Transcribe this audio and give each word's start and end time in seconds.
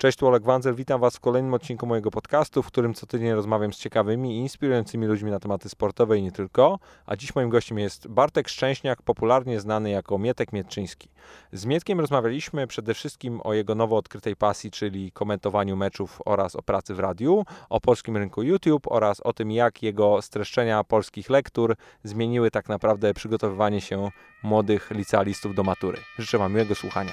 Cześć, 0.00 0.18
tu 0.18 0.26
Oleg 0.26 0.42
Wanzer, 0.42 0.74
witam 0.74 1.00
Was 1.00 1.16
w 1.16 1.20
kolejnym 1.20 1.54
odcinku 1.54 1.86
mojego 1.86 2.10
podcastu, 2.10 2.62
w 2.62 2.66
którym 2.66 2.94
co 2.94 3.06
tydzień 3.06 3.32
rozmawiam 3.32 3.72
z 3.72 3.78
ciekawymi 3.78 4.36
i 4.36 4.38
inspirującymi 4.38 5.06
ludźmi 5.06 5.30
na 5.30 5.40
tematy 5.40 5.68
sportowe 5.68 6.18
i 6.18 6.22
nie 6.22 6.32
tylko. 6.32 6.78
A 7.06 7.16
dziś 7.16 7.34
moim 7.34 7.48
gościem 7.48 7.78
jest 7.78 8.08
Bartek 8.08 8.48
Szczęśniak, 8.48 9.02
popularnie 9.02 9.60
znany 9.60 9.90
jako 9.90 10.18
Mietek 10.18 10.52
Mietczyński. 10.52 11.08
Z 11.52 11.66
Mietkiem 11.66 12.00
rozmawialiśmy 12.00 12.66
przede 12.66 12.94
wszystkim 12.94 13.40
o 13.44 13.54
jego 13.54 13.74
nowo 13.74 13.96
odkrytej 13.96 14.36
pasji, 14.36 14.70
czyli 14.70 15.12
komentowaniu 15.12 15.76
meczów 15.76 16.22
oraz 16.24 16.56
o 16.56 16.62
pracy 16.62 16.94
w 16.94 16.98
radiu, 16.98 17.44
o 17.68 17.80
polskim 17.80 18.16
rynku 18.16 18.42
YouTube 18.42 18.86
oraz 18.86 19.20
o 19.20 19.32
tym, 19.32 19.50
jak 19.50 19.82
jego 19.82 20.22
streszczenia 20.22 20.84
polskich 20.84 21.30
lektur 21.30 21.76
zmieniły 22.04 22.50
tak 22.50 22.68
naprawdę 22.68 23.14
przygotowywanie 23.14 23.80
się 23.80 24.10
młodych 24.42 24.90
licealistów 24.90 25.54
do 25.54 25.62
matury. 25.62 25.98
Życzę 26.18 26.38
Wam 26.38 26.52
miłego 26.52 26.74
słuchania. 26.74 27.12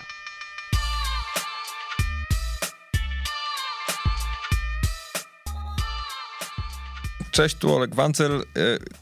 Cześć, 7.35 7.55
tu 7.55 7.75
Oleg 7.75 7.95
Wancel. 7.95 8.31
E, 8.31 8.43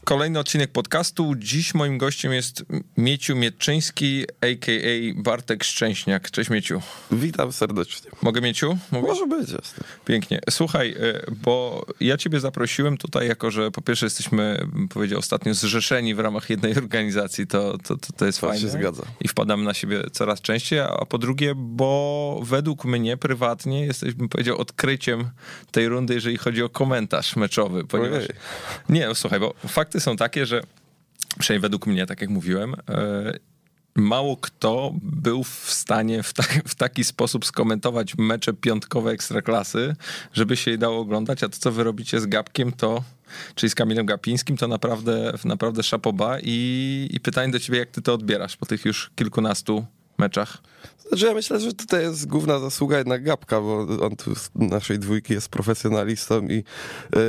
kolejny 0.04 0.38
odcinek 0.38 0.72
podcastu. 0.72 1.34
Dziś 1.36 1.74
moim 1.74 1.98
gościem 1.98 2.32
jest 2.32 2.64
Mieciu 2.96 3.36
Mietczyński, 3.36 4.24
a.k.a. 4.40 5.22
Bartek 5.22 5.64
Szczęśniak. 5.64 6.30
Cześć 6.30 6.50
Mieciu. 6.50 6.82
Witam 7.10 7.52
serdecznie. 7.52 8.10
Mogę 8.22 8.40
Mieciu? 8.40 8.78
Mówisz? 8.90 9.08
Może 9.08 9.26
być, 9.26 9.50
jasne. 9.50 9.84
Pięknie. 10.04 10.40
Słuchaj, 10.50 10.90
e, 11.00 11.30
bo 11.42 11.86
ja 12.00 12.16
ciebie 12.16 12.40
zaprosiłem 12.40 12.96
tutaj 12.96 13.28
jako, 13.28 13.50
że 13.50 13.70
po 13.70 13.82
pierwsze 13.82 14.06
jesteśmy, 14.06 14.66
powiedział 14.90 15.18
ostatnio, 15.18 15.54
zrzeszeni 15.54 16.14
w 16.14 16.18
ramach 16.20 16.50
jednej 16.50 16.76
organizacji, 16.76 17.46
to, 17.46 17.78
to, 17.78 17.96
to, 17.96 18.12
to 18.16 18.26
jest 18.26 18.40
to 18.40 18.46
fajne. 18.46 18.62
się 18.62 18.68
zgadza. 18.68 19.02
I 19.20 19.28
wpadamy 19.28 19.64
na 19.64 19.74
siebie 19.74 20.02
coraz 20.12 20.40
częściej, 20.40 20.80
a 20.80 21.04
po 21.08 21.18
drugie, 21.18 21.52
bo 21.56 22.40
według 22.44 22.84
mnie 22.84 23.16
prywatnie 23.16 23.86
jesteś, 23.86 24.14
bym 24.14 24.28
powiedział, 24.28 24.58
odkryciem 24.58 25.30
tej 25.70 25.88
rundy, 25.88 26.14
jeżeli 26.14 26.36
chodzi 26.36 26.62
o 26.62 26.68
komentarz 26.68 27.36
meczowy, 27.36 27.84
ponieważ 27.84 28.23
nie, 28.88 29.06
no, 29.06 29.14
słuchaj, 29.14 29.40
bo 29.40 29.54
fakty 29.68 30.00
są 30.00 30.16
takie, 30.16 30.46
że 30.46 30.62
przynajmniej 31.38 31.62
według 31.62 31.86
mnie, 31.86 32.06
tak 32.06 32.20
jak 32.20 32.30
mówiłem, 32.30 32.74
e, 32.88 33.32
mało 33.96 34.36
kto 34.36 34.92
był 35.02 35.44
w 35.44 35.70
stanie 35.70 36.22
w, 36.22 36.32
tak, 36.32 36.62
w, 36.66 36.74
taki 36.74 37.04
sposób 37.04 37.46
skomentować 37.46 38.14
mecze 38.18 38.52
piątkowe 38.52 39.10
ekstraklasy, 39.10 39.96
żeby 40.32 40.56
się 40.56 40.70
je 40.70 40.78
dało 40.78 41.00
oglądać, 41.00 41.42
a 41.42 41.48
to, 41.48 41.58
co 41.58 41.72
wy 41.72 41.84
robicie 41.84 42.20
z 42.20 42.26
Gabkiem, 42.26 42.72
to 42.72 43.04
czyli 43.54 43.70
z 43.70 43.74
Kamilem 43.74 44.06
Gapińskim, 44.06 44.56
to 44.56 44.68
naprawdę, 44.68 45.32
naprawdę 45.44 45.82
szapoba 45.82 46.38
i, 46.42 47.08
i 47.10 47.20
pytanie 47.20 47.52
do 47.52 47.60
ciebie, 47.60 47.78
jak 47.78 47.90
ty 47.90 48.02
to 48.02 48.14
odbierasz 48.14 48.56
po 48.56 48.66
tych 48.66 48.84
już 48.84 49.10
kilkunastu 49.16 49.86
meczach? 50.24 50.62
Znaczy 51.08 51.26
ja 51.26 51.34
myślę, 51.34 51.60
że 51.60 51.72
tutaj 51.72 52.02
jest 52.02 52.26
główna 52.26 52.58
zasługa 52.58 52.98
jednak 52.98 53.24
Gabka, 53.24 53.60
bo 53.60 53.86
on 54.00 54.16
tu 54.16 54.34
z 54.34 54.50
naszej 54.54 54.98
dwójki 54.98 55.32
jest 55.32 55.48
profesjonalistą 55.48 56.48
i 56.48 56.64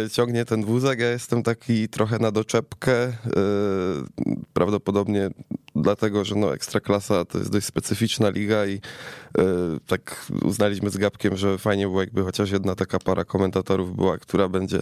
y, 0.05 0.09
ciągnie 0.09 0.45
ten 0.45 0.65
wózek. 0.65 0.99
Ja 0.99 1.09
jestem 1.09 1.43
taki 1.43 1.89
trochę 1.89 2.19
na 2.19 2.31
doczepkę. 2.31 3.07
Y, 3.07 3.13
prawdopodobnie 4.53 5.29
dlatego, 5.75 6.25
że 6.25 6.35
no 6.35 6.53
Ekstraklasa 6.53 7.25
to 7.25 7.37
jest 7.37 7.51
dość 7.51 7.65
specyficzna 7.65 8.29
liga 8.29 8.65
i 8.65 8.73
y, 8.73 8.81
tak 9.87 10.31
uznaliśmy 10.43 10.89
z 10.89 10.97
Gabkiem, 10.97 11.37
że 11.37 11.57
fajnie 11.57 11.87
było 11.87 12.01
jakby 12.01 12.23
chociaż 12.23 12.51
jedna 12.51 12.75
taka 12.75 12.99
para 12.99 13.25
komentatorów 13.25 13.95
była, 13.95 14.17
która 14.17 14.49
będzie 14.49 14.79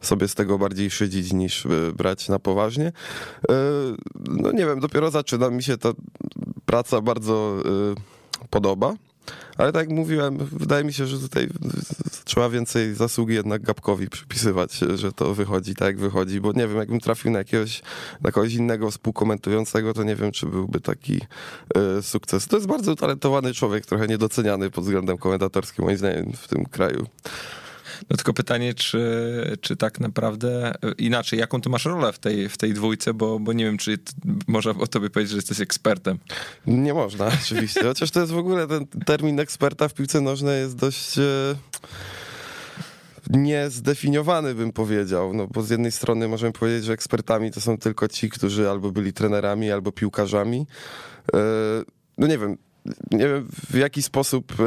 sobie 0.00 0.28
z 0.28 0.34
tego 0.34 0.58
bardziej 0.58 0.90
szydzić 0.90 1.32
niż 1.32 1.66
brać 1.94 2.28
na 2.28 2.38
poważnie. 2.38 2.92
no 4.30 4.52
nie 4.52 4.66
wiem, 4.66 4.80
dopiero 4.80 5.10
zaczyna 5.10 5.50
mi 5.50 5.62
się 5.62 5.78
ta 5.78 5.92
praca 6.66 7.00
bardzo 7.00 7.56
podoba. 8.50 8.94
Ale 9.56 9.72
tak 9.72 9.88
jak 9.88 9.98
mówiłem, 9.98 10.38
wydaje 10.38 10.84
mi 10.84 10.92
się, 10.92 11.06
że 11.06 11.18
tutaj 11.18 11.48
trzeba 12.24 12.48
więcej 12.48 12.94
zasługi 12.94 13.34
jednak 13.34 13.62
Gabkowi 13.62 14.08
przypisywać, 14.08 14.72
że 14.94 15.12
to 15.12 15.34
wychodzi 15.34 15.74
tak 15.74 15.86
jak 15.86 15.98
wychodzi, 15.98 16.40
bo 16.40 16.52
nie 16.52 16.68
wiem, 16.68 16.76
jakbym 16.76 17.00
trafił 17.00 17.30
na 17.30 17.38
jakiegoś, 17.38 17.82
na 18.20 18.32
kogoś 18.32 18.54
innego 18.54 18.90
współkomentującego, 18.90 19.94
to 19.94 20.02
nie 20.02 20.16
wiem, 20.16 20.32
czy 20.32 20.46
byłby 20.46 20.80
taki 20.80 21.20
y, 21.98 22.02
sukces. 22.02 22.46
To 22.46 22.56
jest 22.56 22.68
bardzo 22.68 22.92
utalentowany 22.92 23.54
człowiek, 23.54 23.86
trochę 23.86 24.06
niedoceniany 24.06 24.70
pod 24.70 24.84
względem 24.84 25.18
komentatorskim, 25.18 25.84
moim 25.84 25.96
zdaniem, 25.96 26.32
w 26.32 26.48
tym 26.48 26.64
kraju. 26.64 27.06
No 28.10 28.16
tylko 28.16 28.32
pytanie, 28.32 28.74
czy, 28.74 29.56
czy 29.60 29.76
tak 29.76 30.00
naprawdę 30.00 30.74
inaczej, 30.98 31.38
jaką 31.38 31.60
ty 31.60 31.68
masz 31.68 31.84
rolę 31.84 32.12
w 32.12 32.18
tej, 32.18 32.48
w 32.48 32.56
tej 32.56 32.74
dwójce, 32.74 33.14
bo, 33.14 33.38
bo 33.38 33.52
nie 33.52 33.64
wiem, 33.64 33.78
czy 33.78 33.98
można 34.46 34.70
o 34.70 34.86
tobie 34.86 35.10
powiedzieć, 35.10 35.30
że 35.30 35.38
jesteś 35.38 35.60
ekspertem. 35.60 36.18
Nie 36.66 36.94
można, 36.94 37.26
oczywiście. 37.42 37.82
Chociaż 37.82 38.10
to 38.10 38.20
jest 38.20 38.32
w 38.32 38.38
ogóle 38.38 38.66
ten 38.66 38.86
termin 38.86 39.40
eksperta 39.40 39.88
w 39.88 39.94
piłce 39.94 40.20
nożnej 40.20 40.60
jest 40.60 40.76
dość. 40.76 41.18
E, 41.18 41.22
niezdefiniowany, 43.30 44.54
bym 44.54 44.72
powiedział. 44.72 45.34
No 45.34 45.46
bo 45.46 45.62
z 45.62 45.70
jednej 45.70 45.92
strony 45.92 46.28
możemy 46.28 46.52
powiedzieć, 46.52 46.84
że 46.84 46.92
ekspertami 46.92 47.50
to 47.50 47.60
są 47.60 47.78
tylko 47.78 48.08
ci, 48.08 48.30
którzy 48.30 48.70
albo 48.70 48.90
byli 48.90 49.12
trenerami, 49.12 49.70
albo 49.70 49.92
piłkarzami. 49.92 50.66
E, 51.34 51.38
no 52.18 52.26
nie 52.26 52.38
wiem, 52.38 52.56
nie 53.10 53.28
wiem, 53.28 53.48
w 53.70 53.76
jaki 53.76 54.02
sposób 54.02 54.52
e, 54.60 54.64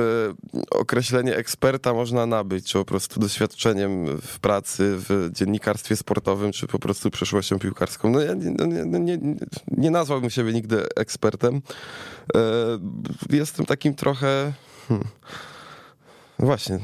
określenie 0.71 1.35
eksperta 1.35 1.93
można 1.93 2.25
nabyć, 2.25 2.65
czy 2.65 2.73
po 2.73 2.85
prostu 2.85 3.19
doświadczeniem 3.19 4.17
w 4.21 4.39
pracy, 4.39 4.95
w 4.97 5.29
dziennikarstwie 5.31 5.95
sportowym, 5.95 6.51
czy 6.51 6.67
po 6.67 6.79
prostu 6.79 7.11
przeszłością 7.11 7.59
piłkarską. 7.59 8.09
No 8.09 8.19
ja 8.21 8.33
nie, 8.33 8.51
no 8.51 8.65
nie, 8.65 8.85
no 8.85 8.97
nie, 8.97 9.17
nie 9.67 9.91
nazwałbym 9.91 10.29
siebie 10.29 10.53
nigdy 10.53 10.85
ekspertem. 10.95 11.61
E, 12.35 12.39
jestem 13.29 13.65
takim 13.65 13.95
trochę... 13.95 14.53
Hmm, 14.87 15.07
no 16.39 16.45
właśnie, 16.45 16.79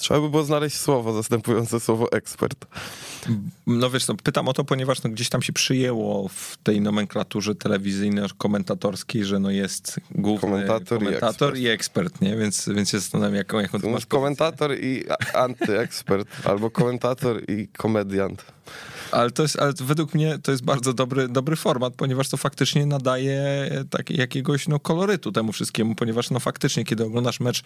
trzeba 0.00 0.20
by 0.20 0.30
było 0.30 0.44
znaleźć 0.44 0.76
słowo 0.76 1.12
zastępujące 1.12 1.80
słowo 1.80 2.12
ekspert. 2.12 2.66
No 3.66 3.90
wiesz, 3.90 4.08
no, 4.08 4.14
pytam 4.14 4.48
o 4.48 4.52
to, 4.52 4.64
ponieważ 4.64 5.02
no, 5.02 5.10
gdzieś 5.10 5.28
tam 5.28 5.42
się 5.42 5.52
przyjęło 5.52 6.28
w 6.28 6.56
tej 6.62 6.80
nomenklaturze 6.80 7.54
telewizyjno-komentatorskiej, 7.54 9.24
że 9.24 9.38
no 9.38 9.50
jest 9.50 10.00
główny 10.10 10.40
komentator, 10.40 10.98
komentator 10.98 11.56
i, 11.56 11.58
ekspert. 11.58 11.58
i, 11.58 11.68
ekspert. 11.68 12.20
nie? 12.20 12.36
Więc, 12.36 12.68
więc 12.68 12.90
się 12.90 12.98
zastanawiam, 12.98 13.34
jaką, 13.34 13.60
jaką 13.60 13.80
to 13.80 13.88
masz 13.88 14.06
Komentator 14.06 14.78
i 14.78 15.04
antyekspert, 15.34 16.28
albo 16.44 16.70
komentator 16.70 17.50
i 17.50 17.68
komediant. 17.68 18.44
Ale 19.12 19.30
to 19.30 19.42
jest, 19.42 19.58
ale 19.58 19.72
według 19.80 20.14
mnie 20.14 20.38
to 20.38 20.50
jest 20.50 20.64
bardzo 20.64 20.92
dobry, 20.92 21.28
dobry 21.28 21.56
format, 21.56 21.94
ponieważ 21.94 22.28
to 22.28 22.36
faktycznie 22.36 22.86
nadaje 22.86 23.70
tak, 23.90 24.10
jakiegoś 24.10 24.68
no, 24.68 24.80
kolorytu 24.80 25.32
temu 25.32 25.52
wszystkiemu, 25.52 25.94
ponieważ 25.94 26.30
no 26.30 26.40
faktycznie, 26.40 26.84
kiedy 26.84 27.04
oglądasz 27.04 27.40
mecz 27.40 27.62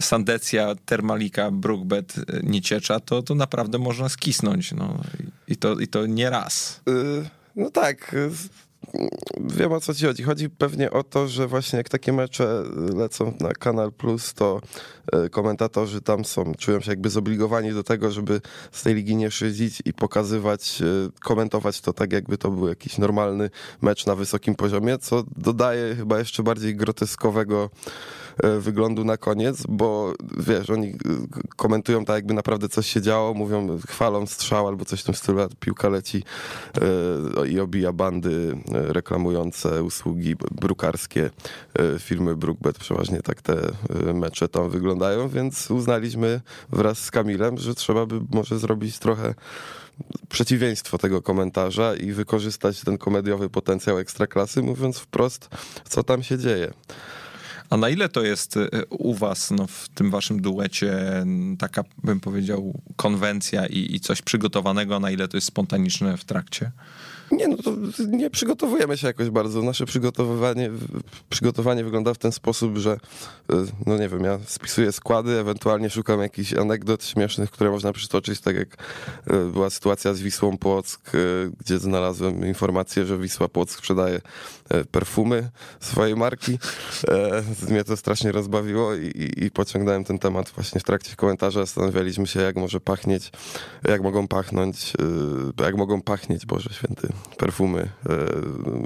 Sandecja, 0.00 0.74
Termalika, 0.86 1.50
Brookbet, 1.50 2.14
Nieciecza, 2.42 3.00
to, 3.00 3.22
to 3.22 3.34
naprawdę 3.34 3.78
można 3.78 4.08
skisnąć. 4.08 4.72
No. 4.72 5.00
I, 5.48 5.56
to, 5.56 5.78
I 5.78 5.88
to 5.88 6.06
nie 6.06 6.30
raz. 6.30 6.80
Y, 6.88 7.28
no 7.56 7.70
tak 7.70 8.16
wiem 9.40 9.72
o 9.72 9.80
co 9.80 9.94
ci 9.94 10.06
chodzi. 10.06 10.22
Chodzi 10.22 10.50
pewnie 10.50 10.90
o 10.90 11.02
to, 11.02 11.28
że 11.28 11.48
właśnie 11.48 11.76
jak 11.76 11.88
takie 11.88 12.12
mecze 12.12 12.62
lecą 12.96 13.32
na 13.40 13.52
Kanal 13.52 13.92
Plus, 13.92 14.34
to 14.34 14.60
e, 15.12 15.28
komentatorzy 15.28 16.00
tam 16.00 16.24
są, 16.24 16.54
czują 16.54 16.80
się 16.80 16.90
jakby 16.90 17.10
zobligowani 17.10 17.72
do 17.72 17.82
tego, 17.82 18.10
żeby 18.10 18.40
z 18.72 18.82
tej 18.82 18.94
ligi 18.94 19.16
nie 19.16 19.30
szydzić 19.30 19.82
i 19.84 19.92
pokazywać, 19.92 20.82
e, 20.82 20.84
komentować 21.20 21.80
to 21.80 21.92
tak, 21.92 22.12
jakby 22.12 22.38
to 22.38 22.50
był 22.50 22.68
jakiś 22.68 22.98
normalny 22.98 23.50
mecz 23.82 24.06
na 24.06 24.14
wysokim 24.14 24.54
poziomie, 24.54 24.98
co 24.98 25.24
dodaje 25.36 25.94
chyba 25.94 26.18
jeszcze 26.18 26.42
bardziej 26.42 26.76
groteskowego 26.76 27.70
wyglądu 28.60 29.04
na 29.04 29.16
koniec, 29.16 29.62
bo 29.68 30.14
wiesz, 30.36 30.70
oni 30.70 30.88
e, 30.88 30.94
komentują 31.56 32.04
tak 32.04 32.14
jakby 32.14 32.34
naprawdę 32.34 32.68
coś 32.68 32.86
się 32.86 33.00
działo, 33.00 33.34
mówią, 33.34 33.78
chwalą 33.88 34.26
strzał 34.26 34.68
albo 34.68 34.84
coś 34.84 35.00
w 35.00 35.04
tym 35.04 35.14
stylu, 35.14 35.40
piłka 35.60 35.88
leci 35.88 36.22
e, 37.42 37.48
i 37.48 37.60
obija 37.60 37.92
bandy 37.92 38.56
reklamujące 38.70 39.82
usługi 39.82 40.36
brukarskie 40.50 41.30
firmy 41.98 42.36
Brookbet, 42.36 42.78
przeważnie 42.78 43.22
tak 43.22 43.42
te 43.42 43.56
mecze 44.14 44.48
tam 44.48 44.70
wyglądają, 44.70 45.28
więc 45.28 45.70
uznaliśmy 45.70 46.40
wraz 46.70 46.98
z 46.98 47.10
Kamilem, 47.10 47.58
że 47.58 47.74
trzeba 47.74 48.06
by 48.06 48.20
może 48.30 48.58
zrobić 48.58 48.98
trochę 48.98 49.34
przeciwieństwo 50.28 50.98
tego 50.98 51.22
komentarza 51.22 51.94
i 51.94 52.12
wykorzystać 52.12 52.80
ten 52.80 52.98
komediowy 52.98 53.50
potencjał 53.50 53.98
ekstraklasy, 53.98 54.62
mówiąc 54.62 54.98
wprost, 54.98 55.48
co 55.88 56.02
tam 56.02 56.22
się 56.22 56.38
dzieje. 56.38 56.72
A 57.70 57.76
na 57.76 57.88
ile 57.88 58.08
to 58.08 58.22
jest 58.22 58.56
y, 58.56 58.68
u 58.90 59.14
was 59.14 59.50
no, 59.50 59.66
w 59.66 59.88
tym 59.88 60.10
waszym 60.10 60.42
duecie 60.42 60.96
taka, 61.58 61.84
bym 62.04 62.20
powiedział, 62.20 62.80
konwencja 62.96 63.66
i, 63.66 63.94
i 63.94 64.00
coś 64.00 64.22
przygotowanego, 64.22 65.00
na 65.00 65.10
ile 65.10 65.28
to 65.28 65.36
jest 65.36 65.46
spontaniczne 65.46 66.16
w 66.16 66.24
trakcie? 66.24 66.70
Nie, 67.32 67.48
no 67.48 67.56
to 67.56 67.72
nie 68.06 68.30
przygotowujemy 68.30 68.96
się 68.96 69.06
jakoś 69.06 69.30
bardzo. 69.30 69.62
Nasze 69.62 69.86
przygotowywanie, 69.86 70.70
przygotowanie 71.30 71.84
wygląda 71.84 72.14
w 72.14 72.18
ten 72.18 72.32
sposób, 72.32 72.76
że 72.78 72.92
y, 72.92 73.54
no 73.86 73.98
nie 73.98 74.08
wiem, 74.08 74.24
ja 74.24 74.38
spisuję 74.46 74.92
składy, 74.92 75.38
ewentualnie 75.38 75.90
szukam 75.90 76.20
jakichś 76.20 76.52
anegdot 76.52 77.04
śmiesznych, 77.04 77.50
które 77.50 77.70
można 77.70 77.92
przytoczyć, 77.92 78.40
tak 78.40 78.56
jak 78.56 78.76
y, 79.30 79.52
była 79.52 79.70
sytuacja 79.70 80.14
z 80.14 80.20
Wisłą 80.20 80.58
Płock, 80.58 81.10
gdzie 81.60 81.78
znalazłem 81.78 82.46
informację, 82.46 83.06
że 83.06 83.18
Wisła 83.18 83.48
Płock 83.48 83.78
sprzedaje 83.78 84.20
perfumy 84.90 85.50
swojej 85.80 86.16
marki. 86.16 86.58
E, 87.08 87.42
mnie 87.70 87.84
to 87.84 87.96
strasznie 87.96 88.32
rozbawiło 88.32 88.94
i, 88.94 89.32
i, 89.36 89.50
pociągnąłem 89.50 90.04
ten 90.04 90.18
temat 90.18 90.50
właśnie 90.50 90.80
w 90.80 90.84
trakcie 90.84 91.16
komentarza. 91.16 91.60
Zastanawialiśmy 91.60 92.26
się, 92.26 92.40
jak 92.40 92.56
może 92.56 92.80
pachnieć, 92.80 93.32
jak 93.88 94.02
mogą 94.02 94.28
pachnąć, 94.28 94.92
y, 95.60 95.62
jak 95.62 95.76
mogą 95.76 96.02
pachnieć, 96.02 96.46
Boże 96.46 96.70
Święty, 96.70 97.08
perfumy 97.38 97.88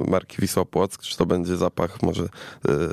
marki 0.08 0.36
Wisła 0.42 0.64
Płock. 0.64 1.02
Czy 1.02 1.16
to 1.16 1.26
będzie 1.26 1.56
zapach 1.56 2.02
może... 2.02 2.28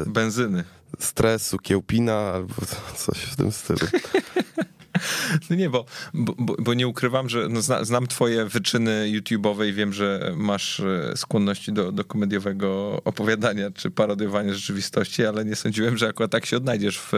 Benzyny. 0.08 0.64
Stresu, 1.00 1.58
kiełpina 1.58 2.14
albo 2.14 2.54
coś 2.96 3.18
w 3.18 3.36
tym 3.36 3.52
stylu. 3.52 3.80
No 5.50 5.56
nie, 5.56 5.70
bo, 5.70 5.86
bo, 6.14 6.56
bo 6.60 6.74
nie 6.74 6.88
ukrywam, 6.88 7.30
że 7.30 7.48
no 7.50 7.62
zna, 7.62 7.84
znam 7.84 8.08
twoje 8.08 8.46
wyczyny 8.46 9.12
YouTube'owe 9.12 9.68
i 9.68 9.74
wiem, 9.74 9.94
że 9.94 10.34
masz 10.36 10.80
e, 10.80 11.14
skłonności 11.16 11.74
do, 11.74 11.92
do 11.92 12.06
komediowego 12.06 13.02
opowiadania 13.06 13.72
czy 13.72 13.92
parodiowania 13.92 14.54
rzeczywistości, 14.54 15.26
ale 15.26 15.46
nie 15.46 15.56
sądziłem, 15.56 15.98
że 15.98 16.08
akurat 16.08 16.32
tak 16.32 16.46
się 16.46 16.58
odnajdziesz 16.58 17.00
w, 17.00 17.12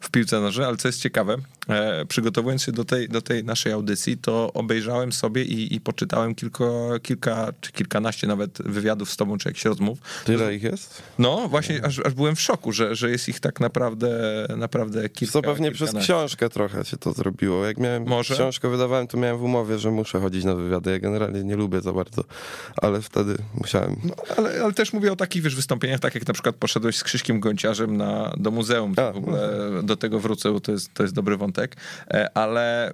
w 0.00 0.10
piłce 0.10 0.40
nożnej, 0.40 0.66
ale 0.66 0.76
co 0.76 0.88
jest 0.88 1.00
ciekawe, 1.00 1.36
e, 1.68 2.04
przygotowując 2.06 2.62
się 2.62 2.72
do 2.72 2.84
tej, 2.84 3.08
do 3.08 3.22
tej 3.22 3.44
naszej 3.44 3.72
audycji, 3.72 4.18
to 4.18 4.52
obejrzałem 4.52 5.12
sobie 5.12 5.44
i, 5.44 5.74
i 5.74 5.80
poczytałem 5.80 6.34
kilka, 6.34 6.64
kilka 7.02 7.52
czy 7.60 7.72
kilkanaście 7.72 8.26
nawet 8.26 8.62
wywiadów 8.62 9.10
z 9.10 9.16
tobą, 9.16 9.38
czy 9.38 9.48
jakichś 9.48 9.64
rozmów. 9.64 9.98
Tyle 10.24 10.54
ich 10.54 10.62
jest? 10.62 11.02
No, 11.18 11.48
właśnie 11.48 11.84
aż, 11.84 11.98
aż 11.98 12.14
byłem 12.14 12.36
w 12.36 12.40
szoku, 12.40 12.72
że, 12.72 12.94
że 12.94 13.10
jest 13.10 13.28
ich 13.28 13.40
tak 13.40 13.60
naprawdę, 13.60 14.46
naprawdę 14.56 15.08
kilka. 15.08 15.32
To 15.32 15.42
pewnie 15.42 15.72
przez 15.72 15.92
książkę 15.92 16.48
trochę 16.48 16.84
się 16.84 16.96
to 16.96 17.12
zrobiło. 17.18 17.66
Jak 17.66 17.78
miałem 17.78 18.04
Może? 18.06 18.34
książkę 18.34 18.68
wydawałem, 18.68 19.06
to 19.06 19.18
miałem 19.18 19.38
w 19.38 19.42
umowie, 19.42 19.78
że 19.78 19.90
muszę 19.90 20.20
chodzić 20.20 20.44
na 20.44 20.54
wywiady. 20.54 20.90
Ja 20.90 20.98
generalnie 20.98 21.44
nie 21.44 21.56
lubię 21.56 21.80
za 21.80 21.92
bardzo, 21.92 22.24
ale 22.82 23.02
wtedy 23.02 23.36
musiałem. 23.54 23.96
No, 24.04 24.14
ale, 24.36 24.62
ale 24.62 24.72
też 24.72 24.92
mówię 24.92 25.12
o 25.12 25.16
takich 25.16 25.42
wiesz, 25.42 25.56
wystąpieniach, 25.56 26.00
tak 26.00 26.14
jak 26.14 26.28
na 26.28 26.34
przykład 26.34 26.56
poszedłeś 26.56 26.96
z 26.96 27.04
Krzyśkiem 27.04 27.40
Gonciarzem 27.40 27.96
na, 27.96 28.34
do 28.36 28.50
muzeum. 28.50 28.94
A, 28.96 29.12
w 29.12 29.16
ogóle 29.16 29.50
do 29.82 29.96
tego 29.96 30.20
wrócę, 30.20 30.52
bo 30.52 30.60
to 30.60 30.72
jest, 30.72 30.94
to 30.94 31.02
jest 31.02 31.14
dobry 31.14 31.36
wątek. 31.36 31.76
E, 32.10 32.36
ale 32.36 32.92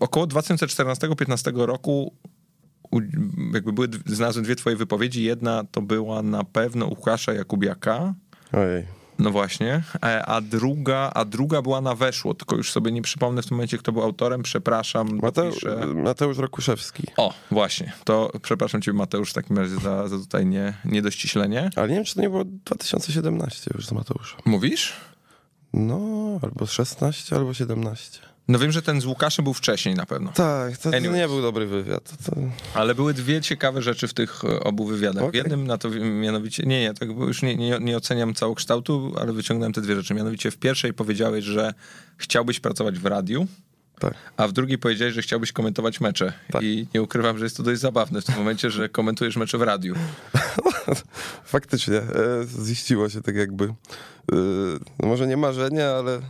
około 0.00 0.26
2014-2015 0.26 1.66
roku 1.66 2.12
jakby 3.54 3.72
były, 3.72 3.88
znalazłem 4.06 4.44
dwie 4.44 4.56
twoje 4.56 4.76
wypowiedzi. 4.76 5.22
Jedna 5.22 5.64
to 5.70 5.82
była 5.82 6.22
na 6.22 6.44
pewno 6.44 6.86
Łukasza 6.86 7.32
Jakubiaka. 7.32 8.14
Ojej 8.52 9.01
no 9.18 9.30
właśnie, 9.30 9.82
e, 10.02 10.26
a 10.26 10.40
druga, 10.40 11.10
a 11.14 11.24
druga 11.24 11.62
była 11.62 11.80
na 11.80 11.94
weszło, 11.94 12.34
tylko 12.34 12.56
już 12.56 12.72
sobie 12.72 12.92
nie 12.92 13.02
przypomnę 13.02 13.42
w 13.42 13.46
tym 13.46 13.56
momencie, 13.56 13.78
kto 13.78 13.92
był 13.92 14.02
autorem, 14.02 14.42
przepraszam. 14.42 15.18
Mateusz, 15.22 15.64
Mateusz 15.94 16.38
Rokuszewski. 16.38 17.06
O, 17.16 17.34
właśnie, 17.50 17.92
to 18.04 18.32
przepraszam 18.42 18.82
cię 18.82 18.92
Mateusz 18.92 19.30
w 19.30 19.34
takim 19.34 19.58
razie 19.58 19.76
za, 19.76 20.08
za 20.08 20.18
tutaj 20.18 20.46
nie, 20.46 20.74
niedościślenie. 20.84 21.70
Ale 21.76 21.88
nie 21.88 21.94
wiem, 21.94 22.04
czy 22.04 22.14
to 22.14 22.20
nie 22.20 22.30
było 22.30 22.44
2017 22.44 23.70
już 23.74 23.86
z 23.86 23.92
Mateuszem. 23.92 24.40
Mówisz? 24.44 24.92
No, 25.72 25.98
albo 26.42 26.66
16, 26.66 27.36
albo 27.36 27.54
17. 27.54 28.31
No 28.48 28.58
wiem, 28.58 28.72
że 28.72 28.82
ten 28.82 29.00
z 29.00 29.06
Łukaszem 29.06 29.44
był 29.44 29.54
wcześniej 29.54 29.94
na 29.94 30.06
pewno. 30.06 30.32
Tak, 30.32 30.76
to, 30.76 30.90
to 30.90 30.98
nie 30.98 31.28
był 31.28 31.42
dobry 31.42 31.66
wywiad. 31.66 32.24
To... 32.24 32.36
Ale 32.74 32.94
były 32.94 33.14
dwie 33.14 33.40
ciekawe 33.40 33.82
rzeczy 33.82 34.08
w 34.08 34.14
tych 34.14 34.44
e, 34.44 34.60
obu 34.60 34.84
wywiadach. 34.84 35.22
Okay. 35.22 35.32
W 35.32 35.34
jednym 35.34 35.66
na 35.66 35.78
to 35.78 35.90
mianowicie, 36.20 36.62
nie, 36.62 36.80
nie, 36.80 36.94
tak 36.94 37.08
już 37.08 37.42
nie, 37.42 37.56
nie, 37.56 37.78
nie 37.80 37.96
oceniam 37.96 38.34
całokształtu, 38.34 39.14
ale 39.20 39.32
wyciągnąłem 39.32 39.72
te 39.72 39.80
dwie 39.80 39.96
rzeczy. 39.96 40.14
Mianowicie 40.14 40.50
w 40.50 40.56
pierwszej 40.56 40.92
powiedziałeś, 40.92 41.44
że 41.44 41.74
chciałbyś 42.16 42.60
pracować 42.60 42.98
w 42.98 43.06
radiu. 43.06 43.46
Tak. 43.98 44.14
A 44.36 44.48
w 44.48 44.52
drugiej 44.52 44.78
powiedziałeś, 44.78 45.14
że 45.14 45.22
chciałbyś 45.22 45.52
komentować 45.52 46.00
mecze. 46.00 46.32
Tak. 46.52 46.62
I 46.62 46.86
nie 46.94 47.02
ukrywam, 47.02 47.38
że 47.38 47.44
jest 47.44 47.56
to 47.56 47.62
dość 47.62 47.80
zabawne 47.80 48.20
w 48.20 48.24
tym 48.24 48.34
momencie, 48.34 48.70
że 48.70 48.88
komentujesz 48.88 49.36
mecze 49.36 49.58
w 49.58 49.62
radiu. 49.62 49.94
Faktycznie. 51.44 51.96
E, 51.96 52.46
ziściło 52.64 53.08
się 53.08 53.22
tak 53.22 53.36
jakby. 53.36 53.64
E, 53.64 53.72
no 55.00 55.08
może 55.08 55.26
nie 55.26 55.36
marzenie, 55.36 55.88
ale 55.88 56.20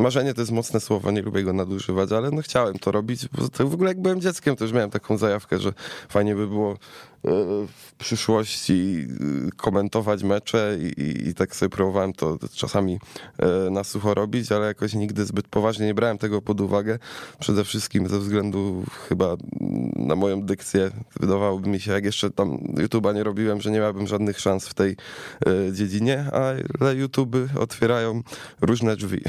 marzenie 0.00 0.34
to 0.34 0.40
jest 0.40 0.52
mocne 0.52 0.80
słowo, 0.80 1.10
nie 1.10 1.22
lubię 1.22 1.42
go 1.42 1.52
nadużywać, 1.52 2.12
ale 2.12 2.30
no 2.30 2.42
chciałem 2.42 2.78
to 2.78 2.92
robić. 2.92 3.28
To 3.52 3.66
w 3.66 3.74
ogóle 3.74 3.90
jak 3.90 4.00
byłem 4.02 4.20
dzieckiem, 4.20 4.56
to 4.56 4.64
już 4.64 4.72
miałem 4.72 4.90
taką 4.90 5.16
zajawkę, 5.16 5.58
że 5.58 5.72
fajnie 6.08 6.34
by 6.34 6.46
było 6.46 6.76
w 7.24 7.92
przyszłości 7.98 9.06
y, 9.48 9.50
komentować 9.56 10.22
mecze 10.22 10.78
i, 10.96 11.28
i, 11.28 11.34
tak 11.34 11.56
sobie 11.56 11.68
próbowałem 11.68 12.12
to 12.12 12.38
czasami 12.54 12.98
e, 13.38 13.70
na 13.70 13.84
sucho 13.84 14.14
robić, 14.14 14.52
ale 14.52 14.66
jakoś 14.66 14.94
nigdy 14.94 15.24
zbyt 15.24 15.48
poważnie 15.48 15.86
nie 15.86 15.94
brałem 15.94 16.18
tego 16.18 16.42
pod 16.42 16.60
uwagę. 16.60 16.98
Przede 17.38 17.64
wszystkim 17.64 18.08
ze 18.08 18.18
względu 18.18 18.84
chyba 19.08 19.36
na 19.96 20.16
moją 20.16 20.42
dykcję. 20.42 20.90
Wydawałoby 21.20 21.68
mi 21.68 21.80
się, 21.80 21.92
jak 21.92 22.04
jeszcze 22.04 22.30
tam 22.30 22.58
YouTube'a 22.58 23.14
nie 23.14 23.24
robiłem, 23.24 23.60
że 23.60 23.70
nie 23.70 23.80
miałbym 23.80 24.06
żadnych 24.06 24.40
szans 24.40 24.68
w 24.68 24.74
tej 24.74 24.96
e, 25.46 25.72
dziedzinie, 25.72 26.24
ale 26.32 26.96
YouTube 26.96 27.36
otwierają 27.58 28.22
różne 28.60 28.96
drzwi. 28.96 29.20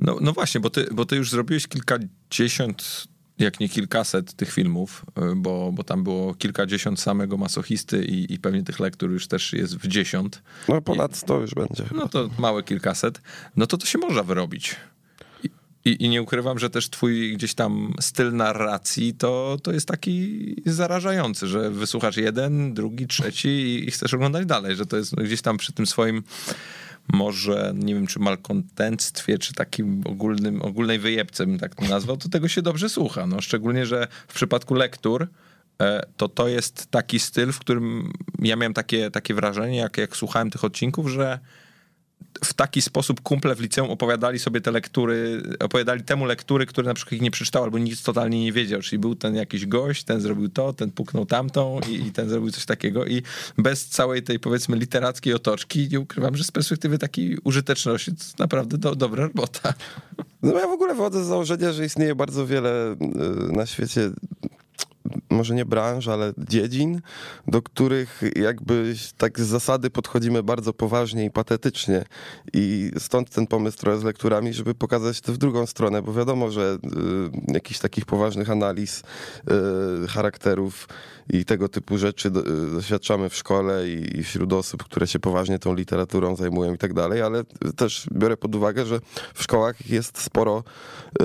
No, 0.00 0.16
no 0.20 0.32
właśnie, 0.32 0.60
bo 0.60 0.70
ty, 0.70 0.88
bo 0.92 1.04
ty 1.04 1.16
już 1.16 1.30
zrobiłeś 1.30 1.66
kilkadziesiąt 1.66 3.08
jak 3.38 3.60
nie 3.60 3.68
kilkaset 3.68 4.34
tych 4.34 4.52
filmów, 4.52 5.04
y, 5.32 5.36
bo, 5.36 5.72
bo 5.72 5.84
tam 5.84 6.04
było 6.04 6.34
kilkadziesiąt 6.34 7.00
samego 7.00 7.36
masochisty 7.36 8.04
i, 8.04 8.34
i 8.34 8.38
pewnie 8.38 8.62
tych 8.62 8.80
lektur 8.80 9.10
już 9.10 9.28
też 9.28 9.52
jest 9.52 9.76
w 9.76 9.88
dziesiąt. 9.88 10.42
No 10.68 10.82
ponad 10.82 11.16
sto 11.16 11.40
już 11.40 11.54
będzie. 11.54 11.84
No 11.94 12.08
to 12.08 12.30
małe 12.38 12.62
kilkaset. 12.62 13.20
No 13.56 13.66
to 13.66 13.78
to 13.78 13.86
się 13.86 13.98
można 13.98 14.22
wyrobić. 14.22 14.76
I, 15.84 16.04
I, 16.04 16.08
nie 16.08 16.22
ukrywam, 16.22 16.58
że 16.58 16.70
też 16.70 16.90
twój 16.90 17.36
gdzieś 17.36 17.54
tam 17.54 17.92
styl 18.00 18.32
narracji 18.32 19.14
to, 19.14 19.56
to 19.62 19.72
jest 19.72 19.88
taki 19.88 20.56
zarażający, 20.66 21.46
że 21.46 21.70
wysłuchasz 21.70 22.16
jeden, 22.16 22.74
drugi, 22.74 23.06
trzeci 23.06 23.48
i, 23.48 23.88
i 23.88 23.90
chcesz 23.90 24.14
oglądać 24.14 24.46
dalej, 24.46 24.76
że 24.76 24.86
to 24.86 24.96
jest 24.96 25.14
gdzieś 25.14 25.42
tam 25.42 25.56
przy 25.56 25.72
tym 25.72 25.86
swoim 25.86 26.22
może, 27.12 27.72
nie 27.76 27.94
wiem, 27.94 28.06
czy 28.06 28.18
malkontentstwie, 28.18 29.38
czy 29.38 29.54
takim 29.54 30.02
ogólnym, 30.04 30.62
ogólnej 30.62 30.98
wyjebce 30.98 31.46
bym 31.46 31.58
tak 31.58 31.74
to 31.74 31.84
nazwał, 31.84 32.16
to 32.16 32.28
tego 32.28 32.48
się 32.48 32.62
dobrze 32.62 32.88
słucha. 32.88 33.26
No, 33.26 33.40
szczególnie, 33.40 33.86
że 33.86 34.08
w 34.28 34.34
przypadku 34.34 34.74
lektur 34.74 35.28
e, 35.82 36.02
to 36.16 36.28
to 36.28 36.48
jest 36.48 36.90
taki 36.90 37.18
styl, 37.18 37.52
w 37.52 37.58
którym 37.58 38.12
ja 38.42 38.56
miałem 38.56 38.74
takie, 38.74 39.10
takie 39.10 39.34
wrażenie, 39.34 39.76
jak, 39.76 39.98
jak 39.98 40.16
słuchałem 40.16 40.50
tych 40.50 40.64
odcinków, 40.64 41.08
że 41.08 41.38
w 42.44 42.54
taki 42.54 42.82
sposób 42.82 43.20
kumple 43.20 43.54
w 43.54 43.60
liceum 43.60 43.90
opowiadali 43.90 44.38
sobie 44.38 44.60
te 44.60 44.70
lektury, 44.70 45.42
opowiadali 45.60 46.04
temu 46.04 46.24
lektury, 46.24 46.66
które 46.66 46.88
na 46.88 46.94
przykład 46.94 47.12
ich 47.12 47.20
nie 47.20 47.30
przeczytał 47.30 47.64
albo 47.64 47.78
nic 47.78 48.02
totalnie 48.02 48.44
nie 48.44 48.52
wiedział. 48.52 48.80
Czyli 48.80 48.98
był 48.98 49.14
ten 49.14 49.34
jakiś 49.34 49.66
gość, 49.66 50.04
ten 50.04 50.20
zrobił 50.20 50.48
to, 50.48 50.72
ten 50.72 50.90
puknął 50.90 51.26
tamtą 51.26 51.80
i, 51.88 52.06
i 52.06 52.12
ten 52.12 52.28
zrobił 52.28 52.50
coś 52.50 52.66
takiego 52.66 53.06
i 53.06 53.22
bez 53.58 53.86
całej 53.86 54.22
tej 54.22 54.38
powiedzmy 54.38 54.76
literackiej 54.76 55.34
otoczki 55.34 55.88
nie 55.92 56.00
ukrywam, 56.00 56.36
że 56.36 56.44
z 56.44 56.50
perspektywy 56.50 56.98
takiej 56.98 57.38
użyteczności 57.44 58.12
to 58.12 58.24
naprawdę 58.38 58.78
do, 58.78 58.94
dobra 58.94 59.22
robota. 59.22 59.74
No 60.42 60.58
ja 60.58 60.66
w 60.66 60.72
ogóle 60.72 60.94
wychodzę 60.94 61.24
z 61.24 61.26
założenia, 61.26 61.72
że 61.72 61.84
istnieje 61.84 62.14
bardzo 62.14 62.46
wiele 62.46 62.92
y, 62.92 62.96
na 63.52 63.66
świecie 63.66 64.10
może 65.30 65.54
nie 65.54 65.64
branż, 65.64 66.08
ale 66.08 66.32
dziedzin, 66.38 67.00
do 67.46 67.62
których 67.62 68.22
jakby 68.36 68.94
tak 69.16 69.40
z 69.40 69.46
zasady 69.46 69.90
podchodzimy 69.90 70.42
bardzo 70.42 70.72
poważnie 70.72 71.24
i 71.24 71.30
patetycznie. 71.30 72.04
I 72.52 72.90
stąd 72.98 73.30
ten 73.30 73.46
pomysł 73.46 73.78
trochę 73.78 73.98
z 73.98 74.04
lekturami, 74.04 74.54
żeby 74.54 74.74
pokazać 74.74 75.20
to 75.20 75.32
w 75.32 75.38
drugą 75.38 75.66
stronę, 75.66 76.02
bo 76.02 76.12
wiadomo, 76.12 76.50
że 76.50 76.78
y, 77.48 77.52
jakichś 77.52 77.80
takich 77.80 78.06
poważnych 78.06 78.50
analiz 78.50 79.02
y, 80.04 80.08
charakterów 80.08 80.88
i 81.30 81.44
tego 81.44 81.68
typu 81.68 81.98
rzeczy 81.98 82.30
do, 82.30 82.40
y, 82.40 82.70
doświadczamy 82.72 83.28
w 83.28 83.36
szkole 83.36 83.88
i, 83.88 84.18
i 84.18 84.24
wśród 84.24 84.52
osób, 84.52 84.84
które 84.84 85.06
się 85.06 85.18
poważnie 85.18 85.58
tą 85.58 85.74
literaturą 85.74 86.36
zajmują 86.36 86.74
i 86.74 86.78
tak 86.78 86.94
dalej, 86.94 87.22
ale 87.22 87.44
też 87.76 88.06
biorę 88.12 88.36
pod 88.36 88.54
uwagę, 88.54 88.86
że 88.86 89.00
w 89.34 89.42
szkołach 89.42 89.90
jest 89.90 90.20
sporo 90.20 90.64
y, 91.22 91.24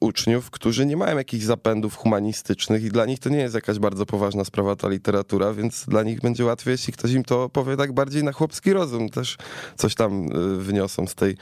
uczniów, 0.00 0.50
którzy 0.50 0.86
nie 0.86 0.96
mają 0.96 1.16
jakichś 1.16 1.44
zapędów 1.44 1.96
humanistycznych 1.96 2.84
i 2.84 2.88
dla 2.88 3.06
nich 3.06 3.18
to 3.20 3.28
nie 3.28 3.38
jest 3.38 3.54
jakaś 3.54 3.78
bardzo 3.78 4.06
poważna 4.06 4.44
sprawa 4.44 4.76
ta 4.76 4.88
literatura, 4.88 5.54
więc 5.54 5.84
dla 5.88 6.02
nich 6.02 6.20
będzie 6.20 6.44
łatwiej, 6.44 6.72
jeśli 6.72 6.92
ktoś 6.92 7.12
im 7.12 7.24
to 7.24 7.48
powie 7.48 7.76
tak 7.76 7.92
bardziej 7.92 8.24
na 8.24 8.32
chłopski 8.32 8.72
rozum, 8.72 9.08
też 9.08 9.36
coś 9.76 9.94
tam 9.94 10.36
y, 10.36 10.56
wyniosą 10.56 11.06
z 11.06 11.14
tej 11.14 11.30
y, 11.30 11.36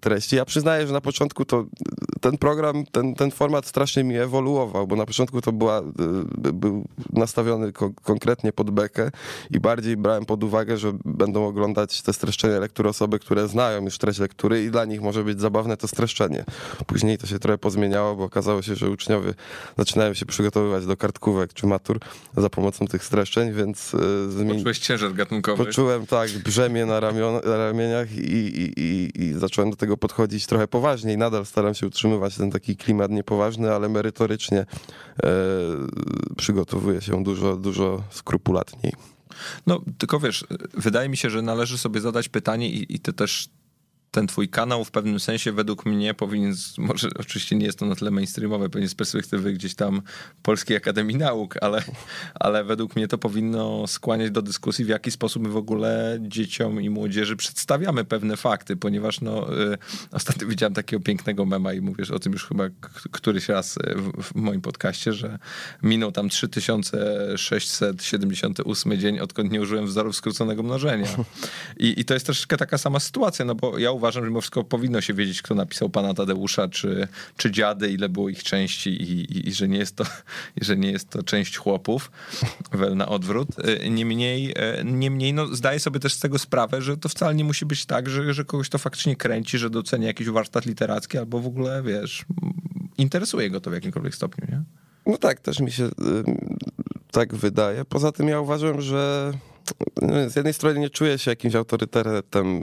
treści. 0.00 0.36
Ja 0.36 0.44
przyznaję, 0.44 0.86
że 0.86 0.92
na 0.92 1.00
początku 1.00 1.44
to 1.44 1.64
ten 2.20 2.38
program, 2.38 2.84
ten, 2.92 3.14
ten 3.14 3.30
format 3.30 3.66
strasznie 3.66 4.04
mi 4.04 4.16
ewoluował, 4.16 4.86
bo 4.86 4.96
na 4.96 5.06
początku 5.06 5.40
to 5.40 5.52
była, 5.52 5.82
był 6.54 6.84
nastawiony 7.12 7.72
ko 7.72 7.90
konkretnie 8.02 8.52
pod 8.52 8.70
bekę 8.70 9.10
i 9.50 9.60
bardziej 9.60 9.96
brałem 9.96 10.24
pod 10.24 10.44
uwagę, 10.44 10.78
że 10.78 10.92
będą 11.04 11.46
oglądać 11.46 12.02
te 12.02 12.12
streszczenia 12.12 12.58
lektury 12.58 12.88
osoby, 12.88 13.18
które 13.18 13.48
znają 13.48 13.84
już 13.84 13.98
treść 13.98 14.18
lektury 14.18 14.64
i 14.64 14.70
dla 14.70 14.84
nich 14.84 15.02
może 15.02 15.24
być 15.24 15.40
zabawne 15.40 15.76
to 15.76 15.88
streszczenie. 15.88 16.44
Później 16.86 17.18
to 17.18 17.26
się 17.26 17.38
trochę 17.38 17.58
pozmieniało, 17.58 18.16
bo 18.16 18.24
okazało 18.24 18.62
się, 18.62 18.74
że 18.74 18.90
uczniowie 18.90 19.34
zaczynają 19.78 20.14
się 20.14 20.26
przygotowywać 20.26 20.86
do 20.86 20.93
kartkówek 20.96 21.52
czy 21.52 21.66
matur 21.66 21.98
za 22.36 22.50
pomocą 22.50 22.86
tych 22.86 23.04
streszczeń, 23.04 23.52
więc... 23.52 23.92
Zmieni... 24.28 24.54
Poczułeś 24.54 24.78
ciężar 24.78 25.14
gatunkowy. 25.14 25.64
Poczułem, 25.64 26.06
tak, 26.06 26.30
brzemię 26.30 26.86
na, 26.86 27.00
ramion, 27.00 27.34
na 27.44 27.56
ramieniach 27.56 28.12
i, 28.12 28.20
i, 28.20 28.80
i, 28.80 29.22
i 29.22 29.32
zacząłem 29.32 29.70
do 29.70 29.76
tego 29.76 29.96
podchodzić 29.96 30.46
trochę 30.46 30.68
poważniej. 30.68 31.18
Nadal 31.18 31.46
staram 31.46 31.74
się 31.74 31.86
utrzymywać 31.86 32.36
ten 32.36 32.50
taki 32.50 32.76
klimat 32.76 33.10
niepoważny, 33.10 33.72
ale 33.72 33.88
merytorycznie 33.88 34.58
e, 34.58 34.66
przygotowuję 36.36 37.00
się 37.00 37.24
dużo, 37.24 37.56
dużo 37.56 38.02
skrupulatniej. 38.10 38.92
No, 39.66 39.80
tylko 39.98 40.20
wiesz, 40.20 40.44
wydaje 40.74 41.08
mi 41.08 41.16
się, 41.16 41.30
że 41.30 41.42
należy 41.42 41.78
sobie 41.78 42.00
zadać 42.00 42.28
pytanie 42.28 42.70
i, 42.70 42.94
i 42.94 43.00
to 43.00 43.12
też 43.12 43.48
ten 44.14 44.26
twój 44.26 44.48
kanał 44.48 44.84
w 44.84 44.90
pewnym 44.90 45.20
sensie 45.20 45.52
według 45.52 45.86
mnie 45.86 46.14
powinien, 46.14 46.54
może 46.78 47.08
oczywiście 47.18 47.56
nie 47.56 47.66
jest 47.66 47.78
to 47.78 47.86
na 47.86 47.94
tyle 47.94 48.10
mainstreamowe, 48.10 48.70
pewnie 48.70 48.88
z 48.88 48.94
perspektywy 48.94 49.52
gdzieś 49.52 49.74
tam 49.74 50.02
Polskiej 50.42 50.76
Akademii 50.76 51.16
Nauk, 51.16 51.54
ale, 51.60 51.82
ale 52.34 52.64
według 52.64 52.96
mnie 52.96 53.08
to 53.08 53.18
powinno 53.18 53.86
skłaniać 53.86 54.30
do 54.30 54.42
dyskusji, 54.42 54.84
w 54.84 54.88
jaki 54.88 55.10
sposób 55.10 55.42
my 55.42 55.48
w 55.48 55.56
ogóle 55.56 56.18
dzieciom 56.20 56.80
i 56.80 56.90
młodzieży 56.90 57.36
przedstawiamy 57.36 58.04
pewne 58.04 58.36
fakty, 58.36 58.76
ponieważ 58.76 59.20
no, 59.20 59.60
y, 59.72 59.78
ostatnio 60.12 60.46
widziałem 60.46 60.74
takiego 60.74 61.02
pięknego 61.02 61.46
mema 61.46 61.72
i 61.72 61.80
mówisz 61.80 62.10
o 62.10 62.18
tym 62.18 62.32
już 62.32 62.46
chyba 62.46 62.64
któryś 63.10 63.48
raz 63.48 63.78
w, 63.96 64.22
w 64.22 64.34
moim 64.34 64.60
podcaście, 64.60 65.12
że 65.12 65.38
minął 65.82 66.12
tam 66.12 66.28
3678 66.28 68.98
dzień, 68.98 69.20
odkąd 69.20 69.52
nie 69.52 69.60
użyłem 69.60 69.86
wzorów 69.86 70.16
skróconego 70.16 70.62
mnożenia. 70.62 71.08
I, 71.76 72.00
I 72.00 72.04
to 72.04 72.14
jest 72.14 72.26
troszeczkę 72.26 72.56
taka 72.56 72.78
sama 72.78 73.00
sytuacja, 73.00 73.44
no 73.44 73.54
bo 73.54 73.78
ja 73.78 73.90
uważam, 73.90 74.03
uważam, 74.04 74.24
że 74.24 74.30
mimo 74.30 74.40
wszystko 74.40 74.64
powinno 74.64 75.00
się 75.00 75.14
wiedzieć, 75.14 75.42
kto 75.42 75.54
napisał 75.54 75.90
pana 75.90 76.14
Tadeusza, 76.14 76.68
czy, 76.68 77.08
czy 77.36 77.50
dziady, 77.50 77.90
ile 77.90 78.08
było 78.08 78.28
ich 78.28 78.42
części 78.42 78.90
i, 78.90 79.20
i, 79.20 79.48
i 79.48 79.52
że, 79.52 79.68
nie 79.68 79.78
jest 79.78 79.96
to, 79.96 80.04
że 80.60 80.76
nie 80.76 80.92
jest 80.92 81.10
to 81.10 81.22
część 81.22 81.56
chłopów, 81.56 82.10
wel 82.72 82.96
na 82.96 83.08
odwrót. 83.08 83.48
E, 83.58 83.90
niemniej, 83.90 84.52
e, 84.56 84.84
niemniej 84.84 85.34
no, 85.34 85.46
zdaję 85.46 85.80
sobie 85.80 86.00
też 86.00 86.14
z 86.14 86.20
tego 86.20 86.38
sprawę, 86.38 86.82
że 86.82 86.96
to 86.96 87.08
wcale 87.08 87.34
nie 87.34 87.44
musi 87.44 87.66
być 87.66 87.86
tak, 87.86 88.08
że, 88.08 88.34
że 88.34 88.44
kogoś 88.44 88.68
to 88.68 88.78
faktycznie 88.78 89.16
kręci, 89.16 89.58
że 89.58 89.70
docenia 89.70 90.06
jakiś 90.06 90.28
warsztat 90.28 90.66
literacki 90.66 91.18
albo 91.18 91.40
w 91.40 91.46
ogóle, 91.46 91.82
wiesz, 91.82 92.24
interesuje 92.98 93.50
go 93.50 93.60
to 93.60 93.70
w 93.70 93.74
jakimkolwiek 93.74 94.14
stopniu, 94.14 94.46
nie? 94.50 94.62
No 95.06 95.18
tak, 95.18 95.40
też 95.40 95.60
mi 95.60 95.72
się 95.72 95.84
y, 95.84 95.90
tak 97.10 97.34
wydaje. 97.34 97.84
Poza 97.84 98.12
tym 98.12 98.28
ja 98.28 98.40
uważam, 98.40 98.80
że 98.80 99.32
z 100.28 100.36
jednej 100.36 100.54
strony 100.54 100.80
nie 100.80 100.90
czuję 100.90 101.18
się 101.18 101.30
jakimś 101.30 101.54
autorytetem 101.54 102.62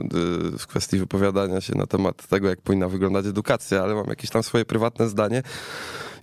y, 0.54 0.58
w 0.58 0.66
kwestii 0.66 0.98
wypowiadania 0.98 1.60
się 1.60 1.74
na 1.74 1.86
temat 1.86 2.26
tego, 2.26 2.48
jak 2.48 2.60
powinna 2.60 2.88
wyglądać 2.88 3.26
edukacja, 3.26 3.82
ale 3.82 3.94
mam 3.94 4.06
jakieś 4.06 4.30
tam 4.30 4.42
swoje 4.42 4.64
prywatne 4.64 5.08
zdanie. 5.08 5.42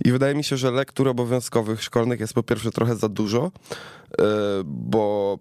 I 0.06 0.12
wydaje 0.12 0.36
mi 0.36 0.44
się, 0.44 0.58
że 0.58 0.72
lektur 0.72 1.08
obowiązkowych 1.08 1.84
szkolnych 1.84 2.20
jest 2.20 2.34
po 2.34 2.44
pierwsze 2.44 2.72
trochę 2.72 2.96
za 2.96 3.10
dużo, 3.10 3.52
y, 4.12 4.24
bo 4.66 5.38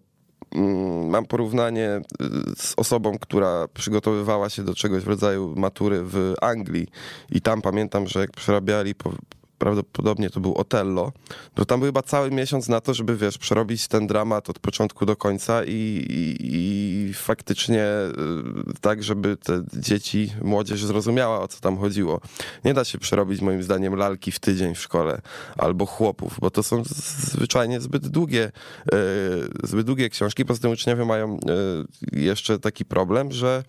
mm, 0.55 1.09
mam 1.09 1.27
porównanie 1.27 2.01
y, 2.23 2.57
z 2.57 2.75
osobą, 2.77 3.19
która 3.19 3.69
przygotowywała 3.75 4.49
się 4.51 4.63
do 4.63 4.75
czegoś 4.75 5.03
w 5.03 5.09
rodzaju 5.09 5.55
matury 5.57 6.01
w 6.03 6.35
Anglii 6.41 6.87
i 7.31 7.41
tam 7.41 7.63
pamiętam, 7.63 8.07
że 8.07 8.21
jak 8.21 8.31
przerabiali 8.31 8.95
prawdopodobnie 9.59 10.31
to 10.31 10.41
był 10.41 10.55
Otello, 10.55 11.13
no 11.57 11.65
tam 11.65 11.81
był 11.81 11.89
chyba 11.89 12.03
cały 12.03 12.31
miesiąc 12.31 12.69
na 12.69 12.81
to, 12.81 12.95
żeby 12.95 13.17
wiesz, 13.17 13.39
przerobić 13.39 13.89
ten 13.89 14.07
dramat 14.07 14.51
od 14.51 14.59
początku 14.59 15.07
do 15.07 15.17
końca 15.17 15.65
i, 15.65 15.71
i, 15.71 16.37
i 16.41 17.15
faktycznie 17.15 17.85
y, 17.85 18.81
tak, 18.81 19.03
żeby 19.03 19.37
te 19.37 19.65
dzieci, 19.73 20.33
młodzież 20.43 20.85
zrozumiała 20.85 21.41
o 21.41 21.49
co 21.49 21.61
tam 21.61 21.79
chodziło. 21.79 22.21
Nie 22.65 22.75
da 22.75 22.85
się 22.85 22.99
przerobić 22.99 23.41
moim 23.41 23.63
zdaniem 23.63 23.95
lalki 23.95 24.33
w 24.33 24.39
tydzień 24.39 24.75
w 24.75 24.81
szkole 24.81 25.21
albo 25.57 25.87
chłopów, 25.87 26.37
bo 26.41 26.51
to 26.51 26.63
są 26.63 26.83
zwyczajnie 26.85 27.81
zbyt 27.81 28.09
długie, 28.09 28.53
y, 28.95 29.69
zbyt 29.69 29.87
długie 29.87 30.11
książki. 30.11 30.45
Poza 30.45 30.61
tym 30.61 30.71
uczniowie 30.71 31.05
mają 31.05 31.37
y, 32.13 32.21
jeszcze 32.21 32.59
taki 32.59 32.85
problem, 32.85 33.33
że 33.33 33.65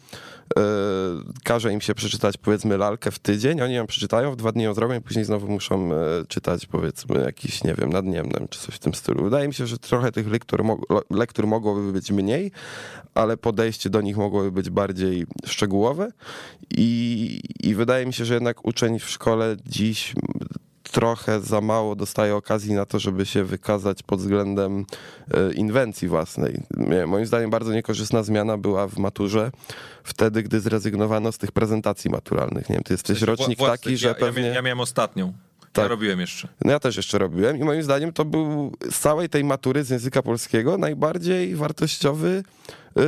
każe 1.44 1.74
im 1.74 1.82
się 1.82 1.96
przeczytać 1.96 2.38
powiedzmy 2.38 2.78
lalkę 2.78 3.12
w 3.12 3.20
tydzień, 3.20 3.62
oni 3.62 3.74
ją 3.74 3.88
przeczytają, 3.88 4.32
w 4.32 4.36
dwa 4.36 4.52
dni 4.52 4.64
ją 4.64 4.74
zrobią 4.74 4.96
i 4.96 5.02
później 5.02 5.26
znowu 5.26 5.48
muszą 5.48 5.90
E, 5.94 6.26
czytać 6.28 6.66
powiedzmy 6.66 7.20
jakiś, 7.20 7.64
nie 7.64 7.76
wiem, 7.76 7.90
nadniemnem 7.90 8.48
czy 8.50 8.60
coś 8.60 8.76
w 8.76 8.80
tym 8.80 8.94
stylu. 8.94 9.24
Wydaje 9.24 9.48
mi 9.48 9.54
się, 9.54 9.68
że 9.68 9.78
trochę 9.78 10.12
tych 10.12 10.28
lektur, 10.28 10.64
lektur 11.10 11.48
mogłoby 11.48 11.92
być 11.92 12.12
mniej, 12.12 12.52
ale 13.14 13.38
podejście 13.38 13.90
do 13.90 14.02
nich 14.02 14.18
mogłoby 14.18 14.52
być 14.52 14.70
bardziej 14.70 15.26
szczegółowe 15.46 16.12
i, 16.78 17.42
i 17.60 17.76
wydaje 17.76 18.06
mi 18.06 18.14
się, 18.14 18.26
że 18.26 18.34
jednak 18.34 18.66
uczeń 18.66 19.00
w 19.00 19.10
szkole 19.10 19.58
dziś 19.66 20.14
trochę 20.92 21.42
za 21.42 21.62
mało 21.62 21.96
dostaje 21.96 22.36
okazji 22.36 22.74
na 22.74 22.86
to, 22.86 23.00
żeby 23.00 23.26
się 23.26 23.44
wykazać 23.44 24.04
pod 24.04 24.20
względem 24.20 24.86
e, 25.32 25.54
inwencji 25.54 26.08
własnej. 26.08 26.62
Moim 27.08 27.26
zdaniem 27.26 27.50
bardzo 27.50 27.74
niekorzystna 27.74 28.24
zmiana 28.24 28.58
była 28.58 28.88
w 28.88 28.98
maturze 28.98 29.52
wtedy, 30.04 30.44
gdy 30.44 30.60
zrezygnowano 30.60 31.32
z 31.32 31.38
tych 31.38 31.52
prezentacji 31.52 32.12
maturalnych. 32.12 32.70
Nie 32.70 32.76
wiem, 32.76 32.84
ty 32.84 32.94
jesteś 32.94 33.22
rocznik 33.22 33.60
taki, 33.60 33.98
że 33.98 34.08
ja, 34.08 34.14
pewnie... 34.14 34.48
Ja 34.48 34.62
miałem 34.62 34.80
ostatnią. 34.80 35.34
Tak. 35.74 35.84
Ja 35.84 35.88
robiłem 35.88 36.20
jeszcze. 36.20 36.48
No 36.66 36.72
ja 36.72 36.80
też 36.80 36.98
jeszcze 36.98 37.18
robiłem 37.18 37.58
i 37.58 37.64
moim 37.64 37.84
zdaniem 37.84 38.14
to 38.14 38.26
był 38.26 38.72
z 38.92 39.00
całej 39.00 39.30
tej 39.30 39.44
matury 39.44 39.84
z 39.84 39.90
języka 39.90 40.22
polskiego 40.22 40.78
najbardziej 40.78 41.56
wartościowy 41.56 42.44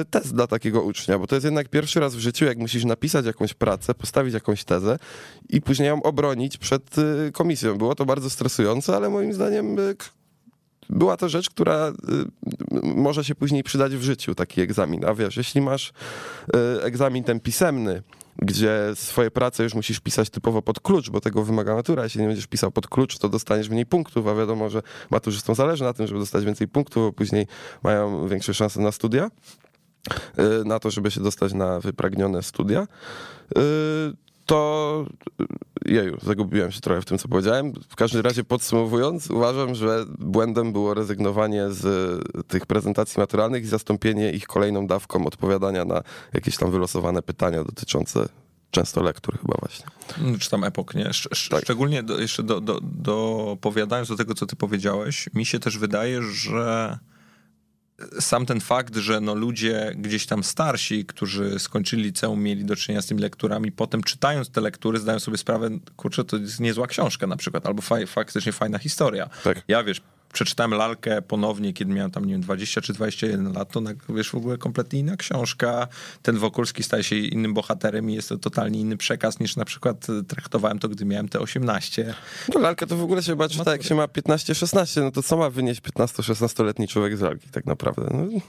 test 0.10 0.36
dla 0.36 0.48
takiego 0.48 0.82
ucznia, 0.82 1.20
bo 1.20 1.28
to 1.28 1.36
jest 1.36 1.46
jednak 1.46 1.70
pierwszy 1.70 2.00
raz 2.00 2.16
w 2.16 2.20
życiu, 2.20 2.46
jak 2.46 2.58
musisz 2.58 2.86
napisać 2.86 3.26
jakąś 3.26 3.54
pracę, 3.54 3.94
postawić 3.94 4.34
jakąś 4.34 4.64
tezę 4.64 5.00
i 5.50 5.62
później 5.62 5.88
ją 5.88 6.04
obronić 6.04 6.58
przed 6.58 6.98
y, 6.98 7.32
komisją. 7.32 7.78
Było 7.78 7.96
to 7.96 8.06
bardzo 8.06 8.30
stresujące, 8.30 8.96
ale 8.96 9.10
moim 9.10 9.34
zdaniem 9.34 9.80
y, 9.80 9.96
była 10.90 11.18
to 11.18 11.30
rzecz, 11.30 11.50
która 11.50 11.92
może 12.84 13.24
się 13.24 13.36
później 13.36 13.64
przydać 13.64 13.96
w 13.96 14.04
życiu, 14.04 14.36
taki 14.36 14.62
egzamin. 14.62 15.06
A 15.06 15.14
wiesz, 15.14 15.38
jeśli 15.38 15.62
masz 15.62 15.94
egzamin 16.84 17.24
ten 17.24 17.40
pisemny, 17.40 18.04
gdzie 18.42 18.92
swoje 18.94 19.32
prace 19.32 19.64
już 19.64 19.74
musisz 19.74 20.00
pisać 20.00 20.30
typowo 20.30 20.62
pod 20.62 20.80
klucz, 20.80 21.10
bo 21.10 21.22
tego 21.22 21.44
wymaga 21.44 21.76
matura. 21.76 22.04
Jeśli 22.04 22.22
nie 22.22 22.28
będziesz 22.28 22.48
pisał 22.48 22.72
pod 22.72 22.88
klucz, 22.88 23.18
to 23.18 23.30
dostaniesz 23.30 23.70
mniej 23.70 23.86
punktów, 23.86 24.28
a 24.28 24.36
wiadomo, 24.36 24.70
że 24.70 24.82
maturzystom 25.10 25.56
zależy 25.56 25.84
na 25.84 25.94
tym, 25.94 26.08
żeby 26.08 26.20
dostać 26.20 26.46
więcej 26.46 26.68
punktów, 26.68 27.04
bo 27.04 27.14
później 27.14 27.48
mają 27.84 28.28
większe 28.28 28.54
szanse 28.54 28.82
na 28.82 28.92
studia, 28.92 29.26
y, 29.26 29.71
na 30.65 30.79
to, 30.79 30.91
żeby 30.91 31.12
się 31.12 31.22
dostać 31.22 31.53
na 31.53 31.79
wypragnione 31.79 32.43
studia. 32.43 32.88
Y, 33.58 33.62
to 34.46 35.05
jeju, 35.86 36.17
zagubiłem 36.24 36.72
się 36.72 36.81
trochę 36.81 37.01
w 37.01 37.05
tym, 37.05 37.17
co 37.17 37.27
powiedziałem. 37.27 37.74
W 37.89 37.96
każdym 37.96 38.22
razie 38.22 38.43
podsumowując, 38.43 39.29
uważam, 39.29 39.75
że 39.75 40.05
błędem 40.20 40.74
było 40.74 40.93
rezygnowanie 40.93 41.70
z 41.70 42.20
tych 42.48 42.65
prezentacji 42.65 43.20
maturalnych 43.20 43.63
i 43.63 43.67
zastąpienie 43.67 44.31
ich 44.31 44.48
kolejną 44.48 44.88
dawką 44.88 45.25
odpowiadania 45.25 45.86
na 45.86 46.03
jakieś 46.34 46.58
tam 46.58 46.72
wylosowane 46.72 47.22
pytania 47.22 47.63
dotyczące 47.63 48.29
często 48.72 49.03
lektur 49.03 49.39
chyba 49.39 49.55
właśnie. 49.60 49.86
No, 50.22 50.38
czy 50.39 50.50
tam 50.50 50.63
epok, 50.63 50.96
nie? 50.96 51.05
Sz 51.05 51.50
tak. 51.50 51.63
Szczególnie 51.63 52.03
do, 52.03 52.20
jeszcze 52.20 52.43
do, 52.43 52.62
do, 52.62 52.79
dopowiadając 52.84 54.10
do 54.10 54.17
tego, 54.17 54.34
co 54.34 54.46
ty 54.46 54.55
powiedziałeś, 54.55 55.29
mi 55.34 55.46
się 55.46 55.60
też 55.60 55.77
wydaje, 55.77 56.22
że 56.22 57.00
sam 58.20 58.46
ten 58.46 58.60
fakt, 58.60 58.96
że 58.96 59.22
no 59.22 59.36
ludzie 59.36 59.91
gdzieś 59.96 60.25
tam 60.25 60.43
starsi, 60.43 61.05
którzy 61.05 61.60
skończyli 61.60 62.03
liceum, 62.03 62.43
mieli 62.43 62.65
do 62.65 62.75
czynienia 62.75 63.01
z 63.01 63.05
tymi 63.05 63.22
lekturami, 63.22 63.72
potem 63.72 64.03
czytając 64.03 64.50
te 64.50 64.62
lektury, 64.62 65.00
zdają 65.00 65.20
sobie 65.20 65.38
sprawę, 65.38 65.70
kurczę, 65.96 66.24
to 66.24 66.38
jest 66.38 66.60
niezła 66.60 66.88
książka 66.88 67.27
na 67.27 67.38
przykład, 67.38 67.65
albo 67.65 67.81
faj, 67.81 68.08
faktycznie 68.08 68.51
fajna 68.51 68.77
historia. 68.77 69.29
Tak. 69.43 69.62
Ja 69.67 69.84
wiesz, 69.84 70.01
przeczytałem 70.34 70.74
lalkę 70.74 71.22
ponownie, 71.22 71.74
kiedy 71.74 71.94
miałem 71.94 72.12
tam, 72.12 72.26
nie 72.26 72.34
wiem, 72.34 72.42
20 72.42 72.82
czy 72.82 72.94
21 72.94 73.54
lat, 73.54 73.72
to 73.72 73.82
wiesz, 74.10 74.30
w 74.30 74.36
ogóle 74.36 74.58
kompletnie 74.58 75.00
inna 75.00 75.18
książka. 75.18 75.88
Ten 76.22 76.38
Wokulski 76.38 76.84
staje 76.84 77.04
się 77.04 77.16
innym 77.16 77.54
bohaterem 77.54 78.10
i 78.10 78.14
jest 78.14 78.30
to 78.30 78.38
totalnie 78.38 78.80
inny 78.80 78.98
przekaz 78.98 79.40
niż 79.40 79.56
na 79.56 79.66
przykład 79.66 80.08
traktowałem 80.28 80.80
to, 80.80 80.90
gdy 80.90 81.06
miałem 81.06 81.30
te 81.30 81.40
18. 81.40 82.14
No 82.54 82.60
lalkę 82.60 82.88
to 82.88 82.98
w 82.98 83.04
ogóle 83.04 83.24
się 83.24 83.32
chyba 83.32 83.50
czyta, 83.50 83.72
jak 83.72 83.84
się 83.84 83.96
ma 83.96 84.06
15-16, 84.06 85.02
no 85.02 85.12
to 85.12 85.24
co 85.24 85.38
ma 85.38 85.50
wynieść 85.50 85.82
15-16-letni 85.82 86.88
człowiek 86.88 87.18
z 87.18 87.22
lalki 87.22 87.50
tak 87.50 87.66
naprawdę? 87.66 88.02
No 88.14 88.40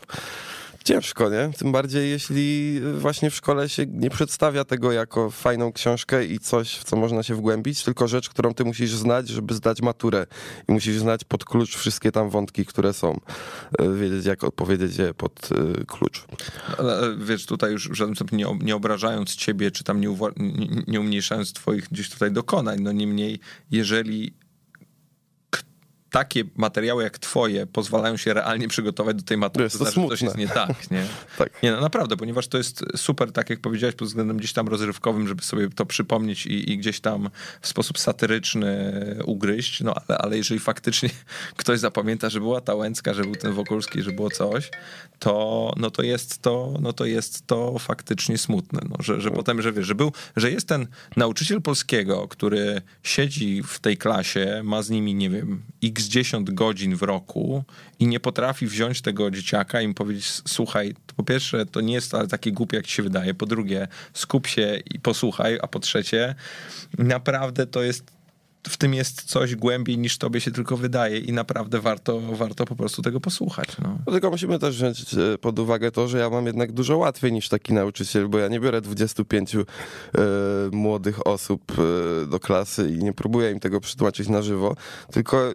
ciężko, 0.82 1.30
nie? 1.30 1.50
Tym 1.58 1.72
bardziej, 1.72 2.10
jeśli 2.10 2.80
właśnie 2.98 3.30
w 3.30 3.34
szkole 3.34 3.68
się 3.68 3.86
nie 3.86 4.10
przedstawia 4.10 4.64
tego 4.64 4.92
jako 4.92 5.30
fajną 5.30 5.72
książkę 5.72 6.24
i 6.24 6.38
coś, 6.38 6.74
w 6.74 6.84
co 6.84 6.96
można 6.96 7.22
się 7.22 7.34
wgłębić, 7.34 7.84
tylko 7.84 8.08
rzecz, 8.08 8.28
którą 8.28 8.54
ty 8.54 8.64
musisz 8.64 8.90
znać, 8.90 9.28
żeby 9.28 9.54
zdać 9.54 9.82
maturę. 9.82 10.26
I 10.68 10.72
musisz 10.72 10.98
znać 10.98 11.24
pod 11.24 11.44
klucz 11.44 11.76
wszystkie 11.76 12.12
tam 12.12 12.30
wątki, 12.30 12.66
które 12.66 12.92
są. 12.92 13.20
E, 13.78 13.94
wiedzieć, 13.94 14.26
jak 14.26 14.44
odpowiedzieć 14.44 14.96
je 14.96 15.14
pod 15.14 15.48
e, 15.52 15.84
klucz. 15.84 16.24
Ale 16.78 17.00
e, 17.00 17.16
wiesz, 17.16 17.46
tutaj 17.46 17.72
już 17.72 17.88
w 17.88 17.94
żadnym 17.94 18.16
stopniu 18.16 18.38
nie, 18.38 18.58
nie 18.64 18.76
obrażając 18.76 19.36
ciebie, 19.36 19.70
czy 19.70 19.84
tam 19.84 20.00
nie, 20.00 20.08
nie, 20.36 20.68
nie 20.86 21.00
umniejszając 21.00 21.52
twoich 21.52 21.88
gdzieś 21.88 22.10
tutaj 22.10 22.32
dokonań, 22.32 22.80
no 22.80 22.92
niemniej, 22.92 23.40
jeżeli 23.70 24.41
takie 26.12 26.44
materiały 26.56 27.02
jak 27.02 27.18
twoje 27.18 27.66
pozwalają 27.66 28.16
się 28.16 28.34
realnie 28.34 28.68
przygotować 28.68 29.16
do 29.16 29.22
tej 29.22 29.36
matury, 29.36 29.70
to, 29.70 29.78
to 29.78 29.84
znaczy, 29.84 30.00
że 30.00 30.08
coś 30.08 30.22
jest 30.22 30.36
nie 30.36 30.48
tak, 30.48 30.90
nie? 30.90 31.06
tak. 31.38 31.62
Nie, 31.62 31.72
no 31.72 31.80
naprawdę, 31.80 32.16
ponieważ 32.16 32.48
to 32.48 32.58
jest 32.58 32.84
super, 32.96 33.32
tak 33.32 33.50
jak 33.50 33.60
powiedziałeś, 33.60 33.94
pod 33.94 34.08
względem 34.08 34.36
gdzieś 34.36 34.52
tam 34.52 34.68
rozrywkowym, 34.68 35.28
żeby 35.28 35.42
sobie 35.42 35.68
to 35.68 35.86
przypomnieć 35.86 36.46
i, 36.46 36.72
i 36.72 36.78
gdzieś 36.78 37.00
tam 37.00 37.30
w 37.60 37.68
sposób 37.68 37.98
satyryczny 37.98 38.92
ugryźć, 39.24 39.80
no 39.80 39.94
ale, 39.94 40.18
ale 40.18 40.36
jeżeli 40.36 40.60
faktycznie 40.60 41.08
ktoś 41.56 41.78
zapamięta, 41.78 42.30
że 42.30 42.40
była 42.40 42.60
ta 42.60 42.74
Łęcka, 42.74 43.14
że 43.14 43.22
był 43.22 43.36
ten 43.36 43.52
Wokulski, 43.52 44.02
że 44.02 44.12
było 44.12 44.30
coś, 44.30 44.70
to, 45.18 45.72
no 45.76 45.90
to 45.90 46.02
jest 46.02 46.42
to, 46.42 46.74
no 46.80 46.92
to 46.92 47.04
jest 47.04 47.46
to 47.46 47.78
faktycznie 47.78 48.38
smutne, 48.38 48.80
no, 48.90 48.96
że, 49.00 49.20
że 49.20 49.30
potem, 49.30 49.62
że 49.62 49.72
wiesz, 49.72 49.86
że 49.86 49.94
był, 49.94 50.12
że 50.36 50.50
jest 50.50 50.68
ten 50.68 50.86
nauczyciel 51.16 51.62
polskiego, 51.62 52.28
który 52.28 52.82
siedzi 53.02 53.62
w 53.62 53.78
tej 53.78 53.96
klasie, 53.96 54.60
ma 54.64 54.82
z 54.82 54.90
nimi, 54.90 55.14
nie 55.14 55.30
wiem, 55.30 55.62
x 55.84 56.01
x 56.02 56.08
10 56.08 56.50
godzin 56.50 56.96
w 56.96 57.02
roku 57.02 57.64
i 57.98 58.06
nie 58.06 58.20
potrafi 58.20 58.66
wziąć 58.66 59.00
tego 59.00 59.30
dzieciaka 59.30 59.80
i 59.80 59.88
mu 59.88 59.94
powiedzieć, 59.94 60.26
słuchaj, 60.48 60.94
po 61.16 61.22
pierwsze, 61.22 61.66
to 61.66 61.80
nie 61.80 61.94
jest 61.94 62.12
takie 62.30 62.52
głupie, 62.52 62.76
jak 62.76 62.86
ci 62.86 62.92
się 62.92 63.02
wydaje, 63.02 63.34
po 63.34 63.46
drugie, 63.46 63.88
skup 64.12 64.46
się 64.46 64.80
i 64.94 65.00
posłuchaj, 65.00 65.58
a 65.62 65.68
po 65.68 65.78
trzecie, 65.78 66.34
naprawdę 66.98 67.66
to 67.66 67.82
jest 67.82 68.21
w 68.68 68.76
tym 68.76 68.94
jest 68.94 69.22
coś 69.22 69.56
głębiej 69.56 69.98
niż 69.98 70.18
tobie 70.18 70.40
się 70.40 70.50
tylko 70.50 70.76
wydaje 70.76 71.18
i 71.18 71.32
naprawdę 71.32 71.80
warto, 71.80 72.20
warto 72.20 72.64
po 72.64 72.76
prostu 72.76 73.02
tego 73.02 73.20
posłuchać. 73.20 73.68
No. 73.82 73.98
no. 74.06 74.12
tylko 74.12 74.30
musimy 74.30 74.58
też 74.58 74.76
wziąć 74.76 75.14
e, 75.14 75.38
pod 75.38 75.58
uwagę 75.58 75.90
to, 75.90 76.08
że 76.08 76.18
ja 76.18 76.30
mam 76.30 76.46
jednak 76.46 76.72
dużo 76.72 76.98
łatwiej 76.98 77.32
niż 77.32 77.48
taki 77.48 77.72
nauczyciel, 77.72 78.28
bo 78.28 78.38
ja 78.38 78.48
nie 78.48 78.60
biorę 78.60 78.80
25 78.80 79.54
e, 79.54 79.64
młodych 80.72 81.26
osób 81.26 81.72
e, 81.72 82.26
do 82.26 82.40
klasy 82.40 82.90
i 82.90 83.04
nie 83.04 83.12
próbuję 83.12 83.50
im 83.50 83.60
tego 83.60 83.80
przetłumaczyć 83.80 84.28
na 84.28 84.42
żywo, 84.42 84.76
tylko 85.12 85.52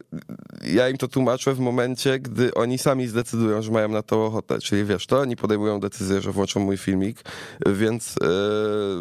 ja 0.64 0.90
im 0.90 0.98
to 0.98 1.08
tłumaczę 1.08 1.54
w 1.54 1.60
momencie, 1.60 2.20
gdy 2.20 2.54
oni 2.54 2.78
sami 2.78 3.08
zdecydują, 3.08 3.62
że 3.62 3.72
mają 3.72 3.90
na 3.90 4.02
to 4.02 4.26
ochotę. 4.26 4.60
Czyli 4.60 4.86
wiesz, 4.86 5.08
to 5.08 5.20
oni 5.20 5.36
podejmują 5.36 5.80
decyzję, 5.80 6.22
że 6.22 6.32
włączą 6.32 6.60
mój 6.60 6.78
filmik, 6.78 7.24
więc 7.66 8.16
e, 8.24 8.28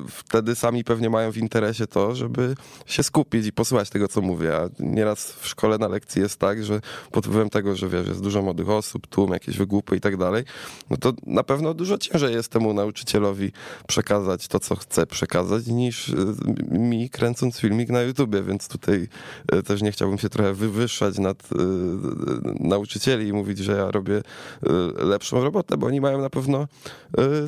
wtedy 0.09 0.55
sami 0.55 0.85
pewnie 0.85 1.11
mają 1.11 1.33
w 1.33 1.37
interesie 1.37 1.87
to, 1.87 2.15
żeby 2.15 2.55
się 2.87 3.03
skupić 3.03 3.47
i 3.47 3.53
posłuchać 3.53 3.91
tego, 3.97 4.09
co 4.09 4.23
mówię. 4.23 4.57
A 4.57 4.69
nieraz 4.79 5.33
w 5.33 5.47
szkole 5.47 5.79
na 5.79 5.89
lekcji 5.89 6.23
jest 6.23 6.39
tak, 6.39 6.65
że 6.65 6.81
pod 7.11 7.27
wpływem 7.27 7.51
tego, 7.51 7.77
że 7.77 7.89
wiesz, 7.89 8.09
jest 8.09 8.23
dużo 8.23 8.43
młodych 8.43 8.69
osób, 8.69 9.07
tłum, 9.07 9.33
jakieś 9.33 9.59
wygłupy 9.59 9.97
i 9.97 10.01
tak 10.01 10.17
dalej, 10.17 10.45
no 10.91 10.97
to 10.97 11.13
na 11.27 11.43
pewno 11.43 11.75
dużo 11.75 11.99
ciężej 11.99 12.35
jest 12.35 12.49
temu 12.49 12.75
nauczycielowi 12.75 13.53
przekazać 13.87 14.49
to, 14.49 14.61
co 14.61 14.77
chce 14.77 15.07
przekazać, 15.07 15.67
niż 15.67 16.09
y, 16.09 16.15
mi 16.71 17.11
kręcąc 17.11 17.59
filmik 17.59 17.89
na 17.89 18.03
YouTubie, 18.03 18.43
więc 18.43 18.69
tutaj 18.69 19.09
y, 19.55 19.63
też 19.63 19.83
nie 19.83 19.93
chciałbym 19.93 20.19
się 20.19 20.29
trochę 20.29 20.55
wywyższać 20.55 21.19
nad 21.19 21.53
y, 21.53 21.57
nauczycieli 22.61 23.29
i 23.29 23.33
mówić, 23.33 23.59
że 23.59 23.73
ja 23.73 23.91
robię 23.91 24.23
lepszą 24.99 25.45
robotę, 25.45 25.77
bo 25.77 25.87
oni 25.87 26.01
mają 26.01 26.21
na 26.23 26.31
pewno 26.31 26.69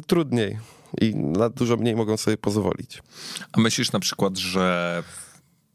trudniej 0.07 0.59
i 1.01 1.15
na 1.15 1.49
dużo 1.49 1.77
mniej 1.77 1.97
mogą 1.97 2.17
sobie 2.17 2.37
pozwolić. 2.37 3.03
A 3.53 3.61
myślisz 3.61 3.93
na 3.93 4.01
przykład, 4.01 4.39
że 4.39 5.03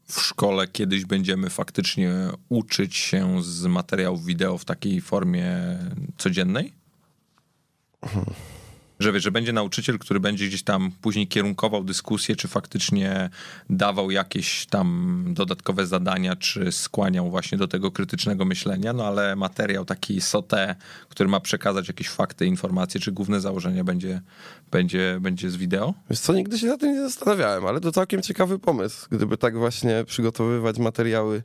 w 0.06 0.20
szkole 0.20 0.68
kiedyś 0.68 1.04
będziemy 1.04 1.50
faktycznie 1.50 2.12
uczyć 2.48 2.96
się 2.96 3.42
z 3.42 3.66
materiałów 3.66 4.24
wideo 4.24 4.58
w 4.58 4.64
takiej 4.64 5.00
formie 5.00 5.78
codziennej? 6.18 6.72
że 9.04 9.12
wiesz, 9.12 9.22
że 9.22 9.30
będzie 9.30 9.52
nauczyciel, 9.52 9.98
który 9.98 10.20
będzie 10.20 10.46
gdzieś 10.46 10.62
tam 10.62 10.90
później 11.02 11.28
kierunkował 11.28 11.84
dyskusję, 11.84 12.36
czy 12.36 12.48
faktycznie 12.48 13.30
dawał 13.70 14.10
jakieś 14.10 14.66
tam 14.66 15.24
dodatkowe 15.28 15.86
zadania, 15.86 16.36
czy 16.36 16.72
skłaniał 16.72 17.30
właśnie 17.30 17.58
do 17.58 17.68
tego 17.68 17.90
krytycznego 17.90 18.44
myślenia, 18.44 18.92
no 18.92 19.06
ale 19.06 19.36
materiał 19.36 19.84
taki 19.84 20.20
SOTE, 20.20 20.76
który 21.08 21.28
ma 21.28 21.40
przekazać 21.40 21.88
jakieś 21.88 22.08
fakty, 22.08 22.46
informacje, 22.46 23.00
czy 23.00 23.12
główne 23.12 23.40
założenia 23.40 23.84
będzie, 23.84 24.20
będzie, 24.70 25.18
będzie 25.20 25.50
z 25.50 25.56
wideo? 25.56 25.94
Wiesz 26.10 26.20
co, 26.20 26.34
nigdy 26.34 26.58
się 26.58 26.66
na 26.66 26.76
tym 26.76 26.92
nie 26.92 27.00
zastanawiałem, 27.00 27.66
ale 27.66 27.80
to 27.80 27.92
całkiem 27.92 28.22
ciekawy 28.22 28.58
pomysł, 28.58 29.06
gdyby 29.10 29.36
tak 29.36 29.58
właśnie 29.58 30.04
przygotowywać 30.06 30.78
materiały 30.78 31.42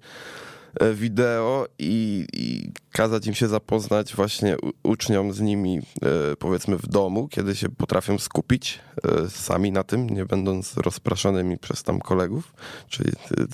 wideo 0.93 1.67
i, 1.79 2.25
i, 2.33 2.71
kazać 2.91 3.27
im 3.27 3.33
się 3.33 3.47
zapoznać 3.47 4.15
właśnie 4.15 4.57
uczniom 4.83 5.33
z 5.33 5.39
nimi 5.39 5.77
e, 5.79 6.35
powiedzmy 6.39 6.77
w 6.77 6.87
domu, 6.87 7.27
kiedy 7.27 7.55
się 7.55 7.69
potrafią 7.69 8.19
skupić 8.19 8.79
e, 9.03 9.29
sami 9.29 9.71
na 9.71 9.83
tym, 9.83 10.09
nie 10.09 10.25
będąc 10.25 10.77
rozpraszanymi 10.77 11.57
przez 11.57 11.83
tam 11.83 11.99
kolegów, 11.99 12.53
czyli 12.89 13.11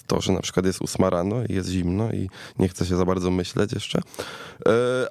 to, 0.08 0.22
że 0.22 0.34
na 0.34 0.42
przykład 0.42 0.66
jest 0.66 0.82
ósma 0.82 1.10
rano 1.10 1.36
i 1.50 1.54
jest 1.54 1.70
zimno 1.70 2.12
i 2.12 2.30
nie 2.60 2.68
chce 2.68 2.86
się 2.86 2.96
za 2.96 3.06
bardzo 3.06 3.32
myśleć 3.32 3.74
jeszcze, 3.74 4.02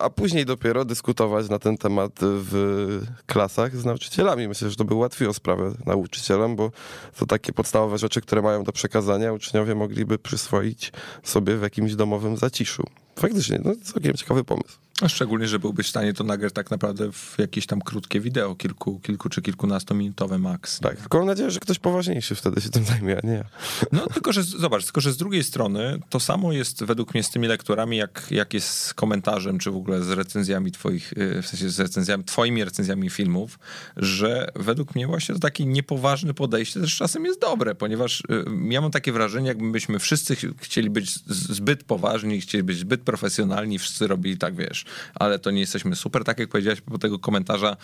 a 0.01 0.11
później 0.11 0.47
dopiero 0.47 0.85
dyskutować 0.85 1.49
na 1.49 1.59
ten 1.59 1.77
temat 1.77 2.13
w 2.21 3.01
klasach 3.27 3.77
z 3.77 3.85
nauczycielami. 3.85 4.49
Myślę, 4.49 4.71
że 4.71 4.77
to 4.77 4.85
by 4.85 4.95
ułatwiło 4.95 5.35
sprawę 5.35 5.73
nauczycielom, 5.87 6.57
bo 6.57 6.71
to 7.19 7.27
takie 7.27 7.53
podstawowe 7.53 7.99
rzeczy, 7.99 8.21
które 8.21 8.43
mają 8.43 8.65
do 8.65 8.73
przekazania, 8.73 9.33
uczniowie 9.33 9.75
mogliby 9.75 10.19
przyswoić 10.19 10.93
sobie 11.23 11.57
w 11.57 11.63
jakimś 11.63 11.94
domowym 11.97 12.37
zaciszu. 12.37 12.83
Faktycznie, 13.16 13.61
no 13.64 13.73
całkiem 13.83 14.14
ciekawy 14.14 14.45
pomysł. 14.45 14.84
A 15.02 15.09
szczególnie, 15.09 15.48
że 15.48 15.59
byłbyś 15.59 15.87
w 15.87 15.90
stanie 15.90 16.12
to 16.12 16.24
nagrać 16.24 16.52
tak 16.52 16.70
naprawdę 16.70 17.12
w 17.12 17.35
jakieś 17.38 17.66
tam 17.66 17.80
krótkie 17.80 18.20
wideo, 18.20 18.54
kilku, 18.54 19.00
kilku 19.00 19.28
czy 19.28 19.42
kilkunastominutowe 19.42 20.38
max. 20.38 20.80
Tak, 20.80 20.96
tylko 20.96 21.18
mam 21.18 21.26
nadzieję, 21.26 21.50
że 21.50 21.61
ktoś 21.61 21.78
poważniejszy 21.78 22.35
wtedy 22.35 22.61
się 22.61 22.68
tym 22.68 22.85
zajmie, 22.85 23.18
a 23.22 23.26
nie 23.26 23.33
ja. 23.33 23.44
No 23.92 24.07
tylko, 24.07 24.33
że 24.33 24.42
zobacz, 24.42 24.85
tylko, 24.85 25.00
że 25.00 25.12
z 25.12 25.16
drugiej 25.16 25.44
strony 25.44 25.98
to 26.11 26.20
samo 26.20 26.52
jest 26.52 26.85
według 26.85 27.14
mnie 27.14 27.22
z 27.22 27.30
tymi 27.30 27.48
lektorami, 27.48 27.96
jak, 27.96 28.26
jak 28.30 28.54
jest 28.54 28.68
z 28.68 28.94
komentarzem, 28.94 29.59
czy 29.59 29.70
w 29.70 29.76
ogóle 29.76 30.02
z 30.02 30.11
recenzjami 30.11 30.72
twoich, 30.72 31.12
y, 31.12 31.42
w 31.42 31.46
sensie 31.46 31.70
z 31.70 31.80
recenzjami, 31.80 32.24
twoimi 32.24 32.64
recenzjami 32.64 33.11
filmów, 33.11 33.59
że 33.96 34.48
według 34.57 34.94
mnie 34.94 35.07
właśnie 35.07 35.35
to 35.35 35.40
takie 35.40 35.66
niepoważne 35.66 36.35
podejście 36.35 36.80
też 36.80 36.96
czasem 36.96 37.24
jest 37.24 37.40
dobre, 37.40 37.74
ponieważ 37.74 38.20
y, 38.20 38.24
ja 38.68 38.80
mam 38.80 38.90
takie 38.90 39.12
wrażenie, 39.12 39.48
jakbyśmy 39.48 39.98
wszyscy 39.98 40.37
chcieli 40.59 40.90
być 40.90 41.14
zbyt 41.28 41.85
poważni, 41.85 42.40
chcieli 42.40 42.64
być 42.64 42.78
zbyt 42.78 43.00
profesjonalni, 43.00 43.78
wszyscy 43.78 44.07
robili 44.07 44.38
tak, 44.38 44.57
wiesz, 44.57 44.84
ale 45.14 45.38
to 45.38 45.51
nie 45.51 45.61
jesteśmy 45.61 45.97
super, 45.97 46.25
tak 46.25 46.38
jak 46.38 46.49
powiedziałeś 46.49 46.81
po 46.81 46.99
tego 46.99 47.18
komentarza 47.18 47.77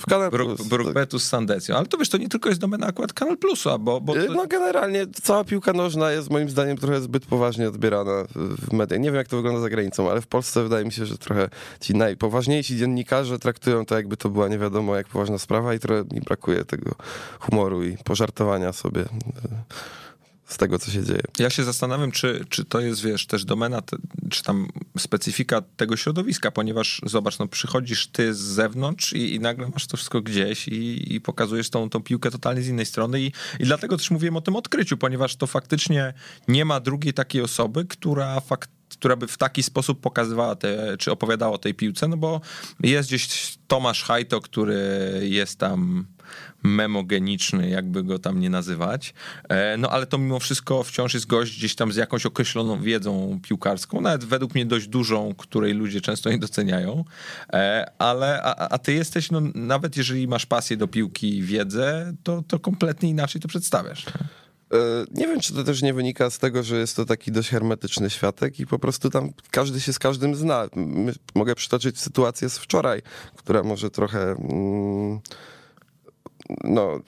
w 0.00 0.06
Kanal 0.06 0.30
Plus. 0.30 0.68
Brookbetu 0.68 1.18
z 1.18 1.24
Sandecją. 1.24 1.76
Ale 1.76 1.86
to 1.86 1.98
wiesz, 1.98 2.08
to 2.08 2.18
nie 2.18 2.28
tylko 2.28 2.48
jest 2.48 2.60
domena 2.60 2.86
akurat 2.86 3.12
Kanal 3.12 3.38
Plusa, 3.38 3.78
bo... 3.78 4.00
bo 4.00 4.14
to... 4.14 4.32
No 4.32 4.46
generalnie 4.46 5.06
cała 5.22 5.44
piłka 5.44 5.72
nożna 5.72 6.12
jest 6.12 6.30
moim 6.30 6.50
zdaniem 6.50 6.76
trochę 6.76 7.00
zbyt 7.00 7.26
poważnie 7.26 7.68
odbierana 7.68 8.24
w 8.34 8.72
mediach. 8.72 9.00
Nie 9.00 9.08
wiem, 9.08 9.14
jak 9.14 9.28
to 9.28 9.36
wygląda 9.36 9.60
za 9.60 9.70
granicą, 9.70 10.10
ale 10.10 10.20
w 10.20 10.26
Polsce 10.26 10.62
wydaje 10.62 10.84
mi 10.84 10.92
się, 10.92 11.06
że 11.06 11.18
trochę 11.18 11.48
ci 11.80 11.94
najpoważniejsi 11.94 12.76
dziennikarze 12.76 13.38
traktują 13.38 13.86
to, 13.86 13.94
jakby 13.94 14.16
to 14.16 14.28
była 14.28 14.48
nie 14.48 14.58
wiadomo 14.58 14.96
jak 14.96 15.08
poważna 15.08 15.38
sprawa 15.38 15.74
i 15.74 15.78
trochę 15.78 16.04
mi 16.12 16.20
brakuje 16.20 16.64
tego 16.64 16.94
humoru 17.40 17.84
i 17.84 17.96
pożartowania 18.04 18.72
sobie 18.72 19.04
z 20.52 20.56
tego, 20.56 20.78
co 20.78 20.90
się 20.90 21.04
dzieje. 21.04 21.22
Ja 21.38 21.50
się 21.50 21.64
zastanawiam, 21.64 22.12
czy, 22.12 22.44
czy 22.48 22.64
to 22.64 22.80
jest, 22.80 23.02
wiesz, 23.02 23.26
też 23.26 23.44
domena, 23.44 23.82
czy 24.30 24.42
tam 24.42 24.68
specyfika 24.98 25.62
tego 25.76 25.96
środowiska, 25.96 26.50
ponieważ 26.50 27.00
zobacz, 27.04 27.38
no 27.38 27.48
przychodzisz 27.48 28.06
ty 28.06 28.34
z 28.34 28.38
zewnątrz 28.38 29.12
i, 29.12 29.34
i 29.34 29.40
nagle 29.40 29.68
masz 29.68 29.86
to 29.86 29.96
wszystko 29.96 30.20
gdzieś 30.20 30.68
i, 30.68 31.14
i 31.14 31.20
pokazujesz 31.20 31.70
tą, 31.70 31.90
tą 31.90 32.02
piłkę 32.02 32.30
totalnie 32.30 32.62
z 32.62 32.68
innej 32.68 32.86
strony 32.86 33.20
i, 33.20 33.32
i 33.60 33.64
dlatego 33.64 33.96
też 33.96 34.10
mówiłem 34.10 34.36
o 34.36 34.40
tym 34.40 34.56
odkryciu, 34.56 34.96
ponieważ 34.96 35.36
to 35.36 35.46
faktycznie 35.46 36.14
nie 36.48 36.64
ma 36.64 36.80
drugiej 36.80 37.14
takiej 37.14 37.42
osoby, 37.42 37.84
która 37.84 38.40
faktycznie 38.40 38.82
która 38.92 39.16
by 39.16 39.26
w 39.26 39.38
taki 39.38 39.62
sposób 39.62 40.00
pokazywała 40.00 40.56
te, 40.56 40.96
czy 40.98 41.12
opowiadała 41.12 41.52
o 41.52 41.58
tej 41.58 41.74
piłce, 41.74 42.08
no 42.08 42.16
bo 42.16 42.40
jest 42.82 43.08
gdzieś 43.08 43.56
Tomasz 43.66 44.02
Hajto, 44.02 44.40
który 44.40 44.80
jest 45.22 45.58
tam 45.58 46.06
memogeniczny, 46.62 47.68
jakby 47.68 48.02
go 48.02 48.18
tam 48.18 48.40
nie 48.40 48.50
nazywać. 48.50 49.14
E, 49.48 49.76
no 49.76 49.90
ale 49.90 50.06
to 50.06 50.18
mimo 50.18 50.38
wszystko 50.38 50.82
wciąż 50.82 51.14
jest 51.14 51.26
gość 51.26 51.58
gdzieś 51.58 51.74
tam 51.74 51.92
z 51.92 51.96
jakąś 51.96 52.26
określoną 52.26 52.82
wiedzą 52.82 53.40
piłkarską, 53.42 54.00
nawet 54.00 54.24
według 54.24 54.54
mnie 54.54 54.66
dość 54.66 54.88
dużą, 54.88 55.34
której 55.34 55.74
ludzie 55.74 56.00
często 56.00 56.30
nie 56.30 56.38
doceniają. 56.38 57.04
E, 57.52 57.92
ale 57.98 58.42
a, 58.42 58.68
a 58.68 58.78
ty 58.78 58.92
jesteś, 58.92 59.30
no 59.30 59.40
nawet 59.54 59.96
jeżeli 59.96 60.28
masz 60.28 60.46
pasję 60.46 60.76
do 60.76 60.88
piłki 60.88 61.36
i 61.36 61.42
wiedzę, 61.42 62.12
to, 62.22 62.42
to 62.48 62.58
kompletnie 62.58 63.10
inaczej 63.10 63.40
to 63.40 63.48
przedstawiasz. 63.48 64.06
E, 64.72 65.04
nie 65.10 65.26
wiem, 65.26 65.40
czy 65.40 65.54
to 65.54 65.64
też 65.64 65.82
nie 65.82 65.94
wynika 65.94 66.30
z 66.30 66.38
tego, 66.38 66.62
że 66.62 66.76
jest 66.76 66.96
to 66.96 67.04
taki 67.04 67.32
dość 67.32 67.48
hermetyczny 67.48 68.10
światek 68.10 68.60
i 68.60 68.66
po 68.66 68.78
prostu 68.78 69.10
tam 69.10 69.32
każdy 69.50 69.80
się 69.80 69.92
z 69.92 69.98
każdym 69.98 70.34
zna. 70.34 70.68
Mogę 71.34 71.54
przytoczyć 71.54 72.00
sytuację 72.00 72.50
z 72.50 72.58
wczoraj, 72.58 73.02
która 73.36 73.62
może 73.62 73.90
trochę. 73.90 74.30
Mm, 74.30 75.20
no, 76.64 77.00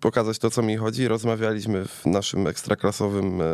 pokazać 0.00 0.38
to, 0.38 0.50
co 0.50 0.62
mi 0.62 0.76
chodzi. 0.76 1.08
Rozmawialiśmy 1.08 1.84
w 1.84 2.06
naszym 2.06 2.46
ekstraklasowym 2.46 3.40
e, 3.40 3.44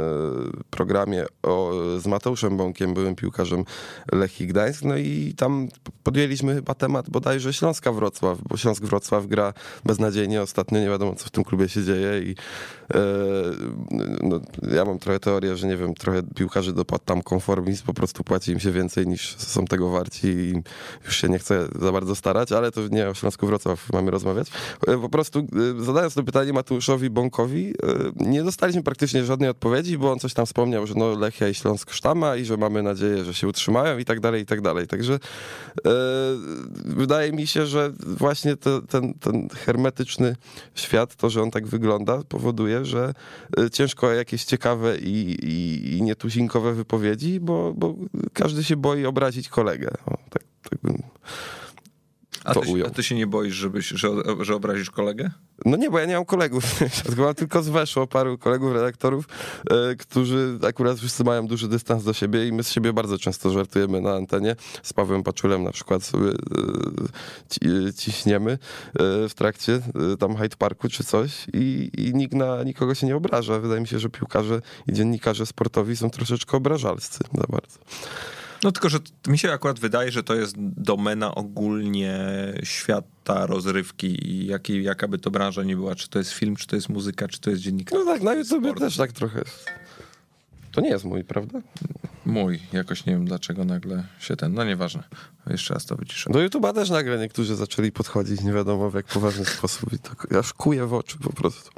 programie 0.71 1.27
o, 1.43 1.73
z 1.99 2.07
Mateuszem 2.07 2.57
Bąkiem, 2.57 2.95
byłym 2.95 3.15
piłkarzem 3.15 3.65
Lechii 4.13 4.47
Gdańsk, 4.47 4.83
no 4.85 4.97
i 4.97 5.35
tam 5.37 5.69
podjęliśmy 6.03 6.55
chyba 6.55 6.75
temat 6.75 7.11
bodajże 7.11 7.53
Śląska 7.53 7.93
Wrocław, 7.93 8.39
bo 8.49 8.57
Śląsk 8.57 8.85
Wrocław 8.85 9.27
gra 9.27 9.53
beznadziejnie 9.85 10.43
ostatnio, 10.43 10.81
nie 10.81 10.89
wiadomo, 10.89 11.15
co 11.15 11.27
w 11.27 11.31
tym 11.31 11.45
klubie 11.45 11.69
się 11.69 11.85
dzieje 11.85 12.23
i 12.23 12.35
e, 12.95 12.99
no, 14.23 14.41
ja 14.73 14.85
mam 14.85 14.99
trochę 14.99 15.21
teorię, 15.21 15.57
że 15.57 15.67
nie 15.67 15.77
wiem, 15.77 15.95
trochę 15.95 16.23
piłkarzy 16.23 16.73
dopadł 16.73 17.05
tam 17.05 17.23
konformizm, 17.23 17.85
po 17.85 17.95
prostu 17.95 18.25
płaci 18.25 18.53
im 18.53 18.61
się 18.61 18.73
więcej 18.73 19.07
niż 19.07 19.37
są 19.37 19.65
tego 19.65 19.91
warci 19.91 20.27
i 20.27 20.55
już 21.05 21.17
się 21.17 21.29
nie 21.29 21.39
chce 21.39 21.69
za 21.81 21.93
bardzo 21.93 22.15
starać, 22.15 22.53
ale 22.53 22.73
to 22.73 22.81
nie 22.89 23.09
o 23.09 23.15
Śląsku 23.15 23.47
Wrocław 23.47 23.93
mamy 23.93 24.11
rozmawiać. 24.11 24.49
E, 24.87 24.99
po 24.99 25.09
prostu 25.09 25.22
prostu 25.31 25.47
y, 25.81 25.85
zadając 25.85 26.15
to 26.15 26.23
pytanie 26.23 26.53
Mateuszowi 26.53 27.11
Bąkowi, 27.11 27.71
y, 27.71 27.75
nie 28.17 28.43
dostaliśmy 28.43 28.83
praktycznie 28.83 29.25
żadnej 29.25 29.51
odpowiedzi, 29.51 29.99
bo 29.99 30.13
on 30.13 30.19
coś 30.19 30.35
tam 30.35 30.47
wspomniał, 30.47 30.87
że 30.87 30.95
no 30.97 31.19
Lechia 31.19 31.49
i 31.49 31.55
Śląsk 31.55 31.91
sztama 31.91 32.37
i 32.37 32.45
że 32.45 32.57
mamy 32.57 32.83
nadzieję, 32.83 33.25
że 33.25 33.35
się 33.35 33.49
utrzymają 33.49 33.99
i 33.99 34.05
tak 34.05 34.21
dalej, 34.21 34.43
i 34.43 34.47
tak 34.47 34.61
dalej. 34.61 34.87
Także 34.87 35.15
e, 35.15 35.91
wydaje 36.85 37.33
mi 37.33 37.47
się, 37.47 37.67
że 37.67 37.93
właśnie 38.07 38.57
to, 38.57 38.83
ten, 38.83 39.15
ten 39.15 39.49
hermetyczny 39.49 40.37
świat, 40.75 41.17
to, 41.17 41.31
że 41.31 41.43
on 41.43 41.51
tak 41.51 41.67
wygląda, 41.67 42.23
powoduje, 42.29 42.85
że 42.85 43.15
ciężko 43.73 44.13
jakieś 44.13 44.45
ciekawe 44.45 44.99
i, 44.99 45.37
i, 45.45 45.97
i 45.97 46.03
nietuzinkowe 46.03 46.75
wypowiedzi, 46.75 47.41
bo, 47.41 47.75
bo 47.77 47.95
każdy 48.33 48.65
się 48.65 48.77
boi 48.77 49.07
obrazić 49.07 49.49
kolegę. 49.49 49.91
O, 50.07 50.17
tak, 50.31 50.43
tak 50.71 50.79
bym 50.83 51.03
a 52.45 52.55
ty, 52.55 52.87
a 52.87 52.91
ty, 52.91 53.03
się 53.03 53.15
nie 53.15 53.27
boisz, 53.27 53.55
żebyś, 53.55 53.89
że, 53.89 54.09
że 54.41 54.55
obrazisz 54.55 54.91
kolegę? 54.91 55.31
No 55.65 55.77
nie, 55.77 55.91
bo 55.91 55.99
ja 55.99 56.07
nie 56.07 56.15
mam 56.15 56.25
kolegów. 56.25 56.65
mam 57.19 57.35
tylko 57.35 57.63
z 57.63 57.69
Weszło 57.69 58.07
paru 58.07 58.39
kolegów, 58.39 58.73
redaktorów, 58.73 59.29
e, 59.71 59.97
którzy 59.97 60.59
akurat 60.69 60.99
wszyscy 60.99 61.25
mają 61.25 61.47
duży 61.47 61.69
dystans 61.69 62.05
do 62.05 62.13
siebie 62.13 62.49
i 62.49 62.53
my 62.53 62.63
z 62.63 62.71
siebie 62.71 62.93
bardzo 62.93 63.19
często 63.19 63.51
żartujemy 63.51 64.01
na 64.01 64.15
antenie. 64.15 64.57
Z 64.83 64.93
Pawłem 64.93 65.23
Paczulem 65.23 65.63
na 65.63 65.73
przykład 65.73 66.03
sobie 66.03 66.31
e, 66.31 66.35
ci, 67.51 67.95
ciśniemy 67.97 68.53
e, 68.53 68.59
w 69.29 69.35
trakcie 69.35 69.81
e, 70.13 70.17
tam 70.17 70.37
Hyde 70.37 70.57
Parku 70.57 70.89
czy 70.89 71.05
coś 71.05 71.47
i, 71.53 71.91
i 71.99 72.15
nikt 72.15 72.35
na 72.35 72.63
nikogo 72.63 72.95
się 72.95 73.07
nie 73.07 73.17
obraża. 73.17 73.59
Wydaje 73.59 73.81
mi 73.81 73.89
się, 73.89 73.99
że 73.99 74.09
piłkarze 74.09 74.63
i 74.87 74.93
dziennikarze 74.93 75.47
sportowi 75.47 75.97
są 75.97 76.11
troszeczkę 76.11 76.57
obrażalscy 76.57 77.19
za 77.35 77.45
bardzo. 77.49 77.79
No 78.63 78.73
tylko, 78.73 78.89
że 78.89 78.99
mi 79.27 79.39
się 79.39 79.53
akurat 79.53 79.81
wydaje, 79.81 80.13
że 80.13 80.23
to 80.23 80.35
jest 80.35 80.55
domena 80.59 81.35
ogólnie 81.35 82.19
świata 82.63 83.47
rozrywki 83.47 84.29
i 84.29 84.47
jaki, 84.47 84.83
jaka 84.83 85.09
by 85.09 85.19
to 85.19 85.31
branża 85.31 85.63
nie 85.63 85.77
była, 85.77 85.95
czy 85.95 86.09
to 86.09 86.19
jest 86.19 86.31
film, 86.31 86.57
czy 86.57 86.67
to 86.67 86.77
jest 86.77 86.89
muzyka, 86.89 87.29
czy 87.29 87.41
to 87.41 87.51
jest 87.51 87.63
dziennikarstwo. 87.63 88.05
No 88.05 88.13
tak, 88.13 88.23
na 88.23 88.35
YouTube 88.35 88.79
też 88.79 88.97
tak 88.97 89.13
trochę 89.13 89.43
To 90.73 90.81
nie 90.81 90.89
jest 90.89 91.05
mój, 91.05 91.25
prawda? 91.25 91.61
Mój. 92.27 92.61
Jakoś 92.73 93.07
nie 93.07 93.13
wiem, 93.13 93.25
dlaczego 93.25 93.65
nagle 93.65 94.05
się 94.21 94.37
ten... 94.37 94.55
No 94.55 94.65
nieważne. 94.65 95.03
Jeszcze 95.47 95.75
raz 95.75 95.87
to 95.87 95.97
wyciszę. 95.97 96.31
Do 96.33 96.39
YouTube'a 96.39 96.75
też 96.75 96.91
nagle 96.91 97.19
niektórzy 97.19 97.57
zaczęli 97.57 97.93
podchodzić 97.93 98.41
nie 98.43 98.53
wiadomo 98.53 98.91
w 98.91 98.95
jak 98.95 99.07
poważny 99.07 99.45
sposób 99.45 99.93
i 99.93 99.99
to 99.99 100.39
aż 100.39 100.53
kuje 100.53 100.87
w 100.87 100.95
oczy 100.95 101.19
po 101.19 101.33
prostu. 101.33 101.71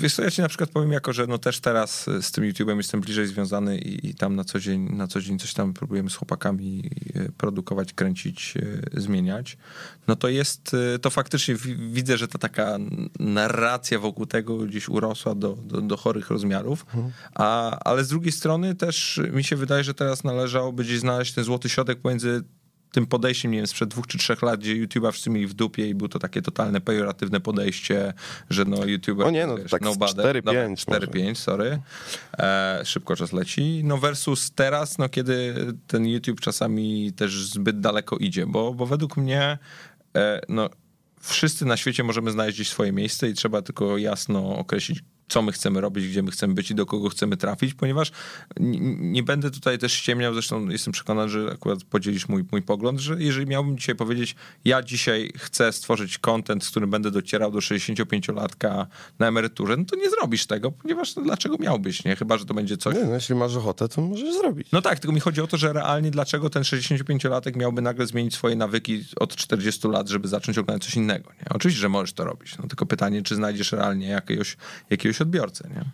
Wiesz 0.00 0.14
co, 0.14 0.22
ja 0.22 0.30
ci 0.30 0.42
na 0.42 0.48
przykład 0.48 0.70
powiem 0.70 0.92
jako, 0.92 1.12
że 1.12 1.26
no 1.26 1.38
też 1.38 1.60
teraz 1.60 2.06
z 2.20 2.32
tym 2.32 2.44
YouTube'em 2.44 2.76
jestem 2.76 3.00
bliżej 3.00 3.26
związany 3.26 3.78
i, 3.78 4.08
i, 4.08 4.14
tam 4.14 4.36
na 4.36 4.44
co, 4.44 4.60
dzień, 4.60 4.96
na 4.96 5.06
co 5.06 5.20
dzień 5.20 5.38
coś 5.38 5.54
tam 5.54 5.74
próbujemy 5.74 6.10
z 6.10 6.14
chłopakami 6.14 6.90
e, 7.14 7.32
produkować, 7.32 7.92
kręcić, 7.92 8.54
e, 8.56 9.00
zmieniać. 9.00 9.56
No 10.08 10.16
to 10.16 10.28
jest, 10.28 10.76
to 11.02 11.10
faktycznie 11.10 11.54
widzę, 11.78 12.16
że 12.16 12.28
ta 12.28 12.38
taka 12.38 12.78
narracja 13.18 13.98
wokół 13.98 14.26
tego 14.26 14.58
gdzieś 14.58 14.88
urosła 14.88 15.34
do, 15.34 15.52
do, 15.52 15.80
do 15.80 15.96
chorych 15.96 16.30
rozmiarów, 16.30 16.86
mhm. 16.94 17.12
a, 17.34 17.78
ale 17.78 18.04
z 18.04 18.08
drugiej 18.08 18.32
strony 18.32 18.74
też 18.74 19.20
mi 19.32 19.44
się 19.44 19.56
wydaje, 19.56 19.84
że 19.84 19.94
teraz 19.94 20.24
należałoby 20.24 20.84
gdzieś 20.84 21.00
znaleźć 21.00 21.32
ten 21.32 21.44
złoty 21.44 21.68
środek 21.68 22.00
pomiędzy 22.00 22.42
tym 22.92 23.06
podejściem, 23.06 23.50
nie 23.50 23.58
wiem, 23.58 23.66
sprzed 23.66 23.88
dwóch 23.88 24.06
czy 24.06 24.18
trzech 24.18 24.42
lat, 24.42 24.60
gdzie 24.60 24.86
YouTube'a 24.86 25.12
wszyscy 25.12 25.30
mieli 25.30 25.46
w 25.46 25.54
dupie 25.54 25.88
i 25.88 25.94
było 25.94 26.08
to 26.08 26.18
takie 26.18 26.42
totalne 26.42 26.80
pejoratywne 26.80 27.40
podejście, 27.40 28.12
że 28.50 28.64
no 28.64 28.84
YouTuber... 28.84 29.26
O 29.26 29.30
nie, 29.30 29.46
no 29.46 29.56
wiesz, 29.56 29.70
tak 29.70 29.82
no 29.82 29.92
4-5. 29.92 30.74
4-5, 30.74 31.34
sorry. 31.34 31.78
E, 32.38 32.80
szybko 32.84 33.16
czas 33.16 33.32
leci. 33.32 33.80
No 33.84 33.98
versus 33.98 34.50
teraz, 34.50 34.98
no 34.98 35.08
kiedy 35.08 35.54
ten 35.86 36.06
YouTube 36.06 36.40
czasami 36.40 37.12
też 37.12 37.44
zbyt 37.44 37.80
daleko 37.80 38.16
idzie, 38.16 38.46
bo, 38.46 38.74
bo 38.74 38.86
według 38.86 39.16
mnie 39.16 39.58
e, 40.16 40.40
no 40.48 40.70
wszyscy 41.20 41.64
na 41.64 41.76
świecie 41.76 42.04
możemy 42.04 42.30
znaleźć 42.30 42.58
gdzieś 42.58 42.68
swoje 42.68 42.92
miejsce 42.92 43.28
i 43.28 43.34
trzeba 43.34 43.62
tylko 43.62 43.98
jasno 43.98 44.58
określić, 44.58 45.00
co 45.30 45.42
my 45.42 45.52
chcemy 45.52 45.80
robić, 45.80 46.08
gdzie 46.08 46.22
my 46.22 46.30
chcemy 46.30 46.54
być 46.54 46.70
i 46.70 46.74
do 46.74 46.86
kogo 46.86 47.08
chcemy 47.08 47.36
trafić, 47.36 47.74
ponieważ 47.74 48.12
nie 49.00 49.22
będę 49.22 49.50
tutaj 49.50 49.78
też 49.78 49.92
ściemniał, 49.92 50.32
zresztą 50.32 50.68
jestem 50.68 50.92
przekonany, 50.92 51.28
że 51.28 51.50
akurat 51.52 51.84
podzielisz 51.84 52.28
mój, 52.28 52.44
mój 52.52 52.62
pogląd, 52.62 53.00
że 53.00 53.22
jeżeli 53.22 53.46
miałbym 53.46 53.78
dzisiaj 53.78 53.94
powiedzieć, 53.94 54.36
ja 54.64 54.82
dzisiaj 54.82 55.32
chcę 55.36 55.72
stworzyć 55.72 56.18
content, 56.18 56.64
z 56.64 56.70
którym 56.70 56.90
będę 56.90 57.10
docierał 57.10 57.50
do 57.50 57.58
65-latka 57.58 58.86
na 59.18 59.28
emeryturze, 59.28 59.76
no 59.76 59.84
to 59.84 59.96
nie 59.96 60.10
zrobisz 60.10 60.46
tego, 60.46 60.72
ponieważ 60.72 61.16
no, 61.16 61.22
dlaczego 61.22 61.56
miałbyś, 61.60 62.04
nie? 62.04 62.16
Chyba, 62.16 62.38
że 62.38 62.44
to 62.44 62.54
będzie 62.54 62.76
coś... 62.76 62.94
Nie, 62.94 63.04
no, 63.04 63.14
jeśli 63.14 63.34
masz 63.34 63.56
ochotę, 63.56 63.88
to 63.88 64.00
możesz 64.02 64.34
zrobić. 64.34 64.68
No 64.72 64.82
tak, 64.82 64.98
tylko 64.98 65.12
mi 65.12 65.20
chodzi 65.20 65.40
o 65.40 65.46
to, 65.46 65.56
że 65.56 65.72
realnie 65.72 66.10
dlaczego 66.10 66.50
ten 66.50 66.62
65-latek 66.62 67.56
miałby 67.56 67.82
nagle 67.82 68.06
zmienić 68.06 68.34
swoje 68.34 68.56
nawyki 68.56 69.04
od 69.16 69.36
40 69.36 69.88
lat, 69.88 70.08
żeby 70.08 70.28
zacząć 70.28 70.58
oglądać 70.58 70.84
coś 70.84 70.96
innego, 70.96 71.30
nie? 71.30 71.48
Oczywiście, 71.50 71.80
że 71.80 71.88
możesz 71.88 72.12
to 72.12 72.24
robić, 72.24 72.58
no 72.58 72.68
tylko 72.68 72.86
pytanie, 72.86 73.22
czy 73.22 73.34
znajdziesz 73.34 73.72
realnie 73.72 74.06
jakiegoś, 74.06 74.56
jakiegoś 74.90 75.19
odbiorcę, 75.22 75.68
nie? 75.68 75.84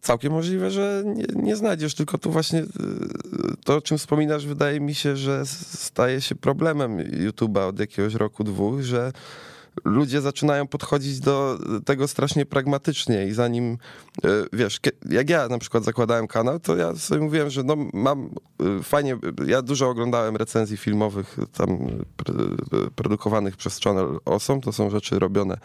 Całkiem 0.00 0.32
możliwe, 0.32 0.70
że 0.70 1.02
nie, 1.06 1.24
nie, 1.34 1.56
znajdziesz, 1.56 1.94
tylko 1.94 2.18
tu 2.18 2.30
właśnie 2.30 2.58
y, 2.60 2.66
to, 3.64 3.76
o 3.76 3.80
czym 3.80 3.98
wspominasz, 3.98 4.46
wydaje 4.46 4.80
mi 4.80 4.94
się, 4.94 5.16
że 5.16 5.46
staje 5.46 6.20
się 6.20 6.34
problemem 6.34 6.96
YouTube'a 6.98 7.68
od 7.68 7.80
jakiegoś 7.80 8.14
roku, 8.14 8.44
dwóch, 8.44 8.80
że 8.80 9.12
ludzie 9.84 10.20
zaczynają 10.20 10.66
podchodzić 10.66 11.20
do 11.20 11.58
tego 11.84 12.08
strasznie 12.08 12.46
pragmatycznie 12.46 13.26
i 13.26 13.32
zanim, 13.32 13.78
e, 14.24 14.28
wiesz, 14.52 14.80
jak 15.10 15.30
ja 15.30 15.48
na 15.48 15.58
przykład 15.58 15.84
zakładałem 15.84 16.26
kanał, 16.26 16.60
to 16.60 16.76
ja 16.76 16.94
sobie 16.94 17.20
mówiłem, 17.20 17.50
że 17.50 17.62
no 17.62 17.76
mam 17.92 18.30
e, 18.78 18.82
fajnie, 18.82 19.18
ja 19.46 19.62
dużo 19.62 19.88
oglądałem 19.88 20.36
recenzji 20.36 20.76
filmowych 20.76 21.36
tam 21.52 21.78
produkowanych 22.94 23.56
przez 23.56 23.80
Channel 23.80 24.18
Awesome, 24.24 24.60
to 24.60 24.72
są 24.72 24.90
rzeczy 24.90 25.18
robione 25.18 25.54
e, 25.54 25.58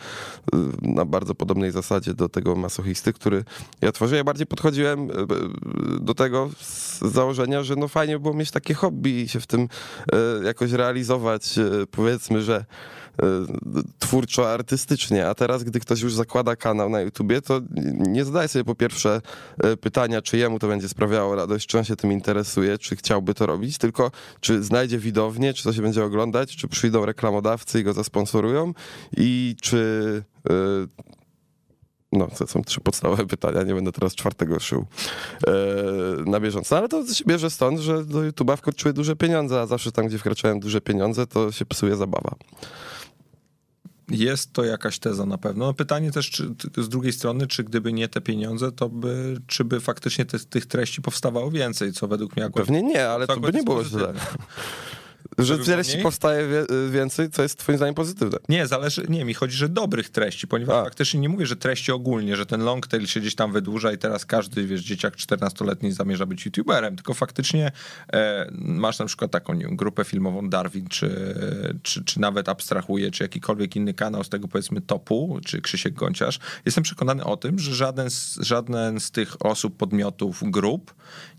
na 0.81 1.05
bardzo 1.05 1.35
podobnej 1.35 1.71
zasadzie 1.71 2.13
do 2.13 2.29
tego 2.29 2.55
masochisty, 2.55 3.13
który 3.13 3.43
ja 3.81 3.91
tworzyłem. 3.91 4.17
Ja 4.17 4.23
bardziej 4.23 4.47
podchodziłem 4.47 5.07
do 5.99 6.13
tego 6.13 6.49
z 6.59 6.99
założenia, 6.99 7.63
że 7.63 7.75
no 7.75 7.87
fajnie 7.87 8.19
było 8.19 8.33
mieć 8.33 8.51
takie 8.51 8.73
hobby 8.73 9.21
i 9.21 9.29
się 9.29 9.39
w 9.39 9.47
tym 9.47 9.67
jakoś 10.43 10.71
realizować, 10.71 11.59
powiedzmy, 11.91 12.41
że 12.41 12.65
twórczo, 13.99 14.51
artystycznie, 14.51 15.27
a 15.27 15.35
teraz, 15.35 15.63
gdy 15.63 15.79
ktoś 15.79 16.01
już 16.01 16.13
zakłada 16.13 16.55
kanał 16.55 16.89
na 16.89 17.01
YouTubie, 17.01 17.41
to 17.41 17.61
nie 17.97 18.25
zadaje 18.25 18.47
sobie 18.47 18.65
po 18.65 18.75
pierwsze 18.75 19.21
e, 19.63 19.77
pytania, 19.77 20.21
czy 20.21 20.37
jemu 20.37 20.59
to 20.59 20.67
będzie 20.67 20.89
sprawiało 20.89 21.35
radość, 21.35 21.67
czy 21.67 21.77
on 21.77 21.83
się 21.83 21.95
tym 21.95 22.11
interesuje, 22.11 22.77
czy 22.77 22.95
chciałby 22.95 23.33
to 23.33 23.45
robić, 23.45 23.77
tylko 23.77 24.11
czy 24.39 24.63
znajdzie 24.63 24.97
widownię, 24.97 25.53
czy 25.53 25.63
to 25.63 25.73
się 25.73 25.81
będzie 25.81 26.03
oglądać, 26.03 26.55
czy 26.55 26.67
przyjdą 26.67 27.05
reklamodawcy 27.05 27.79
i 27.79 27.83
go 27.83 27.93
zasponsorują 27.93 28.73
i 29.17 29.55
czy 29.61 30.23
e, 30.49 30.53
no, 32.11 32.27
to 32.37 32.47
są 32.47 32.63
trzy 32.63 32.81
podstawowe 32.81 33.25
pytania, 33.25 33.63
nie 33.63 33.73
będę 33.73 33.91
teraz 33.91 34.15
czwartego 34.15 34.59
szył 34.59 34.85
na 36.25 36.39
bieżąco. 36.39 36.75
No, 36.75 36.79
ale 36.79 36.89
to 36.89 37.13
się 37.13 37.25
bierze 37.25 37.49
stąd, 37.49 37.79
że 37.79 38.05
do 38.05 38.19
YouTube'a 38.19 38.57
wkroczyły 38.57 38.93
duże 38.93 39.15
pieniądze, 39.15 39.61
a 39.61 39.65
zawsze 39.65 39.91
tam, 39.91 40.07
gdzie 40.07 40.17
wkraczają 40.17 40.59
duże 40.59 40.81
pieniądze, 40.81 41.27
to 41.27 41.51
się 41.51 41.65
psuje 41.65 41.95
zabawa. 41.95 42.35
Jest 44.09 44.53
to 44.53 44.63
jakaś 44.63 44.99
teza 44.99 45.25
na 45.25 45.37
pewno. 45.37 45.65
No 45.65 45.73
pytanie 45.73 46.11
też 46.11 46.29
czy, 46.29 46.55
z 46.77 46.89
drugiej 46.89 47.13
strony, 47.13 47.47
czy 47.47 47.63
gdyby 47.63 47.93
nie 47.93 48.07
te 48.07 48.21
pieniądze, 48.21 48.71
to 48.71 48.89
by, 48.89 49.41
czy 49.47 49.65
by 49.65 49.79
faktycznie 49.79 50.25
te, 50.25 50.39
tych 50.39 50.65
treści 50.65 51.01
powstawało 51.01 51.51
więcej, 51.51 51.93
co 51.93 52.07
według 52.07 52.35
mnie 52.35 52.45
akurat... 52.45 52.67
Pewnie 52.67 52.83
nie, 52.83 53.09
ale 53.09 53.27
to 53.27 53.39
by 53.39 53.51
nie 53.51 53.63
było 53.63 53.83
źle. 53.83 54.13
Że 55.37 55.57
treści 55.57 55.97
powstaje 55.97 56.65
więcej, 56.89 57.29
co 57.29 57.43
jest 57.43 57.59
twoim 57.59 57.77
zdaniem 57.77 57.95
pozytywne. 57.95 58.37
Nie, 58.49 58.67
zależy, 58.67 59.05
nie, 59.09 59.25
mi 59.25 59.33
chodzi, 59.33 59.57
że 59.57 59.69
dobrych 59.69 60.09
treści, 60.09 60.47
ponieważ 60.47 60.75
A. 60.75 60.83
faktycznie 60.83 61.19
nie 61.19 61.29
mówię, 61.29 61.45
że 61.45 61.55
treści 61.55 61.91
ogólnie, 61.91 62.35
że 62.35 62.45
ten 62.45 62.63
long 62.63 62.87
tail 62.87 63.07
się 63.07 63.19
gdzieś 63.19 63.35
tam 63.35 63.51
wydłuża 63.51 63.91
i 63.91 63.97
teraz 63.97 64.25
każdy, 64.25 64.67
wiesz, 64.67 64.81
dzieciak 64.81 65.15
14-letni 65.15 65.91
zamierza 65.91 66.25
być 66.25 66.45
youtuberem, 66.45 66.95
tylko 66.95 67.13
faktycznie 67.13 67.71
e, 68.13 68.49
masz 68.51 68.99
na 68.99 69.05
przykład 69.05 69.31
taką 69.31 69.59
grupę 69.59 70.03
filmową 70.03 70.49
Darwin, 70.49 70.87
czy, 70.87 71.35
czy, 71.83 72.03
czy 72.03 72.19
nawet 72.19 72.49
abstrahuje, 72.49 73.11
czy 73.11 73.23
jakikolwiek 73.23 73.75
inny 73.75 73.93
kanał 73.93 74.23
z 74.23 74.29
tego 74.29 74.47
powiedzmy 74.47 74.81
topu, 74.81 75.39
czy 75.45 75.61
Krzysiek 75.61 75.93
Gonciarz. 75.93 76.39
Jestem 76.65 76.83
przekonany 76.83 77.23
o 77.23 77.37
tym, 77.37 77.59
że 77.59 77.75
żaden 77.75 78.09
z, 78.09 78.37
żaden 78.39 78.99
z 78.99 79.11
tych 79.11 79.45
osób, 79.45 79.77
podmiotów, 79.77 80.43
grup 80.43 80.93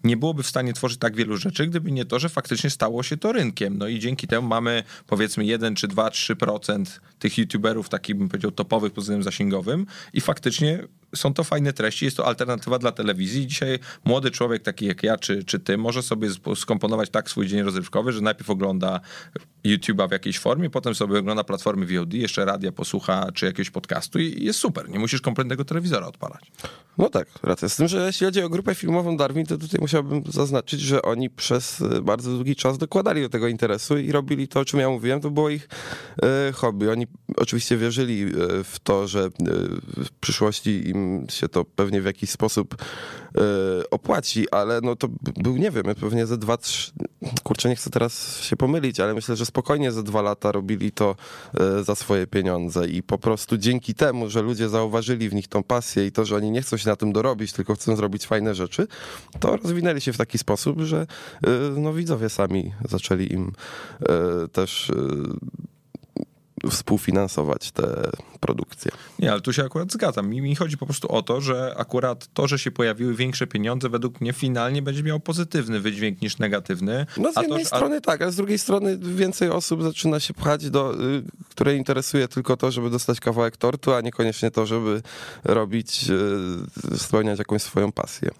nie 0.05 0.17
byłoby 0.17 0.43
w 0.43 0.47
stanie 0.47 0.73
tworzyć 0.73 0.99
tak 0.99 1.17
wielu 1.17 1.37
rzeczy, 1.37 1.67
gdyby 1.67 1.93
nie 1.93 2.05
to, 2.05 2.19
że 2.19 2.29
faktycznie 2.29 2.71
stało 2.71 3.03
się 3.03 3.17
to 3.17 3.33
rynkiem. 3.33 3.79
No 3.79 3.86
i 3.89 3.99
dzięki 3.99 4.27
temu 4.27 4.49
mamy 4.49 4.83
powiedzmy 5.07 5.45
1 5.45 5.75
czy 5.75 5.89
2, 5.89 6.09
3% 6.09 6.85
tych 7.19 7.39
youtuberów, 7.39 7.89
takich 7.89 8.17
bym 8.17 8.29
powiedział 8.29 8.51
topowych 8.51 8.93
pod 8.93 9.05
względem 9.05 9.23
zasięgowym 9.23 9.87
i 10.13 10.21
faktycznie 10.21 10.83
są 11.15 11.35
to 11.35 11.45
fajne 11.45 11.73
treści, 11.73 12.05
jest 12.05 12.17
to 12.17 12.27
alternatywa 12.27 12.79
dla 12.79 12.93
telewizji. 12.93 13.47
Dzisiaj 13.47 13.79
młody 14.05 14.31
człowiek, 14.31 14.63
taki 14.63 14.87
jak 14.87 15.03
ja 15.03 15.17
czy, 15.17 15.45
czy 15.45 15.61
ty, 15.61 15.79
może 15.79 16.03
sobie 16.03 16.29
skomponować 16.57 17.11
tak 17.11 17.31
swój 17.31 17.47
dzień 17.47 17.63
rozrywkowy, 17.63 18.13
że 18.13 18.21
najpierw 18.21 18.51
ogląda 18.51 19.01
YouTube'a 19.65 20.09
w 20.09 20.13
jakiejś 20.13 20.39
formie, 20.39 20.71
potem 20.71 20.95
sobie 20.95 21.19
ogląda 21.19 21.45
platformy 21.45 21.87
VOD, 21.87 22.15
jeszcze 22.15 22.45
radia 22.45 22.73
posłucha 22.73 23.33
czy 23.35 23.47
jakiegoś 23.47 23.71
podcastu 23.71 24.19
i 24.19 24.45
jest 24.45 24.59
super. 24.59 24.89
Nie 24.89 24.99
musisz 24.99 25.21
kompletnego 25.21 25.65
telewizora 25.65 26.07
odpalać. 26.07 26.53
No 26.99 27.11
tak, 27.11 27.29
racja. 27.43 27.69
Z 27.69 27.77
tym, 27.77 27.89
że 27.89 28.07
jeśli 28.07 28.27
chodzi 28.27 28.43
o 28.43 28.49
grupę 28.49 28.75
filmową 28.75 29.17
Darwin, 29.17 29.47
to 29.47 29.59
tutaj 29.59 29.81
musiałbym 29.81 30.23
zaznaczyć, 30.29 30.81
że 30.81 31.03
oni 31.03 31.31
przez 31.31 31.83
e, 31.83 32.03
bardzo 32.03 32.31
długi 32.31 32.57
czas 32.57 32.79
dokładali 32.79 33.23
do 33.23 33.29
tego 33.29 33.49
interesu 33.49 33.99
i 33.99 34.13
robili 34.13 34.49
to, 34.49 34.61
o 34.61 34.65
czym 34.65 34.81
ja 34.81 34.91
mówiłem, 34.91 35.21
to 35.21 35.31
było 35.31 35.51
ich 35.51 35.69
e, 36.23 36.53
hobby. 36.53 36.91
Oni 36.91 37.07
oczywiście 37.37 37.77
wierzyli 37.77 38.23
e, 38.23 38.65
w 38.65 38.79
to, 38.83 39.09
że 39.09 39.31
w 39.97 40.11
przyszłości 40.21 40.89
im 40.97 41.27
się 41.31 41.49
to 41.49 41.65
pewnie 41.65 42.03
w 42.03 42.05
jakiś 42.05 42.31
sposób 42.31 42.77
opłaci, 43.91 44.51
ale 44.51 44.81
no 44.81 44.97
to 44.97 45.09
był, 45.37 45.57
nie 45.57 45.71
wiem, 45.71 45.85
pewnie 46.01 46.27
ze 46.27 46.39
dwa, 46.39 46.57
trzy, 46.57 46.93
kurczę, 47.43 47.69
nie 47.69 47.77
chcę 47.77 47.91
teraz 47.91 48.41
się 48.41 48.57
pomylić, 48.57 49.01
ale 49.01 49.15
myślę, 49.15 49.37
że 49.37 49.47
spokojnie 49.47 49.93
ze 49.93 50.03
dwa 50.03 50.23
lata 50.23 50.53
robili 50.53 50.93
to 50.93 51.17
za 51.83 51.95
swoje 51.95 52.27
pieniądze 52.27 52.89
i 52.89 53.03
po 53.03 53.19
prostu 53.19 53.59
dzięki 53.59 53.95
temu, 53.95 54.31
że 54.31 54.43
ludzie 54.43 54.69
zauważyli 54.69 55.29
w 55.29 55.35
nich 55.35 55.49
tą 55.49 55.63
pasję 55.63 56.07
i 56.07 56.13
to, 56.13 56.25
że 56.25 56.37
oni 56.37 56.51
nie 56.51 56.63
chcą 56.63 56.77
się 56.77 56.91
na 56.91 56.97
tym 56.97 57.13
dorobić, 57.13 57.53
tylko 57.53 57.75
chcą 57.75 57.97
zrobić 57.97 58.27
fajne 58.27 58.55
rzeczy, 58.55 58.87
to 59.41 59.57
rozwinęli 59.57 60.01
się 60.01 60.13
w 60.13 60.17
taki 60.17 60.39
sposób, 60.39 60.81
że 60.81 61.07
y, 61.47 61.49
no, 61.77 61.93
widzowie 61.93 62.29
sami 62.29 62.73
zaczęli 62.89 63.33
im 63.33 63.53
też 64.53 64.93
współfinansować 66.71 67.71
te 67.71 68.11
produkcje. 68.41 68.93
Nie, 69.19 69.33
ale 69.33 69.41
tu 69.41 69.53
się 69.53 69.65
akurat 69.65 69.93
zgadzam. 69.93 70.29
Mi, 70.29 70.41
mi 70.41 70.57
chodzi 70.57 70.79
po 70.79 70.87
prostu 70.87 71.09
o 71.13 71.23
to, 71.23 71.41
że 71.41 71.75
akurat 71.77 72.29
to, 72.35 72.49
że 72.49 72.59
się 72.59 72.71
pojawiły 72.71 73.15
większe 73.15 73.47
pieniądze, 73.47 73.89
według 73.89 74.21
mnie 74.21 74.33
finalnie 74.33 74.83
będzie 74.83 75.03
miał 75.03 75.21
pozytywny 75.21 75.81
wydźwięk 75.81 76.23
niż 76.23 76.39
negatywny. 76.39 77.07
No 77.17 77.33
z 77.33 77.37
jednej 77.37 77.63
to, 77.63 77.77
strony 77.77 77.97
a... 77.97 78.01
tak, 78.01 78.23
a 78.23 78.31
z 78.31 78.37
drugiej 78.37 78.59
strony 78.59 78.99
więcej 78.99 79.51
osób 79.51 79.83
zaczyna 79.83 80.21
się 80.21 80.35
pchać, 80.35 80.71
do, 80.71 80.95
y, 80.95 81.23
które 81.51 81.77
interesuje 81.77 82.29
tylko 82.29 82.57
to, 82.57 82.71
żeby 82.71 82.91
dostać 82.91 83.21
kawałek 83.21 83.57
tortu, 83.57 83.93
a 83.93 84.01
niekoniecznie 84.01 84.51
to, 84.51 84.67
żeby 84.67 85.03
robić, 85.45 86.11
y, 86.93 86.99
spełniać 86.99 87.39
jakąś 87.39 87.63
swoją 87.63 87.93
pasję. 87.93 88.31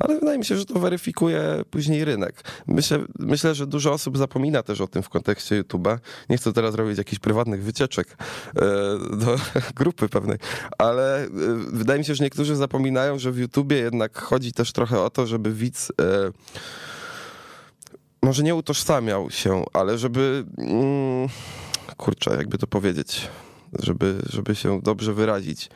Ale 0.00 0.14
wydaje 0.14 0.38
mi 0.38 0.44
się, 0.44 0.56
że 0.56 0.64
to 0.64 0.78
weryfikuje 0.78 1.64
później 1.70 2.04
rynek. 2.04 2.44
Myślę, 2.66 2.98
myślę 3.18 3.54
że 3.54 3.66
dużo 3.66 3.92
osób 3.92 4.18
zapomina 4.18 4.62
też 4.62 4.80
o 4.80 4.86
tym 4.86 5.02
w 5.02 5.08
kontekście 5.08 5.62
YouTube'a. 5.62 5.98
Nie 6.28 6.36
chcę 6.36 6.52
teraz 6.52 6.74
robić 6.74 6.98
jakichś 6.98 7.18
prywatnych 7.18 7.62
wycieczek 7.68 8.16
e, 8.16 8.60
do 9.16 9.36
grupy 9.80 10.08
pewnej, 10.08 10.38
ale 10.78 11.24
e, 11.24 11.28
wydaje 11.72 11.98
mi 11.98 12.04
się, 12.04 12.14
że 12.14 12.24
niektórzy 12.24 12.56
zapominają, 12.56 13.18
że 13.18 13.32
w 13.32 13.38
YouTubie 13.38 13.76
jednak 13.76 14.18
chodzi 14.18 14.52
też 14.52 14.72
trochę 14.72 15.00
o 15.00 15.10
to, 15.10 15.26
żeby 15.26 15.52
widz 15.52 15.92
e, 16.00 16.30
może 18.22 18.42
nie 18.42 18.54
utożsamiał 18.54 19.30
się, 19.30 19.64
ale 19.72 19.98
żeby 19.98 20.44
mm, 20.58 21.28
kurczę, 21.96 22.36
jakby 22.36 22.58
to 22.58 22.66
powiedzieć, 22.66 23.28
żeby, 23.78 24.22
żeby 24.28 24.54
się 24.54 24.80
dobrze 24.82 25.14
wyrazić 25.14 25.70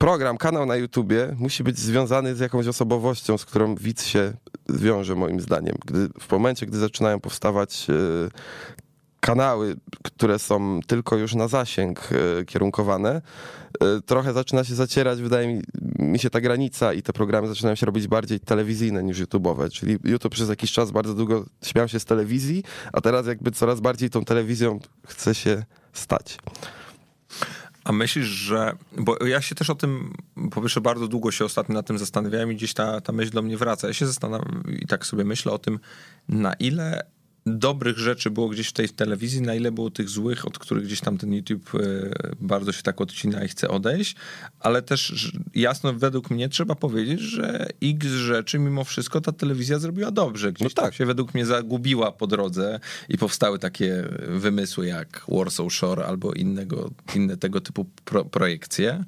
program, 0.00 0.38
kanał 0.38 0.66
na 0.66 0.76
YouTubie 0.76 1.36
musi 1.38 1.64
być 1.64 1.78
związany 1.78 2.34
z 2.34 2.40
jakąś 2.40 2.66
osobowością, 2.66 3.38
z 3.38 3.44
którą 3.44 3.74
widz 3.74 4.04
się 4.04 4.32
wiąże, 4.68 5.14
moim 5.14 5.40
zdaniem. 5.40 5.76
Gdy, 5.86 6.08
w 6.20 6.32
momencie, 6.32 6.66
gdy 6.66 6.78
zaczynają 6.78 7.20
powstawać 7.20 7.86
kanały, 9.20 9.76
które 10.02 10.38
są 10.38 10.80
tylko 10.86 11.16
już 11.16 11.34
na 11.34 11.48
zasięg 11.48 12.08
e, 12.12 12.44
kierunkowane, 12.44 13.22
e, 13.80 14.00
trochę 14.06 14.32
zaczyna 14.32 14.64
się 14.64 14.74
zacierać, 14.74 15.22
wydaje 15.22 15.62
mi 15.98 16.18
się, 16.18 16.30
ta 16.30 16.40
granica 16.40 16.92
i 16.92 17.02
te 17.02 17.12
programy 17.12 17.48
zaczynają 17.48 17.74
się 17.74 17.86
robić 17.86 18.08
bardziej 18.08 18.40
telewizyjne 18.40 19.02
niż 19.02 19.20
YouTube'owe. 19.20 19.70
Czyli 19.70 19.98
YouTube 20.04 20.32
przez 20.32 20.48
jakiś 20.48 20.72
czas 20.72 20.90
bardzo 20.90 21.14
długo 21.14 21.44
śmiał 21.64 21.88
się 21.88 22.00
z 22.00 22.04
telewizji, 22.04 22.62
a 22.92 23.00
teraz 23.00 23.26
jakby 23.26 23.50
coraz 23.50 23.80
bardziej 23.80 24.10
tą 24.10 24.24
telewizją 24.24 24.78
chce 25.06 25.34
się 25.34 25.64
stać. 25.92 26.38
A 27.84 27.92
myślisz, 27.92 28.26
że. 28.26 28.76
Bo 28.98 29.26
ja 29.26 29.40
się 29.40 29.54
też 29.54 29.70
o 29.70 29.74
tym, 29.74 30.14
po 30.50 30.60
pierwsze, 30.60 30.80
bardzo 30.80 31.08
długo 31.08 31.30
się 31.30 31.44
ostatnio 31.44 31.74
na 31.74 31.82
tym 31.82 31.98
zastanawiałem 31.98 32.52
i 32.52 32.56
gdzieś 32.56 32.74
ta, 32.74 33.00
ta 33.00 33.12
myśl 33.12 33.30
do 33.30 33.42
mnie 33.42 33.56
wraca. 33.56 33.88
Ja 33.88 33.94
się 33.94 34.06
zastanawiam 34.06 34.62
i 34.80 34.86
tak 34.86 35.06
sobie 35.06 35.24
myślę 35.24 35.52
o 35.52 35.58
tym, 35.58 35.78
na 36.28 36.52
ile 36.52 37.06
dobrych 37.46 37.98
rzeczy 37.98 38.30
było 38.30 38.48
gdzieś 38.48 38.68
w 38.68 38.72
tej 38.72 38.88
telewizji, 38.88 39.42
na 39.42 39.54
ile 39.54 39.72
było 39.72 39.90
tych 39.90 40.08
złych, 40.08 40.46
od 40.46 40.58
których 40.58 40.84
gdzieś 40.84 41.00
tam 41.00 41.18
ten 41.18 41.32
YouTube 41.32 41.70
e, 41.74 41.78
bardzo 42.40 42.72
się 42.72 42.82
tak 42.82 43.00
odcina 43.00 43.44
i 43.44 43.48
chce 43.48 43.68
odejść, 43.68 44.16
ale 44.60 44.82
też 44.82 45.32
jasno 45.54 45.92
według 45.92 46.30
mnie 46.30 46.48
trzeba 46.48 46.74
powiedzieć, 46.74 47.20
że 47.20 47.66
x 47.82 48.06
rzeczy 48.06 48.58
mimo 48.58 48.84
wszystko 48.84 49.20
ta 49.20 49.32
telewizja 49.32 49.78
zrobiła 49.78 50.10
dobrze. 50.10 50.52
Gdzieś 50.52 50.76
no 50.76 50.82
tak. 50.82 50.94
się 50.94 51.06
według 51.06 51.34
mnie 51.34 51.46
zagubiła 51.46 52.12
po 52.12 52.26
drodze 52.26 52.80
i 53.08 53.18
powstały 53.18 53.58
takie 53.58 54.04
wymysły 54.28 54.86
jak 54.86 55.24
Warsaw 55.28 55.72
Shore 55.72 56.06
albo 56.06 56.32
innego, 56.32 56.90
inne 57.16 57.36
tego 57.36 57.60
typu 57.60 57.86
pro, 58.04 58.24
projekcje, 58.24 59.04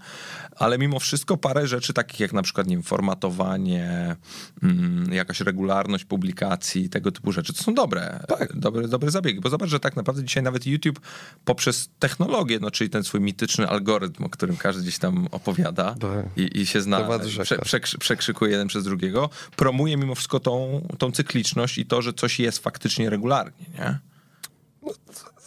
ale 0.57 0.79
mimo 0.79 0.99
wszystko 0.99 1.37
parę 1.37 1.67
rzeczy 1.67 1.93
takich 1.93 2.21
jak 2.21 2.33
na 2.33 2.43
przykład 2.43 2.67
nie 2.67 2.77
wiem, 2.77 2.83
formatowanie, 2.83 4.17
mm, 4.63 5.13
jakaś 5.13 5.41
regularność 5.41 6.05
publikacji, 6.05 6.89
tego 6.89 7.13
typu 7.13 7.33
rzeczy, 7.33 7.53
to 7.53 7.63
są 7.63 7.75
dobre 7.75 8.22
tak. 8.27 8.57
dobre, 8.57 8.89
dobre 8.89 9.11
zabiegi. 9.11 9.41
Bo 9.41 9.51
zobacz, 9.51 9.71
że 9.71 9.81
tak 9.81 9.97
naprawdę 9.97 10.25
dzisiaj 10.25 10.43
nawet 10.43 10.67
YouTube 10.67 11.01
poprzez 11.45 11.91
technologię, 11.99 12.59
no 12.61 12.71
czyli 12.71 12.91
ten 12.91 13.05
swój 13.05 13.21
mityczny 13.21 13.69
algorytm, 13.69 14.25
o 14.25 14.29
którym 14.29 14.57
każdy 14.57 14.83
gdzieś 14.83 14.99
tam 14.99 15.29
opowiada 15.31 15.95
i, 16.37 16.61
i, 16.61 16.67
się 16.67 16.83
zna, 16.83 17.19
prze, 17.43 17.59
prze, 17.59 17.81
przekrzykuje 17.99 18.53
jeden 18.53 18.67
przez 18.67 18.85
drugiego, 18.85 19.31
promuje 19.57 19.97
mimo 19.97 20.15
wszystko 20.15 20.41
tą, 20.41 20.87
tą 20.99 21.13
cykliczność 21.13 21.79
i 21.79 21.87
to, 21.87 22.03
że 22.03 22.13
coś 22.13 22.41
jest 22.41 22.59
faktycznie 22.59 23.11
regularnie, 23.11 23.67
nie? 23.79 23.99
No, 24.83 24.93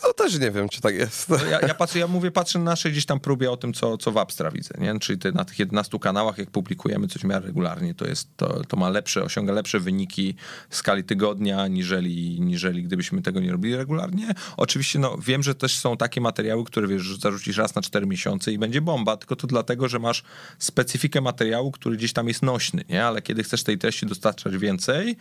no 0.08 0.14
też 0.14 0.40
nie 0.40 0.52
wiem, 0.52 0.70
czy 0.70 0.82
tak 0.82 0.96
jest. 0.96 1.30
No 1.30 1.46
ja, 1.46 1.60
ja, 1.60 1.74
patrzę, 1.74 2.00
ja 2.00 2.08
mówię, 2.08 2.32
patrzę 2.32 2.60
na 2.60 2.66
naszej 2.66 2.92
gdzieś 2.92 3.06
tam 3.06 3.20
próbie 3.20 3.52
o 3.52 3.58
tym, 3.58 3.74
co, 3.74 3.98
co 3.98 4.12
w 4.12 4.18
Abstra 4.18 4.52
widzę, 4.52 4.76
nie? 4.78 5.00
Czyli 5.00 5.20
te, 5.20 5.32
na 5.32 5.46
tych 5.46 5.60
11 5.60 6.00
kanałach, 6.00 6.38
jak 6.38 6.52
publikujemy 6.52 7.08
coś 7.08 7.22
w 7.22 7.26
miarę 7.26 7.46
regularnie, 7.46 7.94
to 7.94 8.08
jest, 8.08 8.38
to, 8.38 8.64
to 8.64 8.78
ma 8.78 8.90
lepsze, 8.90 9.24
osiąga 9.24 9.54
lepsze 9.54 9.80
wyniki 9.80 10.36
w 10.70 10.76
skali 10.76 11.04
tygodnia, 11.04 11.68
niżeli, 11.68 12.42
niżeli 12.42 12.84
gdybyśmy 12.84 13.22
tego 13.22 13.40
nie 13.40 13.52
robili 13.52 13.76
regularnie. 13.76 14.34
Oczywiście, 14.58 15.00
no 15.00 15.18
wiem, 15.18 15.44
że 15.44 15.56
też 15.56 15.78
są 15.78 15.98
takie 15.98 16.22
materiały, 16.22 16.66
które 16.66 16.88
wiesz, 16.88 17.20
zarzucisz 17.20 17.58
raz 17.58 17.76
na 17.76 17.82
4 17.82 18.06
miesiące 18.08 18.52
i 18.52 18.58
będzie 18.58 18.82
bomba, 18.82 19.18
tylko 19.18 19.36
to 19.36 19.48
dlatego, 19.48 19.88
że 19.88 20.00
masz 20.00 20.24
specyfikę 20.60 21.22
materiału, 21.22 21.72
który 21.72 21.98
gdzieś 21.98 22.14
tam 22.14 22.28
jest 22.28 22.42
nośny, 22.42 22.84
nie? 22.90 23.06
Ale 23.06 23.22
kiedy 23.22 23.44
chcesz 23.44 23.64
tej 23.64 23.78
treści 23.78 24.06
dostarczać 24.06 24.58
więcej, 24.58 25.18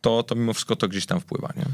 to, 0.00 0.22
to 0.22 0.34
mimo 0.34 0.52
wszystko 0.52 0.76
to 0.76 0.88
gdzieś 0.88 1.06
tam 1.06 1.20
wpływa, 1.20 1.52
nie? 1.56 1.64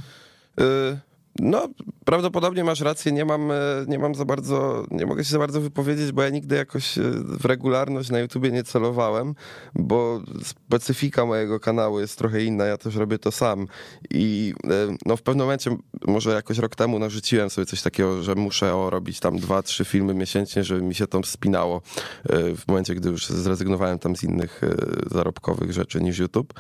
Y 0.65 1.12
no, 1.41 1.69
prawdopodobnie 2.05 2.65
masz 2.65 2.81
rację, 2.81 3.13
nie 3.13 3.25
mam, 3.25 3.51
e, 3.51 3.55
nie 3.89 3.99
mam 3.99 4.15
za 4.15 4.25
bardzo, 4.25 4.87
nie 4.91 5.07
mogę 5.07 5.25
się 5.25 5.31
za 5.31 5.39
bardzo 5.39 5.61
wypowiedzieć, 5.61 6.13
bo 6.13 6.23
ja 6.23 6.29
nigdy 6.29 6.57
jakoś 6.57 6.99
e, 6.99 7.03
w 7.25 7.45
regularność 7.45 8.11
na 8.11 8.19
YouTubie 8.19 8.51
nie 8.51 8.65
celowałem, 8.65 9.35
bo 9.75 10.23
specyfika 10.43 11.27
mojego 11.27 11.61
kanału 11.61 12.01
jest 12.01 12.19
trochę 12.19 12.45
inna, 12.45 12.65
ja 12.65 12.77
też 12.77 12.95
robię 12.95 13.19
to 13.19 13.33
sam. 13.33 13.67
I 14.11 14.55
e, 14.65 14.97
no 15.07 15.17
w 15.17 15.23
pewnym 15.23 15.47
momencie, 15.47 15.77
może 16.07 16.31
jakoś 16.31 16.59
rok 16.59 16.77
temu 16.77 16.99
narzuciłem 16.99 17.51
sobie 17.51 17.67
coś 17.67 17.83
takiego, 17.83 18.23
że 18.23 18.35
muszę 18.35 18.75
o, 18.75 18.91
robić 18.91 19.21
tam 19.21 19.39
dwa, 19.39 19.63
trzy 19.63 19.85
filmy 19.85 20.15
miesięcznie, 20.15 20.65
żeby 20.65 20.83
mi 20.83 20.95
się 20.95 21.07
to 21.07 21.23
spinało 21.23 21.83
w 22.57 22.69
momencie, 22.69 22.95
gdy 22.95 23.09
już 23.09 23.27
zrezygnowałem 23.27 23.99
tam 23.99 24.17
z 24.17 24.23
innych 24.23 24.61
zarobkowych 25.11 25.73
rzeczy 25.73 26.01
niż 26.01 26.19
YouTube 26.19 26.55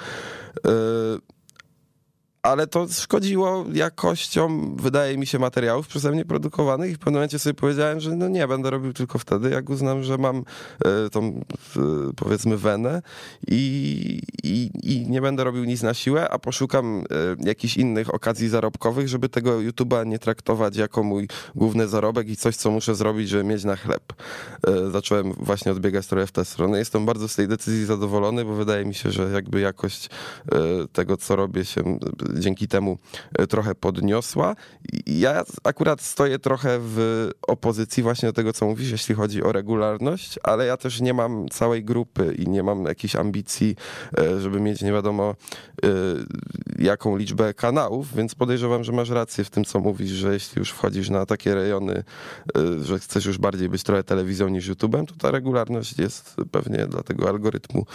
ale 2.42 2.66
to 2.66 2.86
szkodziło 2.88 3.64
jakością, 3.72 4.76
wydaje 4.76 5.18
mi 5.18 5.26
się, 5.26 5.38
materiałów 5.38 5.86
przeze 5.86 6.10
mnie 6.10 6.24
produkowanych 6.24 6.90
i 6.90 6.94
w 6.94 6.98
pewnym 6.98 7.14
momencie 7.14 7.38
sobie 7.38 7.54
powiedziałem, 7.54 8.00
że 8.00 8.16
no 8.16 8.28
nie, 8.28 8.48
będę 8.48 8.70
robił 8.70 8.92
tylko 8.92 9.18
wtedy, 9.18 9.50
jak 9.50 9.70
uznam, 9.70 10.02
że 10.02 10.18
mam 10.18 10.44
e, 10.84 11.10
tą, 11.10 11.40
e, 11.76 11.80
powiedzmy, 12.16 12.56
wenę 12.56 13.02
i, 13.48 14.20
i, 14.44 14.70
i, 14.82 15.10
nie 15.10 15.20
będę 15.20 15.44
robił 15.44 15.64
nic 15.64 15.82
na 15.82 15.94
siłę, 15.94 16.28
a 16.28 16.38
poszukam 16.38 17.04
e, 17.10 17.46
jakichś 17.48 17.76
innych 17.76 18.14
okazji 18.14 18.48
zarobkowych, 18.48 19.08
żeby 19.08 19.28
tego 19.28 19.58
YouTube'a 19.58 20.06
nie 20.06 20.18
traktować 20.18 20.76
jako 20.76 21.02
mój 21.02 21.28
główny 21.54 21.88
zarobek 21.88 22.28
i 22.28 22.36
coś, 22.36 22.56
co 22.56 22.70
muszę 22.70 22.94
zrobić, 22.94 23.28
żeby 23.28 23.44
mieć 23.44 23.64
na 23.64 23.76
chleb. 23.76 24.12
Zacząłem 24.92 25.32
właśnie 25.32 25.72
odbiegać 25.72 26.06
trochę 26.06 26.26
w 26.26 26.32
tę 26.32 26.44
stronę. 26.44 26.78
Jestem 26.78 27.06
bardzo 27.06 27.28
z 27.28 27.34
tej 27.34 27.48
decyzji 27.48 27.84
zadowolony, 27.84 28.44
bo 28.44 28.54
wydaje 28.54 28.84
mi 28.84 28.94
się, 28.94 29.10
że 29.10 29.30
jakby 29.30 29.60
jakość 29.60 30.10
tego, 30.92 31.16
co 31.16 31.36
robię 31.36 31.64
się 31.64 31.98
dzięki 32.32 32.68
temu 32.68 32.98
e, 33.38 33.46
trochę 33.46 33.74
podniosła. 33.74 34.56
Ja 35.06 35.44
akurat 35.64 36.00
stoję 36.00 36.38
trochę 36.38 36.78
w 36.80 37.28
opozycji 37.48 38.02
właśnie 38.02 38.28
do 38.28 38.32
tego, 38.32 38.52
co 38.52 38.66
mówisz, 38.66 38.90
jeśli 38.90 39.14
chodzi 39.14 39.42
o 39.42 39.52
regularność, 39.52 40.38
ale 40.42 40.66
ja 40.66 40.76
też 40.76 41.00
nie 41.00 41.14
mam 41.14 41.48
całej 41.48 41.84
grupy 41.84 42.34
i 42.38 42.48
nie 42.48 42.62
mam 42.62 42.84
jakichś 42.84 43.16
ambicji, 43.16 43.76
e, 44.18 44.40
żeby 44.40 44.60
mieć 44.60 44.82
nie 44.82 44.92
wiadomo 44.92 45.34
e, 45.84 45.88
jaką 46.78 47.16
liczbę 47.16 47.54
kanałów, 47.54 48.14
więc 48.16 48.34
podejrzewam, 48.34 48.84
że 48.84 48.92
masz 48.92 49.10
rację 49.10 49.44
w 49.44 49.50
tym, 49.50 49.64
co 49.64 49.80
mówisz, 49.80 50.10
że 50.10 50.32
jeśli 50.32 50.58
już 50.58 50.70
wchodzisz 50.70 51.10
na 51.10 51.26
takie 51.26 51.54
rejony, 51.54 52.04
że 52.82 52.98
chcesz 52.98 53.24
już 53.24 53.38
bardziej 53.38 53.68
być 53.68 53.82
trochę 53.82 54.04
telewizją 54.04 54.48
niż 54.48 54.70
YouTube'em, 54.70 55.06
to 55.06 55.14
ta 55.14 55.30
regularność 55.30 55.98
jest 55.98 56.36
pewnie 56.50 56.86
dla 56.86 57.02
tego 57.02 57.28
algorytmu 57.28 57.86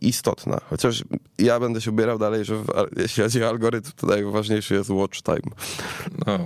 istotna. 0.00 0.60
Chociaż 0.70 1.04
ja 1.38 1.60
będę 1.60 1.80
się 1.80 1.90
ubierał 1.90 2.18
dalej, 2.18 2.44
że 2.44 2.56
jeśli 2.98 3.22
chodzi 3.22 3.44
o 3.44 3.48
algorytm, 3.48 3.90
to 3.96 4.06
najważniejszy 4.06 4.74
jest 4.74 4.90
watch 4.90 5.22
time. 5.22 5.54
No, 6.26 6.38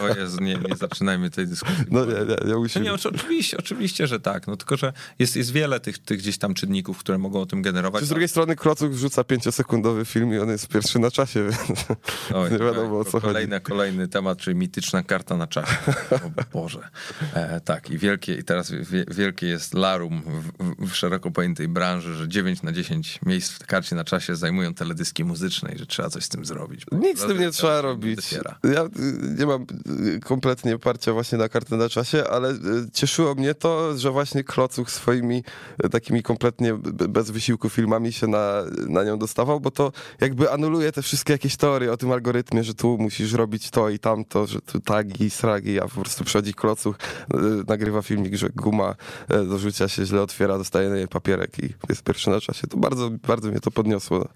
no 0.00 0.08
Jezu, 0.16 0.40
nie, 0.40 0.54
nie 0.54 0.76
zaczynajmy 0.76 1.30
tej 1.30 1.46
dyskusji. 1.46 1.84
No 1.90 2.04
nie, 2.04 2.12
nie, 2.12 2.50
nie 2.50 2.56
musimy. 2.56 2.84
No 2.84 2.90
nie, 2.90 2.94
oczywiście, 2.94 3.56
oczywiście, 3.56 4.06
że 4.06 4.20
tak, 4.20 4.46
no 4.46 4.56
tylko, 4.56 4.76
że 4.76 4.92
jest, 5.18 5.36
jest 5.36 5.52
wiele 5.52 5.80
tych, 5.80 5.98
tych 5.98 6.18
gdzieś 6.18 6.38
tam 6.38 6.54
czynników, 6.54 6.98
które 6.98 7.18
mogą 7.18 7.40
o 7.40 7.46
tym 7.46 7.62
generować. 7.62 8.04
Z 8.04 8.08
drugiej 8.08 8.28
strony 8.28 8.56
Klocuch 8.56 8.90
wrzuca 8.90 9.24
pięciosekundowy 9.24 10.04
film 10.04 10.34
i 10.34 10.38
on 10.38 10.48
jest 10.48 10.68
pierwszy 10.68 10.98
na 10.98 11.10
czasie, 11.10 11.42
więc 11.42 11.84
Oj, 12.34 12.50
nie 12.52 12.58
wiadomo 12.58 12.98
o 12.98 13.04
co 13.04 13.20
kolejny, 13.20 13.56
chodzi. 13.56 13.64
Kolejny 13.64 14.08
temat, 14.08 14.38
czyli 14.38 14.56
mityczna 14.56 15.02
karta 15.02 15.36
na 15.36 15.46
czasie. 15.46 15.76
O 16.10 16.42
Boże. 16.52 16.88
E, 17.34 17.60
tak, 17.60 17.90
i 17.90 17.98
wielkie, 17.98 18.34
i 18.34 18.44
teraz 18.44 18.70
wie, 18.70 19.04
wielkie 19.08 19.46
jest 19.46 19.74
larum 19.74 20.22
w, 20.58 20.90
w 20.90 20.96
szeroko 20.96 21.30
pojętej 21.30 21.68
branży, 21.68 22.14
że 22.14 22.28
9 22.28 22.62
na 22.62 22.72
10 22.72 23.20
miejsc 23.26 23.52
w 23.52 23.66
karcie 23.66 23.96
na 23.96 24.04
czasie 24.04 24.36
zajmują 24.36 24.74
teledyski 24.74 25.24
muzyczne 25.24 25.63
i 25.72 25.78
że 25.78 25.86
trzeba 25.86 26.10
coś 26.10 26.24
z 26.24 26.28
tym 26.28 26.44
zrobić. 26.44 26.86
Nic 26.92 27.20
z 27.20 27.26
tym 27.26 27.40
nie 27.40 27.50
trzeba 27.50 27.80
robić. 27.80 28.32
Ja 28.74 28.84
y, 28.84 28.88
nie 29.38 29.46
mam 29.46 29.66
y, 30.16 30.20
kompletnie 30.20 30.78
parcia 30.78 31.12
właśnie 31.12 31.38
na 31.38 31.48
kartę 31.48 31.76
na 31.76 31.88
czasie, 31.88 32.24
ale 32.28 32.50
y, 32.50 32.56
cieszyło 32.92 33.34
mnie 33.34 33.54
to, 33.54 33.98
że 33.98 34.10
właśnie 34.10 34.44
Klocuch 34.44 34.90
swoimi 34.90 35.44
takimi 35.92 36.22
kompletnie 36.22 36.74
bez 37.08 37.30
wysiłku 37.30 37.68
filmami 37.68 38.12
się 38.12 38.26
na, 38.26 38.62
na 38.88 39.04
nią 39.04 39.18
dostawał, 39.18 39.60
bo 39.60 39.70
to 39.70 39.92
jakby 40.20 40.50
anuluje 40.50 40.92
te 40.92 41.02
wszystkie 41.02 41.32
jakieś 41.32 41.56
teorie 41.56 41.92
o 41.92 41.96
tym 41.96 42.12
algorytmie, 42.12 42.64
że 42.64 42.74
tu 42.74 42.98
musisz 42.98 43.32
robić 43.32 43.70
to 43.70 43.88
i 43.88 43.98
tamto, 43.98 44.46
że 44.46 44.60
tu 44.60 44.80
tagi, 44.80 45.30
sragi, 45.30 45.80
a 45.80 45.88
po 45.88 46.00
prostu 46.00 46.24
przychodzi 46.24 46.54
Klocuch, 46.54 46.96
nagrywa 47.68 48.02
filmik, 48.02 48.34
że 48.34 48.48
guma 48.48 48.94
do 49.28 49.58
rzucia 49.58 49.88
się 49.88 50.06
źle 50.06 50.22
otwiera, 50.22 50.58
dostaje 50.58 50.90
na 50.90 51.06
papierek 51.06 51.58
i 51.58 51.74
jest 51.88 52.02
pierwszy 52.02 52.30
na 52.30 52.40
czasie. 52.40 52.66
To 52.66 52.76
bardzo, 52.76 53.10
bardzo 53.10 53.50
mnie 53.50 53.60
to 53.60 53.70
podniosło. 53.70 54.28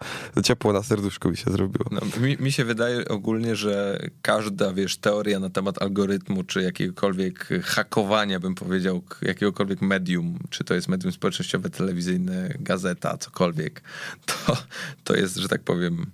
Ciepło 0.44 0.72
na 0.72 0.82
serduszku 1.18 1.30
mi 1.30 1.36
się 1.36 1.50
zrobiło. 1.50 1.84
No, 1.90 2.00
mi, 2.20 2.36
mi 2.40 2.52
się 2.52 2.64
wydaje 2.64 3.08
ogólnie, 3.08 3.56
że 3.56 3.98
każda, 4.22 4.72
wiesz, 4.72 4.96
teoria 4.96 5.40
na 5.40 5.50
temat 5.50 5.82
algorytmu, 5.82 6.44
czy 6.44 6.62
jakiegokolwiek 6.62 7.48
hakowania, 7.64 8.40
bym 8.40 8.54
powiedział, 8.54 9.02
jakiegokolwiek 9.22 9.82
medium, 9.82 10.38
czy 10.50 10.64
to 10.64 10.74
jest 10.74 10.88
medium 10.88 11.12
społecznościowe, 11.12 11.70
telewizyjne, 11.70 12.54
gazeta, 12.60 13.16
cokolwiek, 13.16 13.82
to, 14.26 14.56
to 15.04 15.16
jest, 15.16 15.36
że 15.36 15.48
tak 15.48 15.62
powiem, 15.62 16.06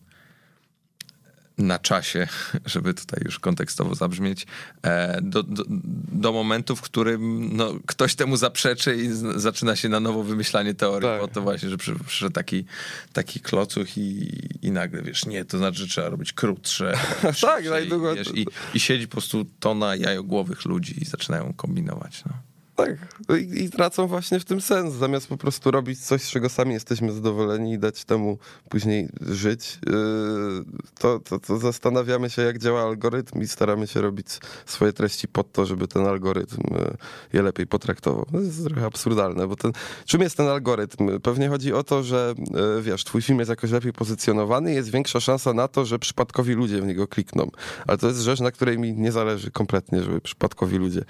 na 1.58 1.78
czasie, 1.78 2.28
żeby 2.66 2.94
tutaj 2.94 3.20
już 3.24 3.38
kontekstowo 3.38 3.94
zabrzmieć, 3.94 4.46
e, 4.82 5.20
do, 5.22 5.42
do, 5.42 5.64
do 6.12 6.32
momentu, 6.32 6.76
w 6.76 6.80
którym 6.80 7.50
no, 7.56 7.72
ktoś 7.86 8.14
temu 8.14 8.36
zaprzeczy 8.36 8.96
i 8.96 9.08
z, 9.08 9.40
zaczyna 9.42 9.76
się 9.76 9.88
na 9.88 10.00
nowo 10.00 10.22
wymyślanie 10.22 10.74
teorii, 10.74 11.08
Tak. 11.08 11.20
bo 11.20 11.28
to 11.28 11.42
właśnie, 11.42 11.68
że 11.70 11.76
przy- 11.76 11.98
przyszedł 12.06 12.32
taki, 12.32 12.64
taki 13.12 13.40
klocuch 13.40 13.98
i, 13.98 14.30
i 14.62 14.70
nagle, 14.70 15.02
wiesz, 15.02 15.26
nie, 15.26 15.44
to 15.44 15.58
znaczy, 15.58 15.78
że 15.78 15.86
trzeba 15.86 16.08
robić 16.08 16.32
krótsze. 16.32 16.92
Tak, 17.40 17.64
najdługo- 17.64 18.34
i, 18.34 18.46
I 18.74 18.80
siedzi 18.80 19.06
po 19.08 19.12
prostu 19.12 19.44
tona 19.60 19.96
jajogłowych 19.96 20.64
ludzi 20.64 21.02
i 21.02 21.04
zaczynają 21.04 21.52
kombinować. 21.52 22.22
No. 22.26 22.32
Tak, 22.76 22.90
No 23.28 23.36
i, 23.36 23.64
i 23.64 23.70
tracą 23.70 24.06
właśnie 24.06 24.40
w 24.40 24.44
tym 24.44 24.60
sens, 24.60 24.94
zamiast 24.94 25.26
po 25.28 25.36
prostu 25.36 25.70
robić 25.70 26.00
coś, 26.00 26.22
z 26.22 26.30
czego 26.30 26.48
sami 26.48 26.72
jesteśmy 26.74 27.12
zadowoleni 27.12 27.72
i 27.72 27.78
dać 27.78 28.04
temu 28.04 28.38
później 28.68 29.08
żyć, 29.20 29.78
yy, 29.86 30.64
to, 30.98 31.18
to, 31.18 31.38
to 31.38 31.58
zastanawiamy 31.58 32.30
się, 32.30 32.42
jak 32.42 32.58
działa 32.58 32.82
algorytm 32.82 33.42
i 33.42 33.48
staramy 33.48 33.86
się 33.86 34.00
robić 34.00 34.26
swoje 34.66 34.92
treści 34.92 35.28
pod 35.28 35.52
to, 35.52 35.66
żeby 35.66 35.88
ten 35.88 36.06
algorytm 36.06 36.74
yy, 36.74 36.96
je 37.32 37.42
lepiej 37.42 37.66
potraktował. 37.66 38.26
To 38.32 38.40
jest 38.40 38.64
trochę 38.64 38.86
absurdalne, 38.86 39.46
bo 39.46 39.56
ten, 39.56 39.72
czym 40.04 40.20
jest 40.20 40.36
ten 40.36 40.46
algorytm? 40.46 41.20
Pewnie 41.20 41.48
chodzi 41.48 41.72
o 41.72 41.84
to, 41.84 42.02
że 42.02 42.34
yy, 42.76 42.82
wiesz, 42.82 43.04
twój 43.04 43.22
film 43.22 43.38
jest 43.38 43.48
jakoś 43.48 43.70
lepiej 43.70 43.92
pozycjonowany 43.92 44.72
i 44.72 44.74
jest 44.74 44.90
większa 44.90 45.20
szansa 45.20 45.52
na 45.52 45.68
to, 45.68 45.84
że 45.84 45.98
przypadkowi 45.98 46.54
ludzie 46.54 46.80
w 46.80 46.86
niego 46.86 47.08
klikną. 47.08 47.50
Ale 47.86 47.98
to 47.98 48.06
jest 48.06 48.20
rzecz, 48.20 48.40
na 48.40 48.50
której 48.50 48.78
mi 48.78 48.92
nie 48.92 49.12
zależy 49.12 49.50
kompletnie, 49.50 50.02
żeby 50.02 50.20
przypadkowi 50.20 50.78
ludzie 50.78 51.04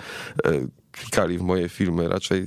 yy, 0.45 0.69
klikali 0.95 1.39
w 1.39 1.43
moje 1.43 1.69
filmy. 1.69 2.09
Raczej 2.09 2.43
y, 2.43 2.47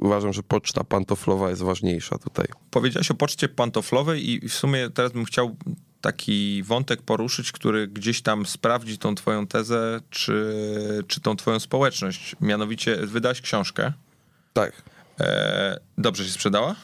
uważam, 0.00 0.32
że 0.32 0.42
poczta 0.42 0.84
pantoflowa 0.84 1.50
jest 1.50 1.62
ważniejsza 1.62 2.18
tutaj. 2.18 2.46
Powiedziałeś 2.70 3.10
o 3.10 3.14
poczcie 3.14 3.48
pantoflowej 3.48 4.30
i 4.30 4.48
w 4.48 4.54
sumie 4.54 4.90
teraz 4.90 5.12
bym 5.12 5.24
chciał 5.24 5.56
taki 6.00 6.62
wątek 6.62 7.02
poruszyć, 7.02 7.52
który 7.52 7.88
gdzieś 7.88 8.22
tam 8.22 8.46
sprawdzi 8.46 8.98
tą 8.98 9.14
twoją 9.14 9.46
tezę, 9.46 10.00
czy, 10.10 10.54
czy 11.08 11.20
tą 11.20 11.36
twoją 11.36 11.60
społeczność. 11.60 12.36
Mianowicie 12.40 12.96
wydałeś 12.96 13.40
książkę. 13.40 13.92
Tak. 14.52 14.82
E, 15.20 15.80
dobrze 15.98 16.24
się 16.24 16.30
sprzedała, 16.30 16.74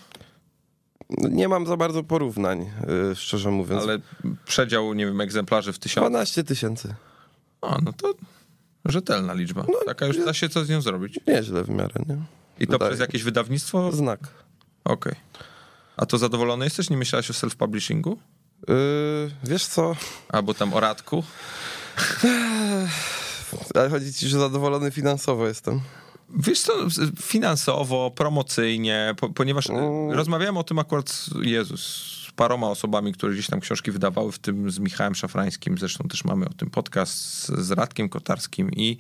No, 1.11 1.29
Nie 1.29 1.49
mam 1.49 1.67
za 1.67 1.77
bardzo 1.77 2.03
porównań, 2.03 2.71
y, 3.13 3.17
szczerze 3.17 3.51
mówiąc. 3.51 3.83
ale 3.83 3.99
przedział, 4.45 4.95
nie 4.95 5.07
wiem, 5.07 5.21
egzemplarzy 5.21 5.73
w 5.73 5.79
tysiąc. 5.79 6.03
12 6.11 6.45
tysięcy. 6.45 6.95
O, 7.61 7.79
no 7.83 7.93
to 7.93 8.15
rzetelna 8.85 9.33
liczba. 9.35 9.65
Taka 9.87 10.07
już 10.07 10.25
da 10.25 10.35
się 10.35 10.49
co 10.49 10.65
z 10.65 10.69
nią 10.69 10.81
zrobić. 10.81 11.21
Nieźle 11.27 11.65
w 11.65 11.69
miarę, 11.69 12.01
nie? 12.09 12.17
I 12.61 12.67
to 12.67 12.73
Wydaje. 12.73 12.91
przez 12.91 13.01
jakieś 13.01 13.23
wydawnictwo? 13.23 13.93
Znak. 13.93 14.21
Okej. 14.85 15.15
A 15.97 16.07
to 16.07 16.19
zadowolony 16.19 16.65
jesteś? 16.65 16.91
Nie 16.91 16.97
myślałeś 16.97 17.31
o 17.31 17.33
self-publishingu? 17.33 18.17
Yy, 18.69 18.75
wiesz 19.45 19.67
co? 19.67 19.97
Albo 20.29 20.55
tam 20.55 20.75
o 20.75 20.81
Radku? 20.81 21.25
Ale 23.75 23.91
chodzi 23.91 24.13
ci, 24.15 24.29
że 24.29 24.39
zadowolony 24.39 24.91
finansowo 24.91 25.49
jestem. 25.49 25.81
Wiesz 26.37 26.61
co, 26.61 26.73
finansowo, 27.23 28.11
promocyjnie, 28.11 29.15
po, 29.21 29.29
ponieważ 29.29 29.71
Mm. 29.71 30.11
rozmawiałem 30.11 30.57
o 30.57 30.65
tym 30.65 30.79
akurat, 30.79 31.27
Jezus, 31.43 32.15
paroma 32.37 32.69
osobami, 32.71 33.13
które 33.13 33.33
gdzieś 33.33 33.47
tam 33.47 33.61
książki 33.61 33.91
wydawały, 33.91 34.33
w 34.33 34.39
tym 34.39 34.71
z 34.71 34.79
Michałem 34.79 35.15
Szafrańskim, 35.15 35.79
zresztą 35.79 36.09
też 36.09 36.25
mamy 36.25 36.47
o 36.47 36.53
tym 36.53 36.71
podcast 36.71 37.47
z, 37.47 37.71
Radkiem 37.71 38.09
Kotarskim 38.09 38.71
i, 38.73 38.97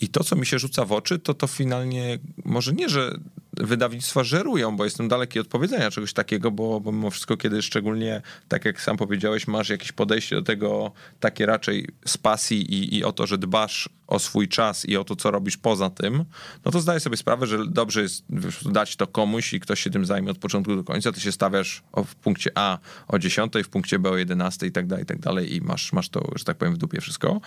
i 0.00 0.08
to, 0.08 0.24
co 0.24 0.36
mi 0.36 0.46
się 0.46 0.58
rzuca 0.58 0.84
w 0.84 0.92
oczy, 0.92 1.18
to 1.18 1.34
to 1.34 1.46
finalnie, 1.46 2.18
może 2.44 2.72
nie, 2.72 2.88
że 2.88 3.18
wydawnictwa 3.56 4.24
żerują, 4.24 4.76
bo 4.76 4.84
jestem 4.84 5.08
daleki 5.08 5.40
od 5.40 5.46
powiedzenia 5.46 5.90
czegoś 5.90 6.12
takiego, 6.12 6.50
bo, 6.50 6.80
bo 6.80 6.92
mimo 6.92 7.10
wszystko, 7.10 7.36
kiedy 7.36 7.62
szczególnie, 7.62 8.22
tak 8.48 8.64
jak 8.64 8.80
sam 8.80 8.96
powiedziałeś, 8.96 9.46
masz 9.46 9.68
jakieś 9.68 9.92
podejście 9.92 10.36
do 10.36 10.42
tego 10.42 10.92
takie 11.20 11.46
raczej 11.46 11.88
z 12.06 12.18
pasji 12.18 12.74
i, 12.74 12.96
i 12.96 13.04
o 13.04 13.12
to, 13.12 13.26
że 13.26 13.38
dbasz 13.38 13.88
o 14.06 14.18
swój 14.18 14.48
czas 14.48 14.84
i 14.84 14.96
o 14.96 15.04
to, 15.04 15.16
co 15.16 15.30
robisz 15.30 15.56
poza 15.56 15.90
tym, 15.90 16.24
no 16.64 16.72
to 16.72 16.80
zdaję 16.80 17.00
sobie 17.00 17.16
sprawę, 17.16 17.46
że 17.46 17.66
dobrze 17.66 18.02
jest 18.02 18.24
dać 18.72 18.96
to 18.96 19.06
komuś 19.06 19.52
i 19.52 19.60
ktoś 19.60 19.80
się 19.80 19.90
tym 19.90 20.06
zajmie 20.06 20.30
od 20.30 20.38
początku 20.38 20.76
do 20.76 20.84
końca. 20.84 21.12
Ty 21.12 21.20
się 21.20 21.32
stawiasz 21.32 21.82
w 22.06 22.14
punkcie 22.14 22.50
A 22.54 22.78
o 23.08 23.18
10, 23.18 23.52
w 23.64 23.68
punkcie 23.68 23.98
B 23.98 24.10
o 24.10 24.16
11 24.16 24.66
i 24.66 24.72
tak 24.72 24.86
dalej, 24.86 25.02
i 25.02 25.06
tak 25.06 25.18
dalej 25.18 25.56
i 25.56 25.60
masz, 25.60 25.92
masz 25.92 26.08
to, 26.08 26.30
że 26.36 26.44
tak 26.44 26.56
powiem, 26.56 26.74
w 26.74 26.78
dupie 26.78 27.00
wszystko. 27.00 27.40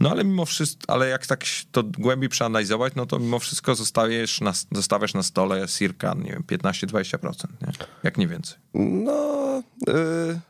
No 0.00 0.10
ale 0.10 0.24
mimo 0.24 0.44
wszystko, 0.44 0.92
ale 0.92 1.08
jak 1.08 1.26
tak 1.26 1.44
to 1.72 1.82
głębiej 1.98 2.28
przeanalizować, 2.28 2.94
no 2.96 3.06
to 3.06 3.18
mimo 3.18 3.38
wszystko 3.38 3.74
zostawiasz 3.74 4.40
na, 4.40 4.52
zostawiasz 4.72 5.14
na 5.14 5.22
stole 5.22 5.68
circa, 5.68 6.14
nie 6.14 6.30
wiem, 6.30 6.42
15-20%, 6.42 7.46
nie? 7.62 7.72
Jak 8.02 8.18
nie 8.18 8.28
więcej. 8.28 8.58
No, 8.74 9.62
yy, 9.86 10.40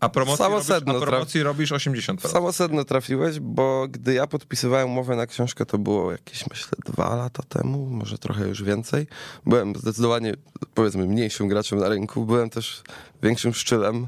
A 0.00 0.08
promocji, 0.08 0.38
Samo 0.38 0.54
robisz, 0.54 0.68
sedno 0.68 0.96
a 0.96 1.00
promocji 1.00 1.42
robisz 1.42 1.72
80%. 1.72 2.16
w 2.18 2.30
samo 2.30 2.52
sedno 2.52 2.84
trafiłeś, 2.84 3.40
bo 3.40 3.86
gdy 3.88 4.14
ja 4.14 4.26
podpisywałem 4.26 4.88
umowę 4.88 5.16
na 5.16 5.26
książkę, 5.26 5.66
to 5.66 5.78
było 5.78 6.12
jakieś, 6.12 6.50
myślę, 6.50 6.72
dwa 6.86 7.16
lata 7.16 7.42
temu, 7.48 7.86
może 7.86 8.18
trochę 8.18 8.48
już 8.48 8.62
więcej. 8.62 9.06
Byłem 9.46 9.76
zdecydowanie, 9.76 10.34
powiedzmy, 10.74 11.06
mniejszym 11.06 11.48
graczem 11.48 11.78
na 11.78 11.88
rynku. 11.88 12.26
Byłem 12.26 12.50
też 12.50 12.82
większym 13.22 13.54
szczylem. 13.54 14.06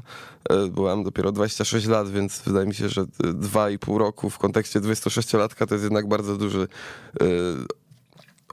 Yy, 0.49 0.67
Byłem 0.67 1.03
dopiero 1.03 1.31
26 1.31 1.87
lat, 1.87 2.09
więc 2.09 2.41
wydaje 2.45 2.65
mi 2.65 2.75
się, 2.75 2.89
że 2.89 3.05
yy, 3.23 3.33
dwa 3.33 3.69
i 3.69 3.79
pół 3.79 3.97
roku 3.97 4.29
w 4.29 4.37
kontekście 4.37 4.79
26-latka 4.79 5.67
to 5.67 5.75
jest 5.75 5.83
jednak 5.83 6.07
bardzo 6.07 6.37
duży 6.37 6.67
yy, 7.21 7.27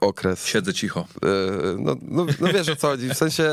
okres. 0.01 0.45
Siedzę 0.45 0.73
cicho. 0.73 1.07
Yy, 1.23 1.75
No, 1.79 1.95
no, 2.01 2.25
no 2.39 2.47
wiesz 2.53 2.69
o 2.69 2.75
co 2.75 2.87
chodzi. 2.87 3.09
W 3.09 3.17
sensie 3.17 3.43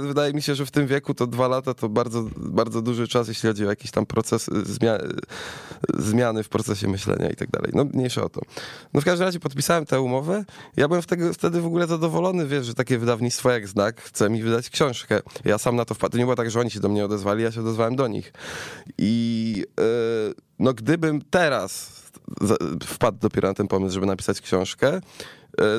yy, 0.00 0.08
wydaje 0.08 0.32
mi 0.32 0.42
się, 0.42 0.54
że 0.54 0.66
w 0.66 0.70
tym 0.70 0.86
wieku 0.86 1.14
to 1.14 1.26
dwa 1.26 1.48
lata 1.48 1.74
to 1.74 1.88
bardzo, 1.88 2.24
bardzo 2.36 2.82
duży 2.82 3.08
czas, 3.08 3.28
jeśli 3.28 3.48
chodzi 3.48 3.66
o 3.66 3.70
jakiś 3.70 3.90
tam 3.90 4.06
proces, 4.06 4.46
yy, 4.46 4.64
zmia 4.64 4.98
zmiany 5.94 6.42
w 6.42 6.48
procesie 6.48 6.88
myślenia 6.88 7.30
i 7.30 7.36
tak 7.36 7.50
dalej. 7.50 7.70
No 7.74 7.84
mniejsza 7.84 8.24
o 8.24 8.28
to. 8.28 8.40
No 8.94 9.00
w 9.00 9.04
każdym 9.04 9.26
razie 9.26 9.40
podpisałem 9.40 9.86
tę 9.86 10.00
umowę. 10.00 10.44
Ja 10.76 10.88
byłem 10.88 11.02
wtedy, 11.02 11.32
wtedy 11.32 11.60
w 11.60 11.66
ogóle 11.66 11.86
zadowolony, 11.86 12.46
wiesz, 12.46 12.66
że 12.66 12.74
takie 12.74 12.98
wydawnictwo 12.98 13.50
jak 13.50 13.68
Znak 13.68 14.00
chce 14.00 14.30
mi 14.30 14.42
wydać 14.42 14.70
książkę. 14.70 15.20
Ja 15.44 15.58
sam 15.58 15.76
na 15.76 15.84
to 15.84 15.94
wpadłem. 15.94 16.12
To 16.12 16.18
nie 16.18 16.24
było 16.24 16.36
tak, 16.36 16.50
że 16.50 16.60
oni 16.60 16.70
się 16.70 16.80
do 16.80 16.88
mnie 16.88 17.04
odezwali, 17.04 17.42
ja 17.42 17.52
się 17.52 17.60
odezwałem 17.60 17.96
do 17.96 18.08
nich. 18.08 18.32
I 18.98 19.64
yy, 19.78 20.34
no 20.58 20.74
gdybym 20.74 21.22
teraz 21.30 22.02
wpadł 22.84 23.18
dopiero 23.18 23.48
na 23.48 23.54
ten 23.54 23.68
pomysł, 23.68 23.94
żeby 23.94 24.06
napisać 24.06 24.40
książkę, 24.40 24.88
e, 24.94 25.00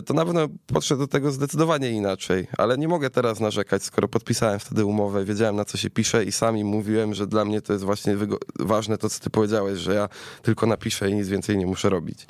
to 0.05 0.13
na 0.13 0.25
pewno 0.25 0.47
podszedł 0.67 1.01
do 1.01 1.07
tego 1.07 1.31
zdecydowanie 1.31 1.89
inaczej. 1.89 2.47
Ale 2.57 2.77
nie 2.77 2.87
mogę 2.87 3.09
teraz 3.09 3.39
narzekać, 3.39 3.83
skoro 3.83 4.07
podpisałem 4.07 4.59
wtedy 4.59 4.85
umowę, 4.85 5.25
wiedziałem 5.25 5.55
na 5.55 5.65
co 5.65 5.77
się 5.77 5.89
pisze 5.89 6.23
i 6.23 6.31
sami 6.31 6.63
mówiłem, 6.63 7.13
że 7.13 7.27
dla 7.27 7.45
mnie 7.45 7.61
to 7.61 7.73
jest 7.73 7.85
właśnie 7.85 8.17
ważne 8.59 8.97
to, 8.97 9.09
co 9.09 9.19
ty 9.19 9.29
powiedziałeś, 9.29 9.79
że 9.79 9.93
ja 9.93 10.09
tylko 10.41 10.65
napiszę 10.65 11.09
i 11.09 11.15
nic 11.15 11.27
więcej 11.27 11.57
nie 11.57 11.65
muszę 11.65 11.89
robić. 11.89 12.27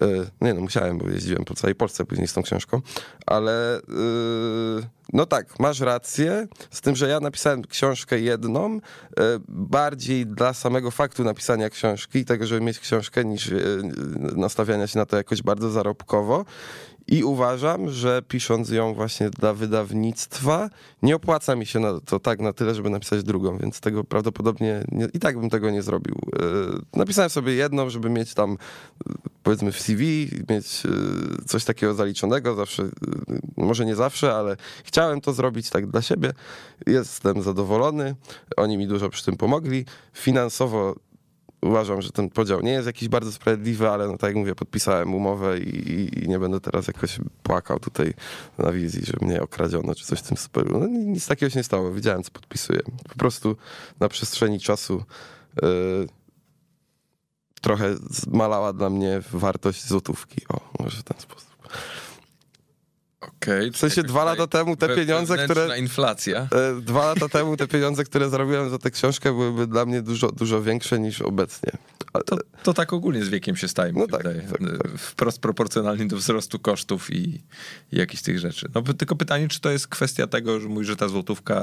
E, 0.00 0.06
Nie 0.40 0.54
no, 0.54 0.60
musiałem, 0.60 0.98
bo 0.98 1.08
jeździłem 1.08 1.44
po 1.44 1.54
całej 1.54 1.74
Polsce 1.74 2.04
później 2.04 2.28
z 2.28 2.32
tą 2.32 2.42
książką, 2.42 2.80
ale 3.26 3.78
e, 3.78 3.80
no 5.12 5.26
tak, 5.26 5.60
masz 5.60 5.80
rację, 5.80 6.46
z 6.70 6.80
tym, 6.80 6.96
że 6.96 7.08
ja 7.08 7.20
napisałem 7.20 7.62
książkę 7.62 8.20
jedną, 8.20 8.80
bardziej 9.48 10.26
dla 10.26 10.54
samego 10.54 10.90
faktu 10.90 11.24
napisania 11.24 11.70
książki 11.70 12.18
i 12.18 12.24
tego, 12.24 12.46
żeby 12.46 12.60
mieć 12.60 12.78
książkę, 12.80 13.24
niż 13.24 13.50
nastawiania 14.36 14.86
się 14.86 14.98
na 14.98 15.06
to 15.06 15.16
jakoś 15.16 15.42
bardzo 15.42 15.70
zarobkowo. 15.70 16.44
I 17.08 17.24
uważam, 17.24 17.90
że 17.90 18.22
pisząc 18.28 18.70
ją 18.70 18.94
właśnie 18.94 19.30
dla 19.30 19.54
wydawnictwa, 19.54 20.70
nie 21.02 21.16
opłaca 21.16 21.56
mi 21.56 21.66
się 21.66 21.80
na 21.80 22.00
to 22.00 22.20
tak 22.20 22.40
na 22.40 22.52
tyle, 22.52 22.74
żeby 22.74 22.90
napisać 22.90 23.22
drugą, 23.22 23.58
więc 23.58 23.80
tego 23.80 24.04
prawdopodobnie 24.04 24.84
nie, 24.92 25.08
i 25.14 25.18
tak 25.18 25.38
bym 25.38 25.50
tego 25.50 25.70
nie 25.70 25.82
zrobił. 25.82 26.14
Yy, 26.32 26.80
napisałem 26.92 27.30
sobie 27.30 27.54
jedną, 27.54 27.90
żeby 27.90 28.10
mieć 28.10 28.34
tam 28.34 28.58
powiedzmy 29.42 29.72
w 29.72 29.80
CV, 29.80 30.28
mieć 30.50 30.84
yy, 30.84 30.90
coś 31.46 31.64
takiego 31.64 31.94
zaliczonego, 31.94 32.54
zawsze, 32.54 32.88
może 33.56 33.84
nie 33.84 33.94
zawsze, 33.94 34.34
ale 34.34 34.56
chciałem 34.84 35.20
to 35.20 35.32
zrobić 35.32 35.70
tak 35.70 35.86
dla 35.86 36.02
siebie. 36.02 36.32
Jestem 36.86 37.42
zadowolony, 37.42 38.14
oni 38.56 38.78
mi 38.78 38.86
dużo 38.86 39.08
przy 39.08 39.24
tym 39.24 39.36
pomogli. 39.36 39.84
Finansowo 40.12 40.94
uważam, 41.64 42.02
że 42.02 42.10
ten 42.10 42.30
podział 42.30 42.60
nie 42.60 42.72
jest 42.72 42.86
jakiś 42.86 43.08
bardzo 43.08 43.32
sprawiedliwy, 43.32 43.90
ale 43.90 44.08
no 44.08 44.12
tak 44.18 44.28
jak 44.28 44.36
mówię, 44.36 44.54
podpisałem 44.54 45.14
umowę 45.14 45.58
i, 45.58 46.24
i 46.24 46.28
nie 46.28 46.38
będę 46.38 46.60
teraz 46.60 46.86
jakoś 46.86 47.18
płakał 47.42 47.80
tutaj 47.80 48.14
na 48.58 48.72
wizji, 48.72 49.02
że 49.06 49.12
mnie 49.26 49.42
okradziono 49.42 49.94
czy 49.94 50.04
coś 50.04 50.18
w 50.18 50.22
tym 50.22 50.36
stylu. 50.36 50.78
No, 50.80 50.86
nic 50.86 51.26
takiego 51.26 51.50
się 51.50 51.58
nie 51.58 51.64
stało, 51.64 51.92
widziałem 51.92 52.22
co 52.22 52.30
podpisuję. 52.30 52.80
Po 53.08 53.14
prostu 53.14 53.56
na 54.00 54.08
przestrzeni 54.08 54.60
czasu 54.60 55.04
yy, 55.62 56.08
trochę 57.60 57.96
zmalała 58.10 58.72
dla 58.72 58.90
mnie 58.90 59.20
wartość 59.32 59.88
złotówki. 59.88 60.42
O, 60.48 60.60
może 60.80 60.96
w 60.96 61.02
ten 61.02 61.20
sposób. 61.20 61.68
Okay, 63.28 63.70
w 63.70 63.76
sensie 63.76 64.02
dwa 64.02 64.24
lata 64.24 64.46
temu 64.46 64.76
te 64.76 64.96
pieniądze, 64.96 65.44
które. 65.44 65.78
inflacja. 65.78 66.48
E, 66.52 66.80
dwa 66.80 67.06
lata 67.06 67.28
temu 67.28 67.56
te 67.56 67.68
pieniądze, 67.68 68.04
które 68.04 68.30
zarobiłem 68.30 68.70
za 68.70 68.78
tę 68.78 68.90
książkę, 68.90 69.32
byłyby 69.32 69.66
dla 69.66 69.86
mnie 69.86 70.02
dużo, 70.02 70.32
dużo 70.32 70.62
większe 70.62 70.98
niż 70.98 71.22
obecnie. 71.22 71.72
To, 72.26 72.36
to 72.62 72.74
tak 72.74 72.92
ogólnie 72.92 73.24
z 73.24 73.28
wiekiem 73.28 73.56
się 73.56 73.68
staje. 73.68 73.92
No 73.92 74.06
tak, 74.06 74.22
tak, 74.22 74.34
tak, 74.50 74.98
Wprost 74.98 75.38
proporcjonalnie 75.38 76.06
do 76.06 76.16
wzrostu 76.16 76.58
kosztów 76.58 77.10
i, 77.10 77.42
i 77.92 77.96
jakichś 77.96 78.22
tych 78.22 78.38
rzeczy. 78.38 78.68
No 78.74 78.82
tylko 78.82 79.16
pytanie, 79.16 79.48
czy 79.48 79.60
to 79.60 79.70
jest 79.70 79.88
kwestia 79.88 80.26
tego, 80.26 80.60
że 80.60 80.68
mówisz, 80.68 80.88
że 80.88 80.96
ta 80.96 81.08
złotówka 81.08 81.54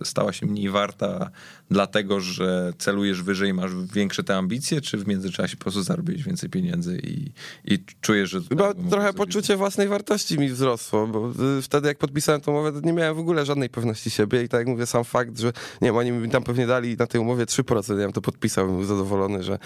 e, 0.00 0.04
stała 0.04 0.32
się 0.32 0.46
mniej 0.46 0.70
warta, 0.70 1.30
dlatego 1.70 2.20
że 2.20 2.72
celujesz 2.78 3.22
wyżej, 3.22 3.54
masz 3.54 3.70
większe 3.94 4.24
te 4.24 4.36
ambicje, 4.36 4.80
czy 4.80 4.98
w 4.98 5.08
międzyczasie 5.08 5.56
po 5.56 5.62
prostu 5.62 5.82
zarobiłeś 5.82 6.22
więcej 6.22 6.50
pieniędzy 6.50 6.98
i, 6.98 7.32
i 7.74 7.84
czujesz, 8.00 8.30
że. 8.30 8.40
Chyba 8.48 8.74
trochę 8.90 9.12
poczucie 9.12 9.56
własnej 9.56 9.88
wartości 9.88 10.38
mi 10.38 10.48
wzrosło, 10.48 10.97
bo 11.06 11.32
wtedy 11.62 11.88
jak 11.88 11.98
podpisałem 11.98 12.40
tą 12.40 12.52
umowę, 12.52 12.72
to 12.72 12.80
nie 12.80 12.92
miałem 12.92 13.16
w 13.16 13.18
ogóle 13.18 13.46
żadnej 13.46 13.68
pewności 13.68 14.10
siebie 14.10 14.42
i 14.42 14.48
tak 14.48 14.58
jak 14.58 14.68
mówię, 14.68 14.86
sam 14.86 15.04
fakt, 15.04 15.38
że 15.38 15.52
nie 15.80 15.88
wiem, 15.88 15.96
oni 15.96 16.12
mi 16.12 16.30
tam 16.30 16.42
pewnie 16.42 16.66
dali 16.66 16.96
na 16.96 17.06
tej 17.06 17.20
umowie 17.20 17.44
3%, 17.44 17.98
ja 17.98 18.04
bym 18.04 18.12
to 18.12 18.20
podpisał, 18.20 18.66
bym 18.66 18.76
był 18.76 18.84
zadowolony, 18.84 19.42
że, 19.42 19.58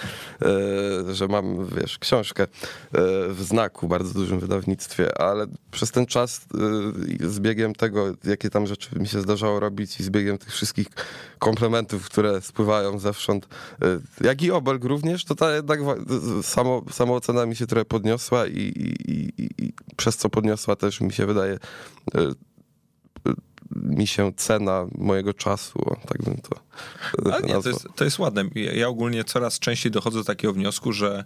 e, 0.43 1.15
że 1.15 1.29
mam, 1.29 1.67
wiesz, 1.67 1.99
książkę 1.99 2.43
e, 2.43 2.49
w 3.29 3.43
znaku, 3.43 3.89
bardzo 3.89 4.15
dużym 4.15 4.41
wydawnictwie, 4.41 5.21
ale 5.21 5.47
przez 5.71 5.91
ten 5.91 6.07
czas 6.07 6.41
e, 7.25 7.29
z 7.29 7.41
biegiem 7.41 7.75
tego, 7.75 8.15
jakie 8.25 8.51
tam 8.51 8.67
rzeczy 8.67 8.99
mi 8.99 9.09
się 9.09 9.21
zdarzało 9.21 9.61
robić 9.61 10.01
i 10.01 10.05
z 10.05 10.11
biegiem 10.11 10.39
tych 10.39 10.53
wszystkich 10.53 10.87
komplementów, 11.39 12.05
które 12.07 12.41
spływają 12.41 12.99
zewsząd, 12.99 13.49
jak 14.21 14.43
i 14.43 14.51
obelg 14.51 14.85
również, 14.85 15.25
to 15.25 15.35
ta 15.35 15.55
jednak 15.55 15.81
samo, 16.43 16.83
samoocena 16.91 17.47
mi 17.47 17.57
się 17.57 17.67
trochę 17.67 17.85
podniosła 17.85 18.47
i, 18.47 18.59
i, 18.59 19.13
i, 19.13 19.33
i 19.59 19.73
przez 19.97 20.17
co 20.17 20.29
podniosła 20.29 20.77
też 20.77 21.01
mi 21.01 21.13
się 21.13 21.22
wydaje 21.27 21.59
mi 23.77 24.07
się 24.07 24.33
cena 24.37 24.87
mojego 24.99 25.35
czasu, 25.35 25.79
tak 26.09 26.23
bym 26.23 26.37
to 26.37 26.61
Ale 27.25 27.43
nie, 27.43 27.63
to 27.63 27.69
jest, 27.69 27.89
to 27.95 28.05
jest 28.05 28.19
ładne. 28.19 28.45
Ja 28.55 28.89
ogólnie 28.89 29.25
coraz 29.25 29.59
częściej 29.59 29.93
dochodzę 29.93 30.19
do 30.19 30.25
takiego 30.25 30.53
wniosku, 30.53 30.93
że 30.93 31.19
e, 31.19 31.25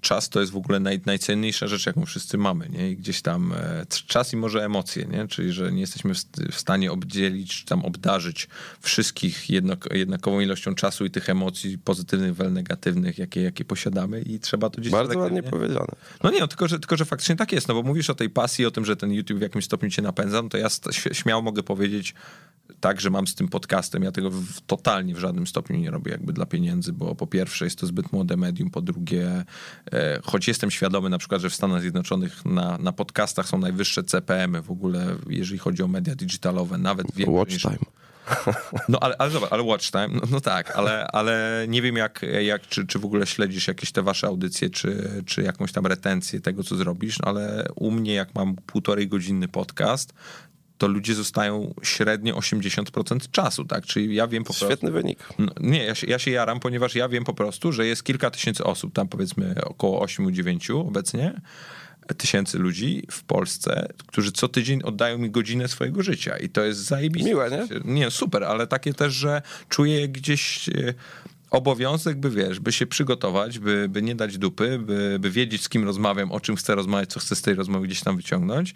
czas 0.00 0.28
to 0.28 0.40
jest 0.40 0.52
w 0.52 0.56
ogóle 0.56 0.80
naj, 0.80 1.00
najcenniejsza 1.06 1.66
rzecz, 1.66 1.86
jaką 1.86 2.06
wszyscy 2.06 2.38
mamy, 2.38 2.68
nie? 2.68 2.90
I 2.90 2.96
gdzieś 2.96 3.22
tam 3.22 3.52
e, 3.52 3.86
czas 4.06 4.32
i 4.32 4.36
może 4.36 4.64
emocje, 4.64 5.04
nie? 5.04 5.28
Czyli, 5.28 5.52
że 5.52 5.72
nie 5.72 5.80
jesteśmy 5.80 6.14
w, 6.14 6.18
w 6.52 6.60
stanie 6.60 6.92
obdzielić, 6.92 7.56
czy 7.56 7.66
tam 7.66 7.84
obdarzyć 7.84 8.48
wszystkich 8.80 9.50
jednak, 9.50 9.88
jednakową 9.92 10.40
ilością 10.40 10.74
czasu 10.74 11.04
i 11.04 11.10
tych 11.10 11.30
emocji 11.30 11.78
pozytywnych, 11.78 12.34
wel 12.34 12.52
negatywnych, 12.52 13.18
jakie, 13.18 13.42
jakie 13.42 13.64
posiadamy 13.64 14.20
i 14.20 14.40
trzeba 14.40 14.70
to 14.70 14.80
gdzieś... 14.80 14.92
Bardzo 14.92 15.12
tak, 15.12 15.18
ładnie 15.18 15.40
nie? 15.40 15.50
powiedziane. 15.50 15.92
No 16.24 16.30
nie, 16.30 16.40
no, 16.40 16.48
tylko, 16.48 16.68
że, 16.68 16.78
tylko, 16.78 16.96
że 16.96 17.04
faktycznie 17.04 17.36
tak 17.36 17.52
jest, 17.52 17.68
no 17.68 17.74
bo 17.74 17.82
mówisz 17.82 18.10
o 18.10 18.14
tej 18.14 18.30
pasji, 18.30 18.66
o 18.66 18.70
tym, 18.70 18.84
że 18.84 18.96
ten 18.96 19.12
YouTube 19.12 19.38
w 19.38 19.42
jakimś 19.42 19.64
stopniu 19.64 19.90
cię 19.90 20.02
napędza, 20.02 20.42
no 20.42 20.48
to 20.48 20.58
ja 20.58 20.68
śmiało 21.12 21.42
mogę 21.42 21.62
powiedzieć, 21.62 22.14
tak, 22.80 23.00
że 23.00 23.10
mam 23.10 23.26
z 23.26 23.34
tym 23.34 23.48
podcastem. 23.48 24.02
Ja 24.02 24.12
tego 24.12 24.30
w, 24.30 24.60
totalnie 24.60 25.14
w 25.14 25.18
żadnym 25.18 25.46
stopniu 25.46 25.76
nie 25.76 25.90
robię 25.90 26.12
jakby 26.12 26.32
dla 26.32 26.46
pieniędzy, 26.46 26.92
bo 26.92 27.14
po 27.14 27.26
pierwsze 27.26 27.64
jest 27.64 27.78
to 27.78 27.86
zbyt 27.86 28.12
młode 28.12 28.36
medium, 28.36 28.70
po 28.70 28.82
drugie, 28.82 29.44
e, 29.92 30.20
choć 30.22 30.48
jestem 30.48 30.70
świadomy 30.70 31.10
na 31.10 31.18
przykład, 31.18 31.40
że 31.40 31.50
w 31.50 31.54
Stanach 31.54 31.80
Zjednoczonych 31.80 32.44
na, 32.44 32.78
na 32.78 32.92
podcastach 32.92 33.48
są 33.48 33.58
najwyższe 33.58 34.04
CPM-y 34.04 34.62
w 34.62 34.70
ogóle, 34.70 35.16
jeżeli 35.28 35.58
chodzi 35.58 35.82
o 35.82 35.88
media 35.88 36.14
digitalowe, 36.14 36.78
nawet 36.78 37.06
większe 37.14 37.32
Watch 37.32 37.52
niż... 37.52 37.62
time. 37.62 37.78
No 38.88 38.98
ale, 39.00 39.16
ale 39.18 39.30
zobacz, 39.30 39.52
ale 39.52 39.62
watch 39.62 39.90
time, 39.90 40.08
no, 40.08 40.20
no, 40.30 40.40
tak, 40.40 40.76
ale, 40.76 41.06
ale 41.06 41.64
nie 41.68 41.82
wiem 41.82 41.96
jak, 41.96 42.26
jak 42.40 42.62
czy, 42.62 42.86
czy 42.86 42.98
w 42.98 43.04
ogóle 43.04 43.26
śledzisz 43.26 43.68
jakieś 43.68 43.92
te 43.92 44.02
wasze 44.02 44.26
audycje, 44.26 44.70
czy, 44.70 45.22
czy 45.26 45.42
jakąś 45.42 45.72
tam 45.72 45.86
retencję 45.86 46.40
tego, 46.40 46.64
co 46.64 46.76
zrobisz, 46.76 47.18
no, 47.18 47.28
ale 47.28 47.68
u 47.74 47.90
mnie 47.90 48.14
jak 48.14 48.34
mam 48.34 48.56
półtorej 48.56 49.08
godzinny 49.08 49.48
podcast, 49.48 50.14
to 50.78 50.88
ludzie 50.88 51.14
zostają 51.14 51.74
średnio 51.82 52.34
80% 52.34 53.30
czasu, 53.30 53.64
tak? 53.64 53.86
Czyli 53.86 54.14
ja 54.14 54.26
wiem 54.26 54.42
po 54.42 54.46
prostu... 54.46 54.66
Świetny 54.66 54.90
wynik. 54.90 55.18
No, 55.38 55.52
nie, 55.60 55.84
ja 55.84 55.94
się, 55.94 56.06
ja 56.06 56.18
się 56.18 56.30
jaram, 56.30 56.60
ponieważ 56.60 56.94
ja 56.94 57.08
wiem 57.08 57.24
po 57.24 57.34
prostu, 57.34 57.72
że 57.72 57.86
jest 57.86 58.04
kilka 58.04 58.30
tysięcy 58.30 58.64
osób, 58.64 58.92
tam 58.92 59.08
powiedzmy 59.08 59.54
około 59.64 60.06
8-9 60.06 60.88
obecnie, 60.88 61.40
tysięcy 62.16 62.58
ludzi 62.58 63.02
w 63.10 63.22
Polsce, 63.22 63.88
którzy 64.06 64.32
co 64.32 64.48
tydzień 64.48 64.82
oddają 64.82 65.18
mi 65.18 65.30
godzinę 65.30 65.68
swojego 65.68 66.02
życia 66.02 66.36
i 66.36 66.48
to 66.48 66.64
jest 66.64 66.80
zajebiste. 66.80 67.28
Miłe, 67.28 67.50
nie? 67.50 67.94
Nie, 67.94 68.10
super, 68.10 68.44
ale 68.44 68.66
takie 68.66 68.94
też, 68.94 69.14
że 69.14 69.42
czuję 69.68 70.08
gdzieś 70.08 70.68
e, 70.68 70.94
obowiązek, 71.50 72.20
by 72.20 72.30
wiesz, 72.30 72.60
by 72.60 72.72
się 72.72 72.86
przygotować, 72.86 73.58
by, 73.58 73.88
by 73.88 74.02
nie 74.02 74.14
dać 74.14 74.38
dupy, 74.38 74.78
by, 74.78 75.18
by 75.20 75.30
wiedzieć, 75.30 75.62
z 75.62 75.68
kim 75.68 75.84
rozmawiam, 75.84 76.32
o 76.32 76.40
czym 76.40 76.56
chcę 76.56 76.74
rozmawiać, 76.74 77.10
co 77.10 77.20
chcę 77.20 77.36
z 77.36 77.42
tej 77.42 77.54
rozmowy 77.54 77.86
gdzieś 77.86 78.00
tam 78.00 78.16
wyciągnąć 78.16 78.74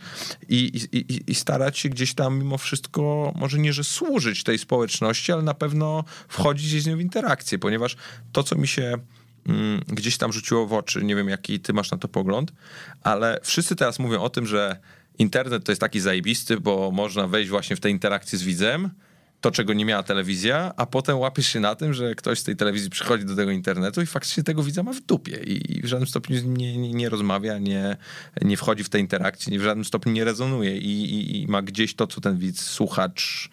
i, 0.49 0.81
i, 0.93 1.31
i 1.31 1.35
starać 1.35 1.79
się 1.79 1.89
gdzieś 1.89 2.15
tam 2.15 2.39
mimo 2.39 2.59
wszystko, 2.59 3.33
może 3.37 3.59
nie, 3.59 3.73
że 3.73 3.85
służyć 3.85 4.45
tej 4.45 4.59
społeczności, 4.59 5.33
ale 5.33 5.43
na 5.43 5.55
pewno 5.55 6.05
wchodzić 6.29 6.83
z 6.83 6.87
nią 6.87 6.97
w 6.97 7.01
interakcję, 7.01 7.59
ponieważ 7.59 7.97
to, 8.33 8.43
co 8.43 8.57
mi 8.57 8.69
się 8.69 8.99
mm, 9.47 9.81
gdzieś 9.89 10.17
tam 10.17 10.33
rzuciło 10.33 10.67
w 10.67 10.73
oczy, 10.73 11.05
nie 11.05 11.17
wiem, 11.17 11.29
jaki 11.29 11.61
ty 11.61 11.73
masz 11.73 11.91
na 11.91 11.99
to 11.99 12.09
pogląd, 12.09 12.53
ale 13.03 13.41
wszyscy 13.43 13.77
teraz 13.77 13.99
mówią 13.99 14.21
o 14.21 14.31
tym, 14.31 14.47
że 14.47 14.77
internet 15.19 15.65
to 15.65 15.73
jest 15.73 15.81
taki 15.81 16.01
zajebisty, 16.01 16.61
bo 16.61 16.91
można 16.91 17.29
wejść 17.29 17.51
właśnie 17.51 17.77
w 17.77 17.81
tę 17.81 17.91
interakcję 17.91 18.39
z 18.39 18.43
widzem, 18.43 18.91
to, 19.43 19.51
czego 19.51 19.73
nie 19.73 19.85
miała 19.85 20.03
telewizja, 20.03 20.73
a 20.77 20.87
potem 20.87 21.19
łapiesz 21.19 21.47
się 21.47 21.61
na 21.61 21.75
tym, 21.75 21.95
że 21.95 22.15
ktoś 22.15 22.39
z 22.39 22.45
tej 22.45 22.57
telewizji 22.57 22.91
przychodzi 22.91 23.25
do 23.25 23.37
tego 23.37 23.51
internetu 23.51 24.03
i 24.03 24.07
faktycznie 24.07 24.43
tego 24.43 24.63
widza 24.63 24.83
ma 24.83 24.93
w 24.93 25.01
dupie 25.01 25.37
i 25.37 25.83
w 25.83 25.87
żadnym 25.87 26.07
stopniu 26.07 26.41
nie, 26.45 26.79
nie, 26.79 26.93
nie 26.93 27.09
rozmawia, 27.09 27.59
nie, 27.59 27.97
nie 28.43 28.57
wchodzi 28.57 28.85
w 28.85 28.89
te 28.89 28.99
interakcje, 28.99 29.59
w 29.59 29.63
żadnym 29.63 29.85
stopniu 29.85 30.13
nie 30.13 30.25
rezonuje 30.25 30.79
i, 30.79 31.05
i, 31.05 31.43
i 31.43 31.47
ma 31.47 31.63
gdzieś 31.63 31.95
to, 31.95 32.07
co 32.07 32.21
ten 32.21 32.39
widz, 32.39 32.61
słuchacz, 32.61 33.51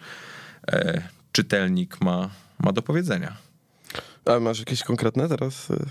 e, 0.72 1.02
czytelnik 1.32 2.00
ma, 2.00 2.30
ma 2.58 2.72
do 2.72 2.82
powiedzenia. 2.82 3.49
A 4.24 4.40
masz 4.40 4.58
jakieś 4.58 4.82
konkretne 4.82 5.28
teraz? 5.28 5.70
Y? 5.70 5.86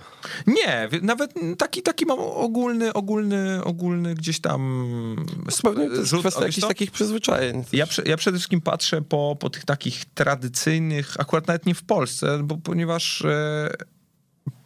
Nie, 0.48 0.90
nawet 1.02 1.34
taki, 1.58 1.82
taki 1.82 2.06
mam 2.06 2.20
ogólny, 2.20 2.94
ogólny, 2.94 3.64
ogólny 3.64 4.16
gdzieś 4.16 4.40
tam... 4.40 5.26
Pewnie 5.64 5.88
to 5.88 5.96
jest 5.96 6.10
rzut, 6.10 6.20
kwestia 6.20 6.42
jakichś 6.42 6.68
takich 6.68 6.92
przyzwyczajeń. 6.92 7.64
Ja, 7.74 7.86
ja 8.06 8.18
przede 8.18 8.38
wszystkim 8.38 8.62
patrzę 8.62 9.02
po, 9.02 9.38
po 9.40 9.50
tych 9.50 9.66
takich 9.66 10.06
tradycyjnych, 10.06 11.14
akurat 11.20 11.48
nawet 11.48 11.66
nie 11.66 11.76
w 11.76 11.84
Polsce, 11.84 12.40
bo 12.44 12.58
ponieważ... 12.58 13.22
E, 13.22 13.70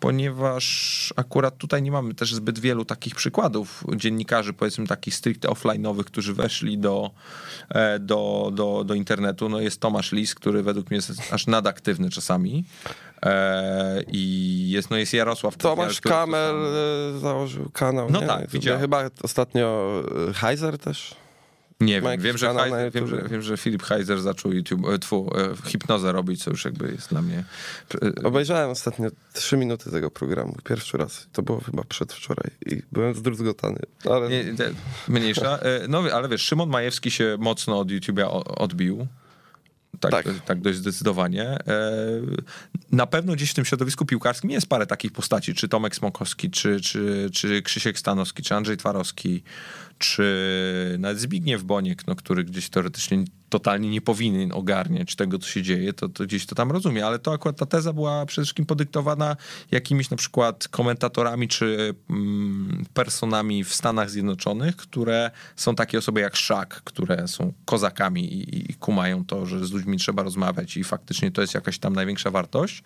ponieważ 0.03 1.13
akurat 1.15 1.57
tutaj 1.57 1.81
nie 1.81 1.91
mamy 1.91 2.13
też 2.13 2.33
zbyt 2.33 2.59
wielu 2.59 2.85
takich 2.85 3.15
przykładów 3.15 3.83
dziennikarzy, 3.95 4.53
powiedzmy 4.53 4.87
takich 4.87 5.15
stricte 5.15 5.47
offline'owych, 5.47 6.03
którzy 6.03 6.33
weszli 6.33 6.77
do, 6.77 7.11
e, 7.69 7.99
do, 7.99 8.51
do, 8.53 8.83
do 8.83 8.93
internetu. 8.93 9.49
No 9.49 9.59
jest 9.59 9.79
Tomasz 9.79 10.11
Lis, 10.11 10.35
który 10.35 10.63
według 10.63 10.89
mnie 10.89 10.95
jest 10.95 11.33
aż 11.33 11.47
nadaktywny 11.47 12.09
czasami. 12.09 12.65
E, 13.25 14.03
I 14.07 14.69
jest, 14.69 14.89
no 14.89 14.97
jest 14.97 15.13
Jarosław 15.13 15.57
Tomasz 15.57 16.01
Kamel 16.01 16.55
e, 17.15 17.19
założył 17.19 17.69
kanał. 17.69 18.09
No 18.09 18.21
nie? 18.21 18.27
tak, 18.27 18.49
widziałem. 18.49 18.81
Chyba 18.81 19.09
ostatnio 19.21 19.93
Heiser 20.33 20.77
też. 20.77 21.15
Nie 21.85 22.01
wiem, 22.01 22.21
wiem 22.21 22.37
że, 22.37 22.53
Heiser, 22.53 22.91
wiem, 22.91 23.07
że, 23.07 23.27
wiem, 23.29 23.41
że 23.41 23.57
Filip 23.57 23.83
Heiser 23.83 24.21
zaczął 24.21 24.53
YouTube, 24.53 24.87
e, 24.89 24.99
tfu, 24.99 25.31
e, 25.37 25.69
hipnozę 25.69 26.11
robić, 26.11 26.43
co 26.43 26.51
już 26.51 26.65
jakby 26.65 26.91
jest 26.91 27.09
dla 27.09 27.21
mnie... 27.21 27.43
E, 28.01 28.23
Obejrzałem 28.23 28.69
ostatnio 28.69 29.09
trzy 29.33 29.57
minuty 29.57 29.91
tego 29.91 30.11
programu, 30.11 30.55
pierwszy 30.63 30.97
raz. 30.97 31.27
To 31.33 31.41
było 31.41 31.59
chyba 31.59 31.83
przedwczoraj 31.83 32.51
i 32.65 32.81
byłem 32.91 33.15
zdruzgotany. 33.15 33.79
Ale... 34.09 34.29
Nie, 34.29 34.43
mniejsza. 35.07 35.59
No 35.89 36.03
ale 36.13 36.29
wiesz, 36.29 36.41
Szymon 36.41 36.69
Majewski 36.69 37.11
się 37.11 37.37
mocno 37.39 37.79
od 37.79 37.87
YouTube'a 37.87 38.41
odbił. 38.45 39.07
Tak, 39.99 40.11
tak. 40.11 40.25
tak 40.45 40.61
dość 40.61 40.77
zdecydowanie. 40.77 41.43
E, 41.49 41.59
na 42.91 43.07
pewno 43.07 43.33
gdzieś 43.33 43.51
w 43.51 43.53
tym 43.53 43.65
środowisku 43.65 44.05
piłkarskim 44.05 44.51
jest 44.51 44.67
parę 44.67 44.87
takich 44.87 45.11
postaci, 45.11 45.53
czy 45.53 45.67
Tomek 45.67 45.95
Smokowski, 45.95 46.51
czy, 46.51 46.81
czy, 46.81 47.29
czy 47.33 47.61
Krzysiek 47.61 47.99
Stanowski, 47.99 48.43
czy 48.43 48.55
Andrzej 48.55 48.77
Twarowski, 48.77 49.43
czy 49.97 50.95
nawet 50.99 51.19
Zbigniew 51.19 51.63
Boniek, 51.63 52.07
no, 52.07 52.15
który 52.15 52.43
gdzieś 52.43 52.69
teoretycznie 52.69 53.23
totalnie 53.53 53.89
nie 53.89 54.01
powinien 54.01 54.51
ogarniać 54.51 55.15
tego, 55.15 55.39
co 55.39 55.47
się 55.47 55.61
dzieje, 55.61 55.93
to, 55.93 56.09
to 56.09 56.23
gdzieś 56.23 56.45
to 56.45 56.55
tam 56.55 56.71
rozumie, 56.71 57.05
ale 57.05 57.19
to 57.19 57.33
akurat 57.33 57.57
ta 57.57 57.65
teza 57.65 57.93
była 57.93 58.25
przede 58.25 58.45
wszystkim 58.45 58.65
podyktowana 58.65 59.35
jakimiś 59.71 60.09
na 60.09 60.17
przykład 60.17 60.67
komentatorami 60.67 61.47
czy 61.47 61.95
mm, 62.09 62.85
personami 62.93 63.63
w 63.63 63.73
Stanach 63.73 64.09
Zjednoczonych, 64.09 64.75
które 64.75 65.31
są 65.55 65.75
takie 65.75 65.97
osoby 65.97 66.21
jak 66.21 66.35
Szak, 66.35 66.81
które 66.83 67.27
są 67.27 67.53
kozakami 67.65 68.33
i, 68.33 68.71
i 68.71 68.73
kumają 68.73 69.25
to, 69.25 69.45
że 69.45 69.65
z 69.65 69.71
ludźmi 69.71 69.97
trzeba 69.97 70.23
rozmawiać 70.23 70.77
i 70.77 70.83
faktycznie 70.83 71.31
to 71.31 71.41
jest 71.41 71.53
jakaś 71.53 71.79
tam 71.79 71.93
największa 71.93 72.31
wartość. 72.31 72.83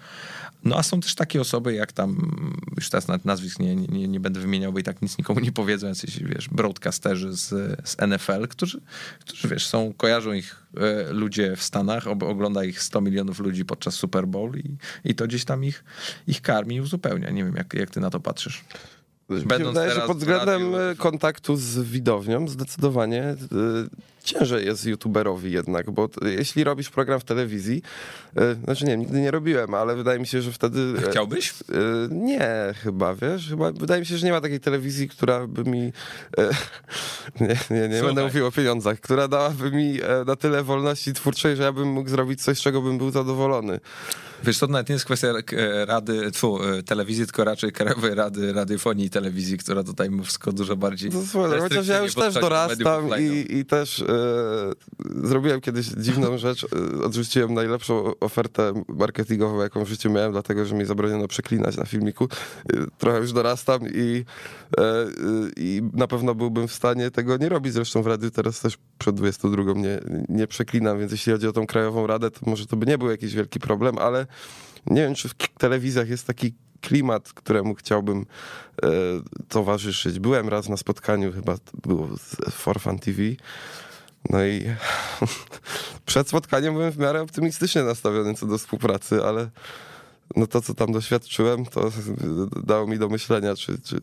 No 0.63 0.77
a 0.77 0.83
są 0.83 0.99
też 0.99 1.15
takie 1.15 1.41
osoby 1.41 1.73
jak 1.73 1.91
tam, 1.91 2.31
już 2.75 2.89
teraz 2.89 3.07
nawet 3.07 3.25
nazwisk 3.25 3.59
nie, 3.59 3.75
nie, 3.75 4.07
nie 4.07 4.19
będę 4.19 4.39
wymieniał, 4.39 4.73
bo 4.73 4.79
i 4.79 4.83
tak 4.83 5.01
nic 5.01 5.17
nikomu 5.17 5.39
nie 5.39 5.51
powiedzą, 5.51 5.87
jacyś, 5.87 6.23
wiesz, 6.23 6.49
broadcasterzy 6.49 7.33
z, 7.33 7.49
z 7.89 7.97
NFL, 8.07 8.47
którzy, 8.47 8.81
którzy, 9.19 9.47
wiesz, 9.47 9.67
są, 9.67 9.93
kojarzą 9.93 10.33
ich 10.33 10.56
E, 10.77 11.13
ludzie 11.13 11.55
w 11.55 11.63
Stanach, 11.63 12.07
ogląda 12.07 12.63
ich 12.63 12.81
100 12.81 13.01
milionów 13.01 13.39
ludzi 13.39 13.65
podczas 13.65 13.93
Super 13.93 14.27
Bowl 14.27 14.57
i, 14.57 14.77
i 15.03 15.15
to 15.15 15.27
gdzieś 15.27 15.45
tam 15.45 15.63
ich, 15.63 15.83
ich 16.27 16.41
karmi 16.41 16.75
i 16.75 16.81
uzupełnia. 16.81 17.29
Nie 17.29 17.43
wiem, 17.43 17.55
jak, 17.55 17.73
jak 17.73 17.89
ty 17.89 17.99
na 17.99 18.09
to 18.09 18.19
patrzysz. 18.19 18.65
Będąc 19.29 19.67
wydaje, 19.67 19.91
że 19.91 20.01
pod 20.01 20.17
względem 20.17 20.73
kontaktu 20.97 21.55
z 21.55 21.79
widownią 21.79 22.47
zdecydowanie 22.47 23.35
ciężej 24.27 24.65
jest 24.65 24.85
youtuberowi 24.85 25.51
jednak, 25.51 25.91
bo 25.91 26.09
jeśli 26.21 26.63
robisz 26.63 26.89
program 26.89 27.19
w 27.19 27.23
telewizji, 27.23 27.81
e, 28.35 28.55
znaczy 28.63 28.85
nie, 28.85 28.97
nigdy 28.97 29.21
nie 29.21 29.31
robiłem, 29.31 29.73
ale 29.73 29.95
wydaje 29.95 30.19
mi 30.19 30.27
się, 30.27 30.41
że 30.41 30.51
wtedy... 30.51 30.93
E, 31.07 31.11
Chciałbyś? 31.11 31.51
E, 31.51 31.55
nie, 32.11 32.73
chyba, 32.83 33.15
wiesz, 33.15 33.49
chyba, 33.49 33.71
wydaje 33.71 33.99
mi 33.99 34.05
się, 34.05 34.17
że 34.17 34.25
nie 34.25 34.31
ma 34.31 34.41
takiej 34.41 34.59
telewizji, 34.59 35.09
która 35.09 35.47
by 35.47 35.63
mi, 35.63 35.81
nie, 37.41 37.57
nie, 37.69 37.89
nie 37.89 38.01
będę 38.01 38.23
mówił 38.23 38.45
o 38.45 38.51
pieniądzach, 38.51 38.99
która 38.99 39.27
dałaby 39.27 39.71
mi 39.71 39.99
na 40.25 40.35
tyle 40.35 40.63
wolności 40.63 41.13
twórczej, 41.13 41.55
że 41.55 41.63
ja 41.63 41.71
bym 41.71 41.87
mógł 41.87 42.09
zrobić 42.09 42.41
coś, 42.41 42.57
z 42.57 42.61
czego 42.61 42.81
bym 42.81 42.97
był 42.97 43.11
zadowolony. 43.11 43.79
Wiesz, 44.43 44.59
to 44.59 44.67
nawet 44.67 44.89
nie 44.89 44.93
jest 44.93 45.05
kwestia 45.05 45.27
rady, 45.85 46.31
tfu, 46.31 46.59
telewizji, 46.85 47.25
tylko 47.25 47.43
raczej 47.43 47.71
Krajowej 47.71 48.15
Rady 48.15 48.53
Radiofonii 48.53 49.05
i 49.05 49.09
Telewizji, 49.09 49.57
która 49.57 49.83
tutaj 49.83 50.09
wszystko 50.23 50.51
dużo 50.51 50.75
bardziej... 50.75 51.09
No, 51.09 51.21
słuchaj, 51.31 51.59
chociaż 51.59 51.87
ja 51.87 52.03
już 52.03 52.13
też 52.13 52.33
dorastam 52.33 53.09
i, 53.19 53.57
i 53.57 53.65
też 53.65 54.03
zrobiłem 55.23 55.61
kiedyś 55.61 55.85
dziwną 55.87 56.37
rzecz. 56.37 56.63
E, 56.63 57.03
odrzuciłem 57.03 57.53
najlepszą 57.53 58.19
ofertę 58.19 58.83
marketingową, 58.87 59.61
jaką 59.61 59.85
w 59.85 59.89
życiu 59.89 60.09
miałem, 60.11 60.31
dlatego 60.31 60.65
że 60.65 60.75
mi 60.75 60.85
zabroniono 60.85 61.27
przeklinać 61.27 61.77
na 61.77 61.85
filmiku. 61.85 62.27
E, 62.73 62.85
trochę 62.97 63.19
już 63.19 63.33
dorastam 63.33 63.81
i, 63.93 64.25
e, 64.77 65.05
i 65.57 65.81
na 65.93 66.07
pewno 66.07 66.35
byłbym 66.35 66.67
w 66.67 66.73
stanie 66.73 67.11
tego 67.11 67.37
nie 67.37 67.49
robić. 67.49 67.73
Zresztą 67.73 68.03
w 68.03 68.07
radiu 68.07 68.31
teraz 68.31 68.59
też 68.59 68.77
przed 68.97 69.15
22 69.15 69.73
nie, 69.73 69.99
nie 70.29 70.47
przeklinam, 70.47 70.99
więc 70.99 71.11
jeśli 71.11 71.31
chodzi 71.31 71.47
o 71.47 71.53
tą 71.53 71.67
Krajową 71.67 72.07
Radę, 72.07 72.31
to 72.31 72.39
może 72.45 72.65
to 72.65 72.77
by 72.77 72.85
nie 72.85 72.97
był 72.97 73.09
jakiś 73.09 73.33
wielki 73.33 73.59
problem, 73.59 73.97
ale 73.97 74.27
nie 74.85 75.01
wiem, 75.01 75.15
czy 75.15 75.29
w 75.29 75.33
telewizjach 75.57 76.09
jest 76.09 76.27
taki 76.27 76.53
klimat, 76.81 77.33
któremu 77.33 77.75
chciałbym 77.75 78.25
e, 78.83 78.87
towarzyszyć. 79.49 80.19
Byłem 80.19 80.49
raz 80.49 80.69
na 80.69 80.77
spotkaniu, 80.77 81.33
chyba 81.33 81.55
było 81.83 82.07
z 82.17 82.51
Forfan 82.51 82.99
TV 82.99 83.21
no 84.29 84.45
i 84.45 84.65
przed 86.05 86.29
spotkaniem 86.29 86.73
byłem 86.73 86.91
w 86.91 86.97
miarę 86.97 87.21
optymistycznie 87.21 87.83
nastawiony 87.83 88.33
co 88.33 88.45
do 88.45 88.57
współpracy, 88.57 89.23
ale 89.23 89.49
no 90.35 90.47
to, 90.47 90.61
co 90.61 90.73
tam 90.73 90.91
doświadczyłem, 90.91 91.65
to 91.65 91.91
dało 92.63 92.87
mi 92.87 92.99
do 92.99 93.09
myślenia, 93.09 93.55
czy, 93.55 93.81
czy, 93.81 94.01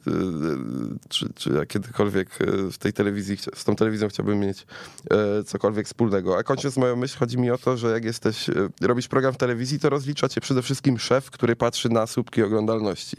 czy, 1.08 1.32
czy 1.34 1.50
ja 1.50 1.66
kiedykolwiek 1.66 2.38
w 2.72 2.78
tej 2.78 2.92
telewizji, 2.92 3.36
z 3.54 3.64
tą 3.64 3.76
telewizją 3.76 4.08
chciałbym 4.08 4.40
mieć 4.40 4.66
e, 5.10 5.44
cokolwiek 5.44 5.86
wspólnego. 5.86 6.38
A 6.38 6.42
kończąc 6.42 6.76
moją 6.76 6.96
myśl, 6.96 7.18
chodzi 7.18 7.38
mi 7.38 7.50
o 7.50 7.58
to, 7.58 7.76
że 7.76 7.90
jak 7.90 8.04
jesteś, 8.04 8.48
e, 8.48 8.52
robisz 8.80 9.08
program 9.08 9.32
w 9.32 9.36
telewizji, 9.36 9.80
to 9.80 9.90
rozlicza 9.90 10.28
cię 10.28 10.40
przede 10.40 10.62
wszystkim 10.62 10.98
szef, 10.98 11.30
który 11.30 11.56
patrzy 11.56 11.88
na 11.88 12.06
słupki 12.06 12.42
oglądalności. 12.42 13.16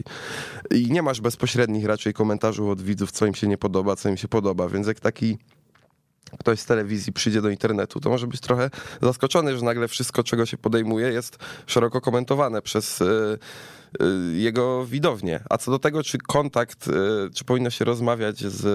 I 0.70 0.90
nie 0.90 1.02
masz 1.02 1.20
bezpośrednich 1.20 1.84
raczej 1.84 2.12
komentarzy 2.12 2.64
od 2.64 2.82
widzów, 2.82 3.12
co 3.12 3.26
im 3.26 3.34
się 3.34 3.46
nie 3.46 3.58
podoba, 3.58 3.96
co 3.96 4.08
im 4.08 4.16
się 4.16 4.28
podoba, 4.28 4.68
więc 4.68 4.86
jak 4.86 5.00
taki 5.00 5.38
ktoś 6.38 6.60
z 6.60 6.66
telewizji 6.66 7.12
przyjdzie 7.12 7.42
do 7.42 7.48
internetu, 7.48 8.00
to 8.00 8.10
może 8.10 8.26
być 8.26 8.40
trochę 8.40 8.70
zaskoczony, 9.02 9.56
że 9.56 9.64
nagle 9.64 9.88
wszystko, 9.88 10.24
czego 10.24 10.46
się 10.46 10.58
podejmuje, 10.58 11.08
jest 11.08 11.38
szeroko 11.66 12.00
komentowane 12.00 12.62
przez 12.62 13.02
e, 13.02 13.06
e, 13.06 14.06
jego 14.34 14.86
widownię. 14.86 15.40
A 15.50 15.58
co 15.58 15.70
do 15.70 15.78
tego, 15.78 16.02
czy 16.02 16.18
kontakt, 16.18 16.88
e, 16.88 16.92
czy 17.34 17.44
powinno 17.44 17.70
się 17.70 17.84
rozmawiać 17.84 18.38
z, 18.38 18.66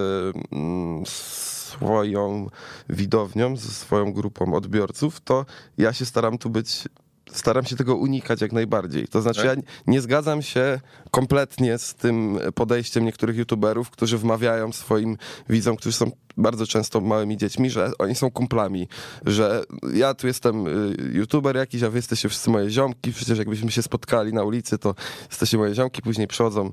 mm, 0.52 1.04
swoją 1.06 2.50
widownią, 2.90 3.58
ze 3.58 3.70
swoją 3.70 4.14
grupą 4.14 4.54
odbiorców, 4.54 5.22
to 5.22 5.46
ja 5.78 5.94
się 5.94 6.06
staram 6.06 6.38
tu 6.38 6.50
być 6.50 6.88
staram 7.32 7.66
się 7.66 7.76
tego 7.76 7.96
unikać 7.96 8.42
jak 8.42 8.52
najbardziej. 8.52 9.08
To 9.08 9.22
znaczy, 9.22 9.44
tak? 9.44 9.58
ja 9.58 9.64
nie 9.88 10.02
zgadzam 10.02 10.42
się 10.42 10.80
kompletnie 11.12 11.78
z 11.78 11.94
tym 11.94 12.40
podejściem 12.56 13.06
niektórych 13.06 13.38
youtuberów, 13.38 13.90
którzy 13.90 14.18
wmawiają 14.18 14.72
swoim 14.72 15.18
widzom, 15.50 15.76
którzy 15.76 15.98
są 15.98 16.12
bardzo 16.38 16.68
często 16.68 17.02
małymi 17.02 17.38
dziećmi, 17.38 17.70
że 17.70 17.92
oni 18.00 18.16
są 18.16 18.32
kumplami, 18.32 18.88
że 19.26 19.64
ja 19.94 20.14
tu 20.14 20.28
jestem 20.28 20.68
y, 20.68 20.96
youtuber 21.14 21.56
jakiś, 21.56 21.84
a 21.84 21.90
wy 21.90 21.98
jesteście 21.98 22.30
wszyscy 22.30 22.50
moje 22.50 22.70
ziomki, 22.70 23.14
przecież 23.14 23.38
jakbyśmy 23.38 23.72
się 23.72 23.82
spotkali 23.82 24.34
na 24.34 24.44
ulicy, 24.44 24.78
to 24.78 24.96
jesteście 25.30 25.58
moje 25.58 25.76
ziomki, 25.76 26.02
później 26.02 26.28
przychodzą 26.28 26.72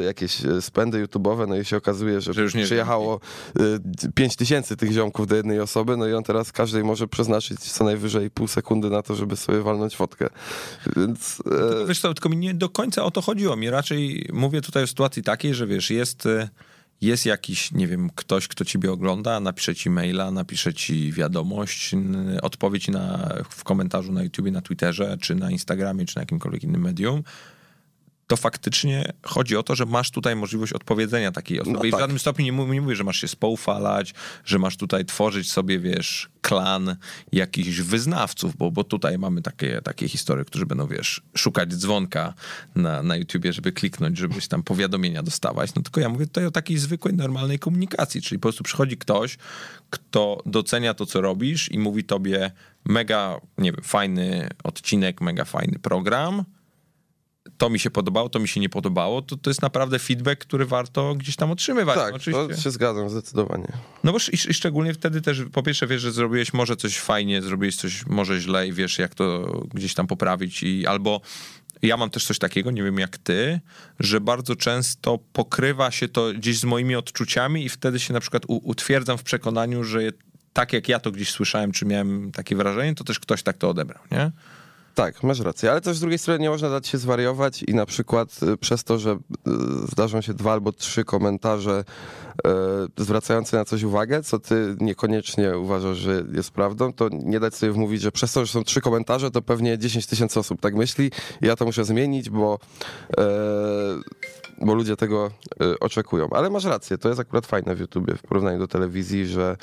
y, 0.00 0.04
jakieś 0.04 0.44
y, 0.44 0.62
spędy 0.62 0.98
youtubowe, 0.98 1.46
no 1.46 1.56
i 1.56 1.64
się 1.64 1.76
okazuje, 1.76 2.20
że, 2.20 2.32
że 2.32 2.42
już 2.42 2.54
nie 2.54 2.64
przyjechało 2.64 3.20
pięć 4.14 4.36
tysięcy 4.36 4.76
tych 4.76 4.92
ziomków 4.92 5.26
do 5.26 5.36
jednej 5.36 5.60
osoby, 5.60 5.96
no 5.96 6.06
i 6.06 6.12
on 6.12 6.24
teraz 6.24 6.52
każdej 6.52 6.84
może 6.84 7.08
przeznaczyć 7.08 7.60
co 7.60 7.84
najwyżej 7.84 8.30
pół 8.30 8.48
sekundy 8.48 8.90
na 8.90 9.02
to, 9.02 9.14
żeby 9.14 9.36
sobie 9.36 9.60
walnąć 9.60 9.96
fotkę. 9.96 10.28
Więc... 10.96 11.42
Wiesz 11.88 12.00
co, 12.00 12.14
tylko 12.14 12.28
mi 12.28 12.36
nie 12.36 12.54
do 12.54 12.68
końca 12.68 13.04
o 13.04 13.10
to 13.10 13.22
chodziło. 13.22 13.56
Mi 13.56 13.70
raczej 13.70 14.28
mówię 14.32 14.60
tutaj 14.60 14.82
o 14.82 14.86
sytuacji 14.86 15.22
takiej, 15.22 15.54
że 15.54 15.66
wiesz, 15.66 15.90
jest 15.90 16.28
jest 17.00 17.26
jakiś, 17.26 17.72
nie 17.72 17.86
wiem, 17.86 18.10
ktoś, 18.14 18.48
kto 18.48 18.64
ciebie 18.64 18.92
ogląda, 18.92 19.40
napisze 19.40 19.74
ci 19.74 19.90
maila, 19.90 20.30
napisze 20.30 20.74
ci 20.74 21.12
wiadomość, 21.12 21.94
odpowiedź 22.42 22.88
na, 22.88 23.34
w 23.50 23.64
komentarzu 23.64 24.12
na 24.12 24.22
YouTubie, 24.22 24.50
na 24.50 24.62
Twitterze, 24.62 25.16
czy 25.20 25.34
na 25.34 25.50
Instagramie, 25.50 26.06
czy 26.06 26.16
na 26.16 26.22
jakimkolwiek 26.22 26.64
innym 26.64 26.82
medium, 26.82 27.22
to 28.28 28.36
faktycznie 28.36 29.12
chodzi 29.22 29.56
o 29.56 29.62
to, 29.62 29.74
że 29.74 29.86
masz 29.86 30.10
tutaj 30.10 30.36
możliwość 30.36 30.72
odpowiedzenia 30.72 31.32
takiej 31.32 31.60
osoby. 31.60 31.78
No 31.78 31.84
I 31.84 31.88
w 31.88 31.90
tak. 31.90 32.00
żadnym 32.00 32.18
stopniu 32.18 32.44
nie, 32.44 32.66
nie 32.68 32.80
mówię, 32.80 32.96
że 32.96 33.04
masz 33.04 33.20
się 33.20 33.28
spoufalać, 33.28 34.14
że 34.44 34.58
masz 34.58 34.76
tutaj 34.76 35.04
tworzyć 35.04 35.52
sobie, 35.52 35.78
wiesz, 35.78 36.30
klan 36.40 36.96
jakichś 37.32 37.80
wyznawców, 37.80 38.56
bo, 38.56 38.70
bo 38.70 38.84
tutaj 38.84 39.18
mamy 39.18 39.42
takie, 39.42 39.80
takie 39.82 40.08
historie, 40.08 40.44
którzy 40.44 40.66
będą, 40.66 40.86
wiesz, 40.86 41.22
szukać 41.36 41.74
dzwonka 41.74 42.34
na, 42.74 43.02
na 43.02 43.16
YouTubie, 43.16 43.52
żeby 43.52 43.72
kliknąć, 43.72 44.18
żebyś 44.18 44.48
tam 44.48 44.62
powiadomienia 44.62 45.22
dostawać. 45.22 45.74
No 45.74 45.82
tylko 45.82 46.00
ja 46.00 46.08
mówię 46.08 46.26
tutaj 46.26 46.46
o 46.46 46.50
takiej 46.50 46.78
zwykłej, 46.78 47.14
normalnej 47.14 47.58
komunikacji, 47.58 48.22
czyli 48.22 48.38
po 48.38 48.42
prostu 48.42 48.64
przychodzi 48.64 48.96
ktoś, 48.96 49.38
kto 49.90 50.42
docenia 50.46 50.94
to, 50.94 51.06
co 51.06 51.20
robisz 51.20 51.72
i 51.72 51.78
mówi 51.78 52.04
tobie 52.04 52.50
mega, 52.84 53.40
nie 53.58 53.72
wiem, 53.72 53.82
fajny 53.84 54.48
odcinek, 54.64 55.20
mega 55.20 55.44
fajny 55.44 55.78
program, 55.78 56.44
to 57.58 57.70
mi 57.70 57.78
się 57.78 57.90
podobało, 57.90 58.28
to 58.28 58.38
mi 58.38 58.48
się 58.48 58.60
nie 58.60 58.68
podobało, 58.68 59.22
to, 59.22 59.36
to 59.36 59.50
jest 59.50 59.62
naprawdę 59.62 59.98
feedback, 59.98 60.40
który 60.40 60.66
warto 60.66 61.14
gdzieś 61.14 61.36
tam 61.36 61.50
otrzymywać. 61.50 61.96
Tak, 61.96 62.14
oczywiście. 62.14 62.54
to 62.54 62.60
się 62.60 62.70
zgadzam 62.70 63.10
zdecydowanie. 63.10 63.72
No 64.04 64.12
bo 64.12 64.18
i, 64.32 64.50
i, 64.50 64.54
szczególnie 64.54 64.94
wtedy 64.94 65.20
też, 65.20 65.42
po 65.52 65.62
pierwsze 65.62 65.86
wiesz, 65.86 66.02
że 66.02 66.12
zrobiłeś 66.12 66.52
może 66.52 66.76
coś 66.76 66.98
fajnie, 66.98 67.42
zrobiłeś 67.42 67.76
coś 67.76 68.06
może 68.06 68.40
źle 68.40 68.68
i 68.68 68.72
wiesz, 68.72 68.98
jak 68.98 69.14
to 69.14 69.52
gdzieś 69.74 69.94
tam 69.94 70.06
poprawić 70.06 70.62
i 70.62 70.86
albo 70.86 71.20
ja 71.82 71.96
mam 71.96 72.10
też 72.10 72.24
coś 72.24 72.38
takiego, 72.38 72.70
nie 72.70 72.82
wiem 72.82 72.98
jak 72.98 73.18
ty, 73.18 73.60
że 74.00 74.20
bardzo 74.20 74.56
często 74.56 75.18
pokrywa 75.32 75.90
się 75.90 76.08
to 76.08 76.32
gdzieś 76.32 76.58
z 76.58 76.64
moimi 76.64 76.96
odczuciami 76.96 77.64
i 77.64 77.68
wtedy 77.68 78.00
się 78.00 78.12
na 78.12 78.20
przykład 78.20 78.42
utwierdzam 78.48 79.18
w 79.18 79.22
przekonaniu, 79.22 79.84
że 79.84 80.00
tak 80.52 80.72
jak 80.72 80.88
ja 80.88 81.00
to 81.00 81.10
gdzieś 81.10 81.30
słyszałem, 81.30 81.72
czy 81.72 81.86
miałem 81.86 82.32
takie 82.32 82.56
wrażenie, 82.56 82.94
to 82.94 83.04
też 83.04 83.20
ktoś 83.20 83.42
tak 83.42 83.58
to 83.58 83.70
odebrał, 83.70 84.02
nie? 84.12 84.30
Tak, 84.98 85.22
masz 85.22 85.40
rację, 85.40 85.70
ale 85.70 85.80
też 85.80 85.96
z 85.96 86.00
drugiej 86.00 86.18
strony 86.18 86.40
nie 86.40 86.50
można 86.50 86.70
dać 86.70 86.86
się 86.86 86.98
zwariować 86.98 87.62
i 87.62 87.74
na 87.74 87.86
przykład 87.86 88.40
y, 88.42 88.56
przez 88.56 88.84
to, 88.84 88.98
że 88.98 89.10
y, 89.12 89.16
zdarzą 89.88 90.20
się 90.20 90.34
dwa 90.34 90.52
albo 90.52 90.72
trzy 90.72 91.04
komentarze 91.04 91.84
y, 92.98 93.02
zwracające 93.02 93.56
na 93.56 93.64
coś 93.64 93.82
uwagę, 93.82 94.22
co 94.22 94.38
ty 94.38 94.76
niekoniecznie 94.80 95.58
uważasz, 95.58 95.96
że 95.98 96.24
jest 96.32 96.50
prawdą, 96.50 96.92
to 96.92 97.08
nie 97.12 97.40
dać 97.40 97.54
sobie 97.54 97.72
wmówić, 97.72 98.02
że 98.02 98.12
przez 98.12 98.32
to, 98.32 98.46
że 98.46 98.52
są 98.52 98.64
trzy 98.64 98.80
komentarze, 98.80 99.30
to 99.30 99.42
pewnie 99.42 99.78
10 99.78 100.06
tysięcy 100.06 100.40
osób 100.40 100.60
tak 100.60 100.74
myśli. 100.74 101.10
Ja 101.40 101.56
to 101.56 101.64
muszę 101.64 101.84
zmienić, 101.84 102.30
bo 102.30 102.58
bo 104.60 104.74
ludzie 104.74 104.96
tego 104.96 105.30
y, 105.62 105.78
oczekują. 105.78 106.28
Ale 106.30 106.50
masz 106.50 106.64
rację, 106.64 106.98
to 106.98 107.08
jest 107.08 107.20
akurat 107.20 107.46
fajne 107.46 107.74
w 107.74 107.80
YouTubie 107.80 108.14
w 108.14 108.22
porównaniu 108.22 108.58
do 108.58 108.68
telewizji, 108.68 109.26
że 109.26 109.56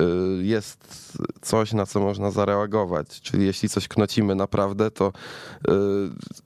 y, 0.00 0.02
jest 0.42 1.18
coś, 1.40 1.72
na 1.72 1.86
co 1.86 2.00
można 2.00 2.30
zareagować. 2.30 3.20
Czyli 3.20 3.46
jeśli 3.46 3.68
coś 3.68 3.88
knocimy 3.88 4.34
naprawdę, 4.34 4.90
to, 4.90 5.12
y, 5.68 5.72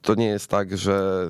to 0.02 0.14
nie 0.14 0.26
jest 0.26 0.46
tak, 0.46 0.78
że 0.78 1.28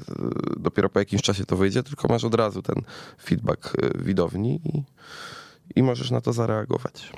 dopiero 0.57 0.89
po 0.89 0.99
jakimś 0.99 1.23
czasie 1.23 1.45
to 1.45 1.57
wyjdzie, 1.57 1.83
tylko 1.83 2.09
masz 2.09 2.25
od 2.25 2.35
razu 2.35 2.63
ten 2.63 2.77
feedback 3.25 3.73
widowni 3.95 4.61
i, 4.65 4.83
i 5.77 5.83
możesz 5.83 6.11
na 6.11 6.21
to 6.21 6.33
zareagować. 6.33 7.13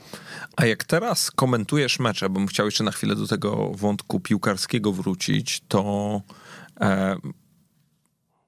A 0.56 0.66
jak 0.66 0.84
teraz 0.84 1.30
komentujesz 1.30 1.98
mecze, 1.98 2.28
bym 2.28 2.46
chciał 2.46 2.66
jeszcze 2.66 2.84
na 2.84 2.90
chwilę 2.90 3.14
do 3.14 3.26
tego 3.26 3.70
wątku 3.74 4.20
piłkarskiego 4.20 4.92
wrócić, 4.92 5.62
to 5.68 6.20
e, 6.80 7.16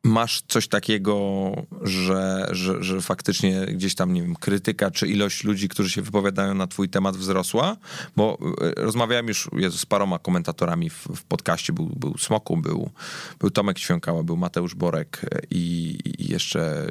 masz 0.06 0.42
coś 0.48 0.68
takiego, 0.68 1.50
że, 1.82 2.46
że, 2.50 2.82
że 2.82 3.00
faktycznie 3.00 3.66
gdzieś 3.66 3.94
tam, 3.94 4.12
nie 4.12 4.22
wiem, 4.22 4.36
krytyka 4.36 4.90
czy 4.90 5.08
ilość 5.08 5.44
ludzi, 5.44 5.68
którzy 5.68 5.90
się 5.90 6.02
wypowiadają 6.02 6.54
na 6.54 6.66
twój 6.66 6.88
temat 6.88 7.16
wzrosła? 7.16 7.76
Bo 8.16 8.38
e, 8.60 8.70
rozmawiałem 8.76 9.28
już 9.28 9.50
Jezu, 9.52 9.78
z 9.78 9.86
paroma 9.86 10.18
komentatorami 10.18 10.90
w, 10.90 11.08
w 11.16 11.24
podcaście. 11.24 11.72
Był, 11.72 11.86
był 11.86 12.18
Smoku, 12.18 12.56
był, 12.56 12.90
był 13.38 13.50
Tomek 13.50 13.78
Ćwiąkała, 13.78 14.22
był 14.22 14.36
Mateusz 14.36 14.74
Borek 14.74 15.20
i, 15.50 15.98
i 16.04 16.32
jeszcze 16.32 16.86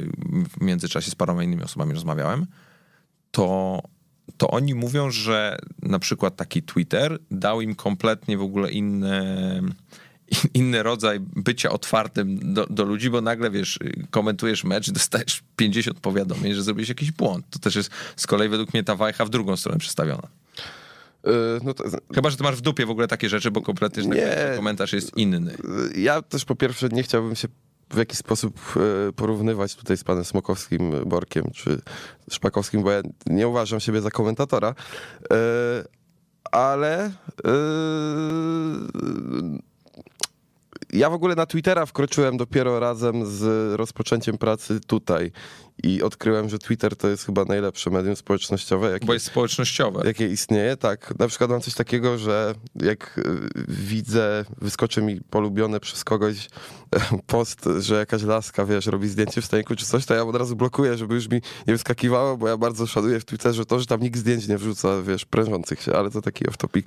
w 0.50 0.62
międzyczasie 0.62 1.12
z 1.12 1.16
paroma 1.16 1.44
innymi 1.44 1.64
osobami 1.64 1.94
rozmawiałem. 1.94 2.46
To 3.32 3.82
to 4.38 4.50
oni 4.50 4.76
mówią, 4.76 5.12
że 5.12 5.58
na 5.82 6.00
przykład 6.00 6.36
taki 6.36 6.64
Twitter 6.64 7.20
dał 7.32 7.62
im 7.62 7.76
kompletnie 7.76 8.38
w 8.38 8.42
ogóle 8.42 8.72
inne 8.72 9.62
inny 10.54 10.84
rodzaj 10.84 11.20
bycia 11.20 11.70
otwartym 11.70 12.54
do, 12.54 12.66
do, 12.70 12.84
ludzi, 12.84 13.10
bo 13.10 13.22
nagle, 13.22 13.52
wiesz, 13.52 13.80
komentujesz 14.10 14.64
mecz, 14.64 14.92
dostajesz 14.92 15.44
50 15.56 16.00
powiadomień, 16.00 16.54
że 16.54 16.64
zrobiłeś 16.64 16.90
jakiś 16.90 17.12
błąd. 17.12 17.46
To 17.50 17.60
też 17.60 17.76
jest 17.76 17.90
z 18.16 18.28
kolei 18.28 18.50
według 18.50 18.74
mnie 18.74 18.84
ta 18.84 18.96
wajcha 18.96 19.26
w 19.26 19.30
drugą 19.30 19.56
stronę 19.56 19.80
przestawiona. 19.80 20.28
Yy, 21.24 21.32
no 21.64 21.74
to... 21.74 21.84
Chyba, 22.16 22.30
że 22.30 22.38
ty 22.38 22.44
masz 22.44 22.56
w 22.56 22.62
dupie 22.62 22.86
w 22.86 22.90
ogóle 22.90 23.08
takie 23.08 23.30
rzeczy, 23.30 23.52
bo 23.52 23.62
kompletnie 23.62 24.04
że 24.04 24.10
nie. 24.10 24.28
Tak, 24.28 24.56
komentarz 24.56 24.94
jest 24.94 25.18
inny. 25.18 25.58
Ja 25.96 26.22
też 26.22 26.46
po 26.46 26.56
pierwsze 26.56 26.90
nie 26.90 27.04
chciałbym 27.04 27.36
się 27.36 27.48
w 27.90 27.98
jakiś 27.98 28.18
sposób 28.18 28.60
e, 29.10 29.12
porównywać 29.14 29.76
tutaj 29.76 29.98
z 29.98 30.04
panem 30.04 30.26
Smokowskim, 30.26 30.92
Borkiem 31.06 31.52
czy 31.54 31.82
Szpakowskim, 32.32 32.84
bo 32.84 32.92
ja 32.92 33.02
nie 33.26 33.48
uważam 33.48 33.80
siebie 33.80 34.02
za 34.02 34.12
komentatora, 34.12 34.76
ale 36.52 37.12
ja 40.96 41.10
w 41.10 41.14
ogóle 41.14 41.36
na 41.36 41.46
Twittera 41.46 41.86
wkroczyłem 41.86 42.38
dopiero 42.38 42.80
razem 42.80 43.26
z 43.26 43.74
rozpoczęciem 43.76 44.38
pracy 44.38 44.80
tutaj 44.88 45.32
i 45.86 46.04
odkryłem, 46.04 46.50
że 46.50 46.60
Twitter 46.60 46.96
to 46.96 47.08
jest 47.08 47.26
chyba 47.26 47.46
najlepsze 47.46 47.90
medium 47.90 48.16
społecznościowe. 48.16 48.92
Jakie, 48.92 49.06
Bo 49.06 49.14
jest 49.14 49.26
społecznościowe. 49.26 50.02
Jakie 50.06 50.28
istnieje, 50.28 50.78
tak. 50.78 51.20
Na 51.20 51.28
przykład 51.28 51.50
mam 51.50 51.62
coś 51.62 51.74
takiego, 51.74 52.18
że 52.18 52.56
jak 52.76 53.18
y, 53.18 53.24
widzę, 53.68 54.46
wyskoczy 54.62 55.02
mi 55.02 55.22
polubione 55.22 55.80
przez 55.80 56.04
kogoś 56.04 56.48
e, 56.96 57.00
post, 57.28 57.70
że 57.80 57.96
jakaś 57.96 58.24
laska, 58.24 58.66
wiesz, 58.66 58.86
robi 58.86 59.08
zdjęcie 59.08 59.42
w 59.42 59.46
staniku 59.46 59.76
czy 59.76 59.86
coś, 59.86 60.06
to 60.06 60.14
ja 60.14 60.24
od 60.24 60.36
razu 60.36 60.56
blokuję, 60.56 60.98
żeby 60.98 61.16
już 61.16 61.30
mi 61.30 61.42
nie 61.68 61.74
wyskakiwało, 61.74 62.38
bo 62.38 62.48
ja 62.48 62.58
bardzo 62.58 62.88
szanuję 62.88 63.20
w 63.20 63.26
Twitterze 63.26 63.66
to, 63.66 63.80
że 63.80 63.86
tam 63.86 64.02
nikt 64.02 64.20
zdjęć 64.20 64.48
nie 64.48 64.58
wrzuca, 64.58 65.02
wiesz, 65.02 65.26
prężących 65.26 65.82
się, 65.82 65.94
ale 65.94 66.12
to 66.12 66.22
taki 66.22 66.46
off-topic. 66.46 66.84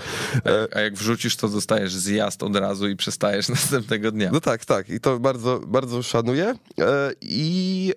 E, 0.46 0.76
a 0.76 0.80
jak 0.80 0.94
wrzucisz, 0.94 1.36
to 1.36 1.48
dostajesz 1.48 1.94
zjazd 1.94 2.42
od 2.42 2.56
razu 2.56 2.88
i 2.88 2.96
przestajesz 2.96 3.48
następnego 3.58 4.12
dnia. 4.12 4.30
No 4.32 4.40
tak, 4.40 4.64
tak. 4.64 4.88
I 4.88 5.00
to 5.00 5.18
bardzo, 5.18 5.60
bardzo 5.66 6.02
szanuję. 6.02 6.54
E, 6.80 7.12
I 7.20 7.92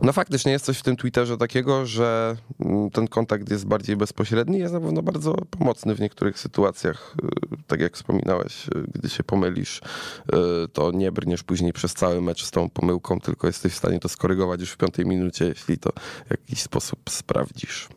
no 0.00 0.12
faktycznie 0.12 0.52
jest 0.52 0.64
coś 0.64 0.78
w 0.78 0.82
tym 0.82 0.96
Twitterze 0.96 1.36
takiego, 1.36 1.86
że 1.86 2.36
mm, 2.60 2.90
ten 2.90 3.08
kontakt 3.08 3.50
jest 3.50 3.66
bardziej 3.66 3.96
bezpośredni, 3.96 4.58
jest 4.58 4.74
na 4.74 4.80
pewno 4.80 5.02
bardzo 5.02 5.34
pomocny 5.34 5.94
w 5.94 6.00
niektórych 6.00 6.38
sytuacjach. 6.38 7.14
Y, 7.24 7.56
tak 7.66 7.80
jak 7.80 7.96
wspominałeś, 7.96 8.68
y, 8.68 8.70
gdy 8.94 9.08
się 9.08 9.24
pomylisz, 9.24 9.78
y, 9.78 10.68
to 10.72 10.90
nie 10.92 11.12
brniesz 11.12 11.42
później 11.42 11.72
przez 11.72 11.94
cały 11.94 12.20
mecz 12.20 12.44
z 12.44 12.50
tą 12.50 12.70
pomyłką, 12.70 13.20
tylko 13.20 13.46
jesteś 13.46 13.72
w 13.72 13.76
stanie 13.76 14.00
to 14.00 14.08
skorygować 14.08 14.60
już 14.60 14.70
w 14.70 14.76
piątej 14.76 15.06
minucie, 15.06 15.44
jeśli 15.44 15.78
to 15.78 15.90
w 16.26 16.30
jakiś 16.30 16.62
sposób 16.62 16.98
sprawdzisz. 17.08 17.88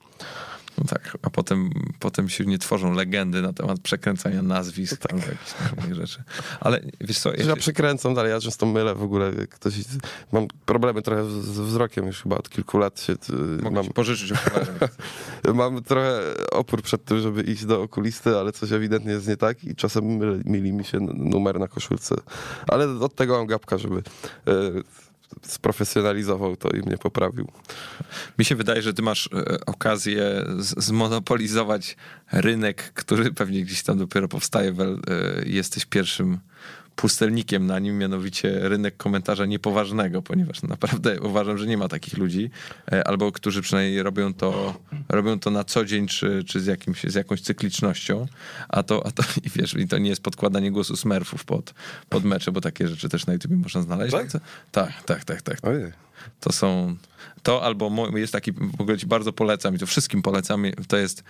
No 0.78 0.84
tak, 0.90 1.18
a 1.22 1.30
potem, 1.30 1.70
potem 2.00 2.30
się 2.30 2.46
nie 2.46 2.58
tworzą 2.58 2.94
legendy 2.94 3.42
na 3.42 3.54
temat 3.54 3.80
przekręcania 3.80 4.42
nazwisk, 4.42 4.98
tak. 4.98 5.12
jakichś 5.78 5.96
rzeczy. 5.96 6.24
Ale 6.60 6.82
wiesz 7.02 7.20
co... 7.20 7.34
Ja, 7.34 7.46
ja 7.46 7.56
przekręcam 7.56 8.14
dalej, 8.14 8.32
ja 8.32 8.40
często 8.40 8.66
mylę 8.66 8.96
w 8.96 9.04
ogóle. 9.04 9.32
Ktoś, 9.50 9.74
mam 10.32 10.48
problemy 10.66 11.02
trochę 11.02 11.26
z 11.26 11.60
wzrokiem 11.60 12.08
już 12.08 12.22
chyba 12.22 12.38
od 12.38 12.50
kilku 12.50 12.78
lat. 12.78 13.02
Się, 13.02 13.14
Mogę 13.62 13.76
mam, 13.76 13.86
pożyczyć 13.88 14.34
Mam 15.54 15.84
trochę 15.84 16.22
opór 16.52 16.82
przed 16.82 17.06
tym, 17.06 17.20
żeby 17.20 17.42
iść 17.42 17.66
do 17.66 17.82
okulisty, 17.82 18.38
ale 18.38 18.52
coś 18.52 18.72
ewidentnie 18.72 19.12
jest 19.12 19.28
nie 19.28 19.38
tak 19.38 19.64
i 19.64 19.76
czasem 19.76 20.06
myli, 20.46 20.74
mi 20.74 20.86
się 20.86 21.00
numer 21.00 21.60
na 21.60 21.68
koszulce. 21.68 22.16
Ale 22.68 23.00
od 23.00 23.16
tego 23.16 23.38
mam 23.38 23.48
gapka, 23.48 23.78
żeby 23.78 23.98
e, 23.98 24.52
sprofesjonalizował 25.42 26.56
to 26.56 26.70
i 26.70 26.80
mnie 26.80 26.98
poprawił. 26.98 27.48
Mi 28.40 28.46
się 28.46 28.56
wydaje, 28.56 28.82
że 28.82 28.94
ty 28.94 29.02
masz 29.02 29.30
e, 29.34 29.66
okazję 29.66 30.46
zmonopolizować 30.58 31.98
rynek, 32.32 32.94
który 32.94 33.32
pewnie 33.32 33.62
gdzieś 33.62 33.84
tam 33.84 33.98
dopiero 33.98 34.28
powstaje. 34.28 34.70
E, 34.72 34.74
jesteś 35.46 35.86
pierwszym 35.86 36.40
pustelnikiem 36.96 37.68
na 37.68 37.80
nim, 37.80 37.98
mianowicie 37.98 38.70
rynek 38.70 38.98
komentarza 38.98 39.46
niepoważnego, 39.46 40.22
ponieważ 40.22 40.64
naprawdę 40.64 41.22
uważam, 41.22 41.58
że 41.58 41.66
nie 41.68 41.78
ma 41.78 41.88
takich 41.88 42.18
ludzi, 42.18 42.50
e, 42.92 43.08
albo 43.08 43.32
którzy 43.32 43.62
przynajmniej 43.62 44.04
robią 44.04 44.34
to, 44.34 44.74
robią 45.10 45.40
to 45.40 45.50
na 45.50 45.64
co 45.64 45.86
dzień, 45.86 46.08
czy, 46.08 46.44
czy 46.48 46.62
z, 46.62 46.66
jakimś, 46.66 47.04
z 47.04 47.16
jakąś 47.16 47.42
cyklicznością, 47.42 48.28
a 48.70 48.84
to, 48.84 49.08
a 49.08 49.12
to 49.12 49.24
i 49.44 49.50
wiesz, 49.50 49.74
i 49.74 49.88
to 49.88 49.98
nie 49.98 50.10
jest 50.10 50.24
podkładanie 50.24 50.72
głosu 50.72 50.96
smurfów 50.96 51.46
pod, 51.46 51.74
pod 52.10 52.24
mecze, 52.24 52.52
bo 52.52 52.62
takie 52.62 52.88
rzeczy 52.88 53.10
też 53.10 53.26
na 53.26 53.34
YouTube 53.34 53.52
można 53.52 53.82
znaleźć. 53.82 54.12
Tak? 54.12 54.28
Tak, 54.72 55.04
tak, 55.04 55.24
tak, 55.24 55.42
tak. 55.42 55.58
Ojej. 55.64 55.92
To 56.40 56.52
są, 56.52 56.96
to 57.44 57.64
albo 57.64 58.18
jest 58.18 58.34
taki, 58.34 58.52
w 58.52 58.82
ogóle 58.82 58.98
ci 58.98 59.06
bardzo 59.06 59.34
polecam 59.34 59.76
i 59.76 59.80
to 59.80 59.86
wszystkim 59.86 60.22
polecam, 60.22 60.64
to 60.88 60.98
jest 60.98 61.24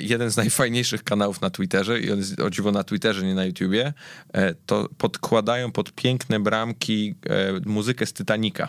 jeden 0.00 0.30
z 0.30 0.36
najfajniejszych 0.36 1.04
kanałów 1.04 1.40
na 1.40 1.50
Twitterze 1.50 2.00
i 2.00 2.12
on 2.12 2.18
jest 2.18 2.40
o 2.40 2.50
dziwo 2.50 2.72
na 2.72 2.84
Twitterze, 2.84 3.26
nie 3.26 3.34
na 3.34 3.44
YouTubie, 3.44 3.92
e, 4.32 4.54
to 4.54 4.88
podkładają 4.98 5.72
pod 5.72 5.92
piękne 5.92 6.40
bramki 6.40 7.14
e, 7.26 7.60
muzykę 7.66 8.06
z 8.06 8.12
Titanica. 8.12 8.68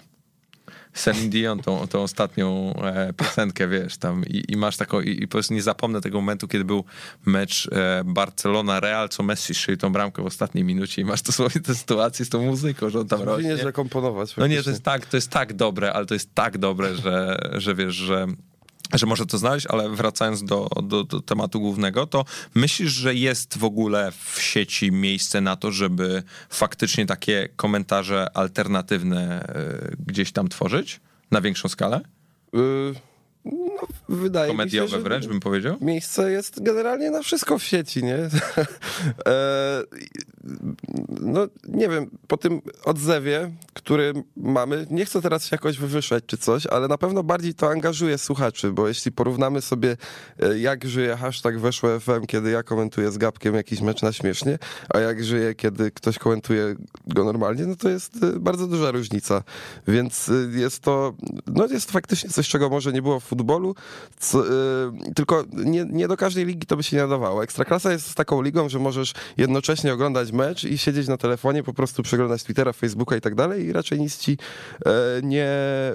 Celine 0.94 1.30
Dion, 1.30 1.60
tą, 1.60 1.88
tą 1.88 2.02
ostatnią 2.02 2.74
e, 2.84 3.14
piosenkę, 3.14 3.68
wiesz, 3.68 3.98
tam 3.98 4.26
i, 4.26 4.44
i 4.48 4.58
masz 4.58 4.78
taką, 4.78 5.02
i, 5.02 5.24
i, 5.24 5.28
po 5.28 5.32
prostu 5.32 5.54
nie 5.54 5.62
zapomnę 5.62 6.02
tego 6.02 6.22
momentu, 6.22 6.48
kiedy 6.48 6.66
był 6.66 6.84
mecz 7.26 7.70
e, 7.72 8.04
Barcelona-Real, 8.06 9.10
co 9.10 9.24
Messi 9.24 9.54
szył 9.54 9.78
tą 9.78 9.92
bramkę 9.92 10.24
w 10.24 10.26
ostatniej 10.26 10.64
minucie 10.64 11.02
i 11.02 11.06
masz 11.06 11.22
dosłownie 11.22 11.62
tę 11.62 11.76
sytuację 11.76 12.26
z 12.26 12.30
tą 12.30 12.46
muzyką, 12.46 12.90
że 12.90 13.00
on 13.00 13.08
tam 13.08 13.20
rośnie. 13.22 13.50
Nie. 13.50 13.58
No 14.42 14.48
nie, 14.48 14.64
to 14.64 14.70
jest 14.70 14.84
tak, 14.84 15.06
to 15.06 15.18
jest 15.18 15.30
tak 15.30 15.54
dobre, 15.54 15.94
ale 15.94 16.06
to 16.06 16.14
jest 16.14 16.34
tak 16.34 16.58
dobre, 16.58 16.96
że, 16.96 17.38
że 17.54 17.76
wiesz, 17.76 17.96
że 17.96 18.28
że 18.94 19.06
może 19.06 19.26
to 19.26 19.38
znaleźć, 19.38 19.68
ale 19.68 19.90
wracając 19.90 20.44
do, 20.44 20.70
do, 20.84 21.04
do, 21.04 21.22
tematu 21.22 21.60
głównego, 21.60 22.08
to 22.08 22.26
myślisz, 22.56 22.92
że 22.92 23.16
jest 23.16 23.58
w 23.58 23.64
ogóle 23.64 24.12
w 24.12 24.42
sieci 24.42 24.92
miejsce 24.92 25.42
na 25.42 25.56
to, 25.56 25.72
żeby 25.72 26.24
faktycznie 26.50 27.06
takie 27.06 27.50
komentarze 27.56 28.38
alternatywne 28.38 29.48
y, 29.92 29.96
gdzieś 30.08 30.32
tam 30.32 30.48
tworzyć 30.48 31.00
na 31.32 31.42
większą 31.42 31.70
skalę? 31.70 32.02
Y 32.56 33.16
no, 33.46 33.88
wydaje 34.10 34.52
Komediowe 34.52 34.86
mi 34.86 34.92
się, 34.92 34.98
że 34.98 35.04
wręcz 35.04 35.28
bym 35.28 35.40
powiedział? 35.40 35.78
Miejsce 35.82 36.32
jest 36.32 36.64
generalnie 36.64 37.12
na 37.12 37.22
wszystko 37.22 37.60
w 37.60 37.64
sieci, 37.64 38.04
nie? 38.04 38.18
no 41.22 41.48
nie 41.68 41.90
wiem, 41.90 42.10
po 42.28 42.38
tym 42.38 42.62
odzewie, 42.84 43.52
który 43.74 44.14
mamy, 44.38 44.88
nie 44.90 45.06
chcę 45.06 45.22
teraz 45.22 45.46
się 45.46 45.50
jakoś 45.56 45.78
wywyższać 45.78 46.24
czy 46.28 46.38
coś, 46.38 46.68
ale 46.68 46.88
na 46.88 46.98
pewno 46.98 47.24
bardziej 47.24 47.54
to 47.54 47.70
angażuje 47.70 48.18
słuchaczy, 48.18 48.72
bo 48.72 48.88
jeśli 48.88 49.12
porównamy 49.12 49.62
sobie, 49.62 49.98
e, 50.40 50.60
jak 50.60 50.86
żyje 50.86 51.18
hashtag 51.18 51.60
weszło 51.60 52.00
FM, 52.00 52.26
kiedy 52.28 52.52
ja 52.52 52.64
komentuję 52.64 53.12
z 53.12 53.18
Gabkiem 53.18 53.56
jakiś 53.56 53.82
mecz 53.82 54.02
na 54.02 54.14
śmiesznie, 54.14 54.60
a 54.90 55.00
jak 55.00 55.24
żyje, 55.24 55.56
kiedy 55.56 55.92
ktoś 55.92 56.20
komentuje 56.20 56.76
go 57.08 57.24
normalnie, 57.24 57.66
no 57.66 57.76
to 57.76 57.90
jest 57.90 58.24
e, 58.24 58.40
bardzo 58.40 58.68
duża 58.68 58.92
różnica. 58.92 59.44
Więc 59.88 60.30
e, 60.30 60.60
jest 60.60 60.80
to, 60.80 61.14
no 61.48 61.68
jest 61.68 61.88
to 61.88 61.94
faktycznie 61.94 62.30
coś, 62.30 62.48
czego 62.48 62.70
może 62.70 62.94
nie 62.94 63.02
było 63.02 63.20
w 63.20 63.24
futbolu, 63.24 63.76
co, 64.20 64.44
tylko 65.16 65.44
nie, 65.54 65.86
nie 65.86 66.08
do 66.08 66.18
każdej 66.18 66.46
ligi 66.46 66.68
to 66.68 66.78
by 66.78 66.84
się 66.84 66.96
nie 66.96 67.02
nadawało. 67.02 67.44
Ekstraklasa 67.44 67.92
jest 67.92 68.16
taką 68.16 68.42
ligą, 68.42 68.70
że 68.70 68.80
możesz 68.80 69.14
jednocześnie 69.38 69.94
oglądać 69.94 70.32
mecz 70.36 70.64
i 70.64 70.78
siedzieć 70.78 71.08
na 71.08 71.18
telefonie, 71.18 71.64
po 71.64 71.74
prostu 71.74 72.04
przeglądać 72.04 72.44
Twittera, 72.44 72.74
Facebooka 72.74 73.16
i 73.16 73.22
tak 73.22 73.36
dalej 73.36 73.66
i 73.66 73.74
raczej 73.74 74.00
nic 74.00 74.18
ci 74.18 74.38
nie 75.24 75.50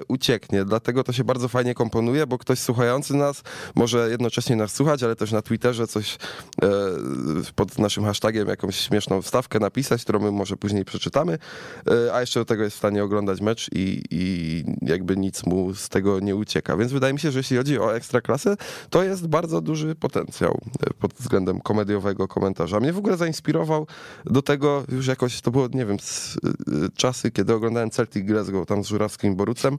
ucieknie. 0.07 0.65
Dlatego 0.65 1.03
to 1.03 1.13
się 1.13 1.23
bardzo 1.23 1.47
fajnie 1.47 1.73
komponuje, 1.73 2.27
bo 2.27 2.37
ktoś 2.37 2.59
słuchający 2.59 3.13
nas 3.13 3.43
może 3.75 4.09
jednocześnie 4.09 4.55
nas 4.55 4.73
słuchać, 4.73 5.03
ale 5.03 5.15
też 5.15 5.31
na 5.31 5.41
Twitterze 5.41 5.87
coś 5.87 6.17
e, 6.61 6.67
pod 7.55 7.79
naszym 7.79 8.03
hashtagiem 8.03 8.47
jakąś 8.47 8.75
śmieszną 8.75 9.21
wstawkę 9.21 9.59
napisać, 9.59 10.03
którą 10.03 10.19
my 10.19 10.31
może 10.31 10.57
później 10.57 10.85
przeczytamy, 10.85 11.37
e, 12.07 12.13
a 12.13 12.21
jeszcze 12.21 12.39
do 12.39 12.45
tego 12.45 12.63
jest 12.63 12.75
w 12.75 12.79
stanie 12.79 13.03
oglądać 13.03 13.41
mecz 13.41 13.69
i, 13.73 14.03
i 14.11 14.63
jakby 14.81 15.17
nic 15.17 15.45
mu 15.45 15.73
z 15.73 15.89
tego 15.89 16.19
nie 16.19 16.35
ucieka. 16.35 16.77
Więc 16.77 16.91
wydaje 16.91 17.13
mi 17.13 17.19
się, 17.19 17.31
że 17.31 17.39
jeśli 17.39 17.57
chodzi 17.57 17.79
o 17.79 17.95
ekstraklasę, 17.95 18.57
to 18.89 19.03
jest 19.03 19.27
bardzo 19.27 19.61
duży 19.61 19.95
potencjał 19.95 20.59
e, 20.87 20.93
pod 20.93 21.13
względem 21.13 21.61
komediowego 21.61 22.27
komentarza. 22.27 22.79
Mnie 22.79 22.93
w 22.93 22.97
ogóle 22.97 23.17
zainspirował 23.17 23.87
do 24.31 24.41
tego 24.41 24.83
już 24.91 25.07
jakoś, 25.07 25.41
to 25.41 25.51
było, 25.51 25.67
nie 25.73 25.85
wiem, 25.85 25.97
czasy, 26.95 27.31
kiedy 27.31 27.53
oglądałem 27.53 27.89
Celtic 27.89 28.25
Glasgow 28.25 28.67
tam 28.67 28.83
z 28.83 28.87
Żurawskim 28.87 29.35
Borucem, 29.35 29.77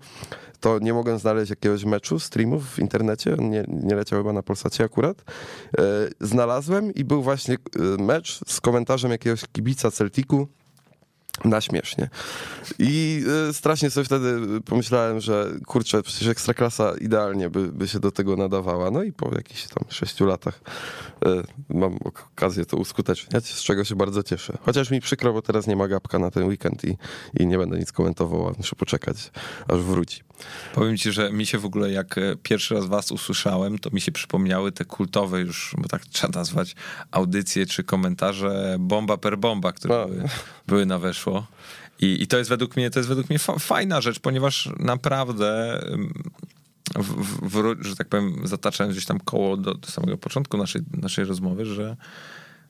to 0.61 0.78
nie 0.78 0.94
mogłem 0.94 1.18
znaleźć 1.18 1.50
jakiegoś 1.50 1.84
meczu, 1.84 2.18
streamów 2.18 2.70
w 2.70 2.78
internecie, 2.78 3.36
nie, 3.38 3.64
nie 3.68 3.94
leciał 3.94 4.18
chyba 4.20 4.32
na 4.32 4.42
Polsacie 4.42 4.84
akurat. 4.84 5.24
E, 5.78 5.82
znalazłem 6.20 6.94
i 6.94 7.05
był 7.05 7.22
właśnie 7.22 7.55
e, 7.55 8.03
mecz 8.03 8.40
z 8.46 8.61
komentarzem 8.61 9.11
jakiegoś 9.11 9.44
kibica 9.53 9.90
Celticu, 9.90 10.48
na 11.45 11.61
śmiesznie. 11.61 12.09
I 12.78 13.24
y, 13.49 13.53
strasznie 13.53 13.91
sobie 13.91 14.05
wtedy 14.05 14.61
pomyślałem, 14.61 15.20
że 15.20 15.51
kurczę, 15.66 16.03
przecież 16.03 16.28
Ekstraklasa 16.28 16.93
idealnie 17.01 17.51
by, 17.51 17.72
by 17.72 17.89
się 17.89 18.01
do 18.01 18.11
tego 18.11 18.37
nadawała. 18.37 18.91
No 18.91 19.03
i 19.03 19.12
po 19.12 19.35
jakichś 19.35 19.66
tam 19.66 19.85
sześciu 19.89 20.26
latach 20.26 20.61
y, 21.26 21.28
mam 21.68 21.97
okazję 22.05 22.66
to 22.66 22.76
uskuteczniać, 22.76 23.47
z 23.47 23.62
czego 23.62 23.85
się 23.85 23.95
bardzo 23.95 24.22
cieszę. 24.22 24.59
Chociaż 24.62 24.91
mi 24.91 25.01
przykro, 25.01 25.33
bo 25.33 25.43
teraz 25.43 25.66
nie 25.66 25.76
ma 25.76 25.89
gapka 25.89 26.18
na 26.18 26.30
ten 26.30 26.45
weekend 26.45 26.85
i, 26.85 26.97
i 27.41 27.47
nie 27.47 27.59
będę 27.59 27.78
nic 27.78 27.93
komentował, 27.93 28.55
muszę 28.59 28.76
poczekać, 28.76 29.30
aż 29.68 29.80
wróci. 29.80 30.22
Powiem 30.74 30.97
ci, 30.97 31.12
że 31.12 31.33
mi 31.33 31.47
się 31.47 31.59
w 31.59 31.64
ogóle, 31.64 31.93
jak 31.93 32.18
e, 32.18 32.37
pierwszy 32.43 32.74
raz 32.74 32.87
was 32.87 33.12
usłyszałem, 33.12 33.78
to 33.78 33.91
mi 33.91 34.01
się 34.01 34.12
przypomniały 34.12 34.72
te 34.72 34.85
kultowe 34.85 35.41
już, 35.41 35.74
bo 35.78 35.89
tak 35.89 36.07
trzeba 36.07 36.39
nazwać, 36.39 36.74
audycje 37.11 37.66
czy 37.66 37.85
komentarze 37.85 38.76
bomba 38.80 39.16
per 39.16 39.39
bomba, 39.39 39.72
które 39.72 40.07
były, 40.07 40.28
były 40.66 40.87
na 40.87 40.99
weszło. 40.99 41.22
I, 42.01 42.23
I 42.23 42.27
to 42.27 42.39
jest 42.39 42.51
według 42.51 42.77
mnie, 42.77 42.91
to 42.91 42.99
jest 42.99 43.09
według 43.09 43.31
mnie 43.31 43.39
fa 43.39 43.59
fajna 43.59 44.01
rzecz, 44.01 44.20
ponieważ 44.20 44.70
naprawdę 44.79 45.81
w, 46.97 47.49
w, 47.49 47.85
że 47.85 47.97
tak 47.97 48.09
powiem, 48.09 48.41
zataczając 48.45 48.95
gdzieś 48.95 49.07
tam 49.07 49.20
koło 49.20 49.57
do, 49.57 49.75
do 49.75 49.89
samego 49.89 50.18
początku 50.18 50.57
naszej, 50.57 50.83
naszej 51.03 51.25
rozmowy, 51.25 51.66
że 51.66 51.97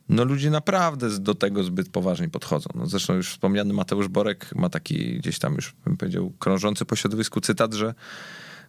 no 0.09 0.25
ludzie 0.25 0.51
naprawdę 0.51 1.19
do 1.19 1.35
tego 1.35 1.65
zbyt 1.65 1.89
poważnie 1.89 2.29
podchodzą. 2.29 2.71
No 2.75 2.87
zresztą 2.87 3.15
już 3.15 3.31
wspomniany 3.31 3.75
Mateusz 3.75 4.09
Borek 4.09 4.55
ma 4.55 4.69
taki 4.69 5.19
gdzieś 5.19 5.39
tam 5.39 5.55
już, 5.55 5.75
bym 5.85 5.97
powiedział, 5.97 6.33
krążący 6.39 6.85
po 6.85 6.97
środowisku 6.97 7.41
cytat, 7.41 7.75
że 7.75 7.95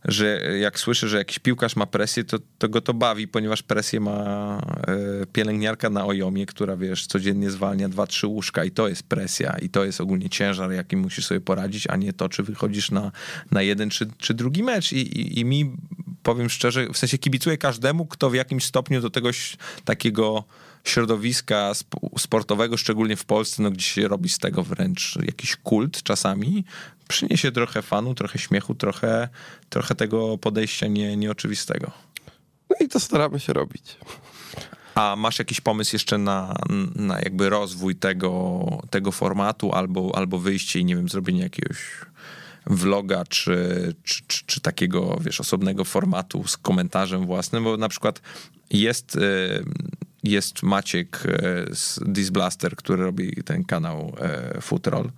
że 0.05 0.41
jak 0.59 0.79
słyszy, 0.79 1.09
że 1.09 1.17
jakiś 1.17 1.39
piłkarz 1.39 1.75
ma 1.75 1.85
presję, 1.85 2.23
to, 2.23 2.37
to 2.57 2.69
go 2.69 2.81
to 2.81 2.93
bawi, 2.93 3.27
ponieważ 3.27 3.63
presję 3.63 3.99
ma 3.99 4.59
e, 4.87 5.25
pielęgniarka 5.25 5.89
na 5.89 6.05
ojomie, 6.05 6.45
która 6.45 6.77
wiesz, 6.77 7.07
codziennie 7.07 7.51
zwalnia 7.51 7.89
dwa, 7.89 8.07
trzy 8.07 8.27
łóżka 8.27 8.65
i 8.65 8.71
to 8.71 8.87
jest 8.87 9.03
presja 9.03 9.57
i 9.61 9.69
to 9.69 9.85
jest 9.85 10.01
ogólnie 10.01 10.29
ciężar, 10.29 10.71
jakim 10.71 10.99
musisz 10.99 11.25
sobie 11.25 11.41
poradzić, 11.41 11.87
a 11.87 11.95
nie 11.95 12.13
to, 12.13 12.29
czy 12.29 12.43
wychodzisz 12.43 12.91
na, 12.91 13.11
na 13.51 13.61
jeden 13.61 13.89
czy, 13.89 14.07
czy 14.17 14.33
drugi 14.33 14.63
mecz. 14.63 14.91
I, 14.91 14.97
i, 14.97 15.39
I 15.39 15.45
mi, 15.45 15.75
powiem 16.23 16.49
szczerze, 16.49 16.87
w 16.93 16.97
sensie 16.97 17.17
kibicuję 17.17 17.57
każdemu, 17.57 18.05
kto 18.05 18.29
w 18.29 18.35
jakimś 18.35 18.65
stopniu 18.65 19.01
do 19.01 19.09
tego 19.09 19.29
takiego 19.85 20.43
środowiska 20.83 21.71
sportowego, 22.17 22.77
szczególnie 22.77 23.15
w 23.15 23.25
Polsce, 23.25 23.63
no, 23.63 23.71
gdzie 23.71 23.85
się 23.85 24.07
robi 24.07 24.29
z 24.29 24.37
tego 24.37 24.63
wręcz 24.63 25.17
jakiś 25.25 25.55
kult 25.55 26.03
czasami, 26.03 26.65
przyniesie 27.07 27.51
trochę 27.51 27.81
fanu, 27.81 28.15
trochę 28.15 28.39
śmiechu, 28.39 28.75
trochę, 28.75 29.29
trochę 29.69 29.95
tego 29.95 30.37
podejścia 30.37 30.87
nie, 30.87 31.17
nieoczywistego. 31.17 31.91
No 32.69 32.75
i 32.79 32.87
to 32.87 32.99
staramy 32.99 33.39
się 33.39 33.53
robić. 33.53 33.97
A 34.95 35.15
masz 35.15 35.39
jakiś 35.39 35.61
pomysł 35.61 35.95
jeszcze 35.95 36.17
na, 36.17 36.55
na 36.95 37.19
jakby 37.19 37.49
rozwój 37.49 37.95
tego, 37.95 38.63
tego 38.89 39.11
formatu 39.11 39.71
albo, 39.71 40.11
albo 40.15 40.39
wyjście 40.39 40.79
i 40.79 40.85
nie 40.85 40.95
wiem, 40.95 41.09
zrobienie 41.09 41.41
jakiegoś 41.41 41.77
vloga 42.65 43.23
czy, 43.29 43.55
czy, 44.03 44.23
czy, 44.27 44.43
czy, 44.45 44.61
takiego, 44.61 45.17
wiesz, 45.21 45.39
osobnego 45.39 45.83
formatu 45.83 46.47
z 46.47 46.57
komentarzem 46.57 47.25
własnym, 47.25 47.63
bo 47.63 47.77
na 47.77 47.89
przykład 47.89 48.21
jest 48.69 49.15
y, 49.15 49.19
jest 50.23 50.63
Maciek 50.63 51.23
e, 51.25 51.65
z 51.75 51.99
Disblaster, 52.05 52.75
który 52.75 53.03
robi 53.03 53.43
ten 53.43 53.63
kanał 53.63 54.15
e, 54.19 54.61
Footroll 54.61 55.11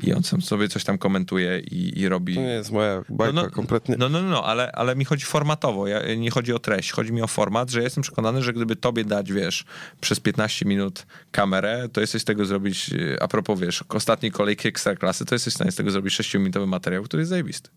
i 0.00 0.12
on 0.12 0.22
sam 0.22 0.42
sobie 0.42 0.68
coś 0.68 0.84
tam 0.84 0.98
komentuje 0.98 1.60
i, 1.60 2.00
i 2.00 2.08
robi... 2.08 2.34
To 2.34 2.40
nie 2.40 2.46
jest 2.46 2.72
moja 2.72 3.02
bajka 3.08 3.32
no, 3.32 3.42
no, 3.42 3.50
kompletnie. 3.50 3.96
No, 3.98 4.08
no, 4.08 4.22
no, 4.22 4.44
ale, 4.44 4.72
ale 4.72 4.96
mi 4.96 5.04
chodzi 5.04 5.24
formatowo, 5.24 5.86
ja, 5.86 6.14
nie 6.14 6.30
chodzi 6.30 6.52
o 6.52 6.58
treść, 6.58 6.92
chodzi 6.92 7.12
mi 7.12 7.22
o 7.22 7.26
format, 7.26 7.70
że 7.70 7.82
jestem 7.82 8.02
przekonany, 8.02 8.42
że 8.42 8.52
gdyby 8.52 8.76
tobie 8.76 9.04
dać, 9.04 9.32
wiesz, 9.32 9.64
przez 10.00 10.20
15 10.20 10.66
minut 10.66 11.06
kamerę, 11.30 11.88
to 11.92 12.00
jesteś 12.00 12.22
z 12.22 12.24
tego 12.24 12.44
zrobić, 12.44 12.90
e, 12.92 13.22
a 13.22 13.28
propos, 13.28 13.60
wiesz, 13.60 13.84
ostatniej 13.88 14.32
kolejki 14.32 14.72
klasy, 14.98 15.24
to 15.24 15.34
jesteś 15.34 15.52
w 15.52 15.56
stanie 15.56 15.72
z 15.72 15.76
tego 15.76 15.90
zrobić 15.90 16.14
6-minutowy 16.14 16.66
materiał, 16.66 17.02
który 17.02 17.20
jest 17.20 17.30
zajebisty. 17.30 17.70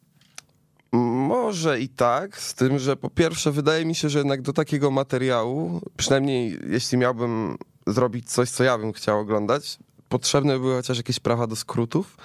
Może 0.91 1.79
i 1.79 1.89
tak, 1.89 2.41
z 2.41 2.53
tym, 2.53 2.79
że 2.79 2.95
po 2.95 3.09
pierwsze 3.09 3.51
wydaje 3.51 3.85
mi 3.85 3.95
się, 3.95 4.09
że 4.09 4.17
jednak 4.17 4.41
do 4.41 4.53
takiego 4.53 4.91
materiału, 4.91 5.81
przynajmniej 5.97 6.59
jeśli 6.69 6.97
miałbym 6.97 7.57
zrobić 7.87 8.31
coś, 8.31 8.49
co 8.49 8.63
ja 8.63 8.77
bym 8.77 8.93
chciał 8.93 9.19
oglądać, 9.19 9.77
potrzebne 10.09 10.59
były 10.59 10.75
chociaż 10.75 10.97
jakieś 10.97 11.19
prawa 11.19 11.47
do 11.47 11.55
skrótów, 11.55 12.17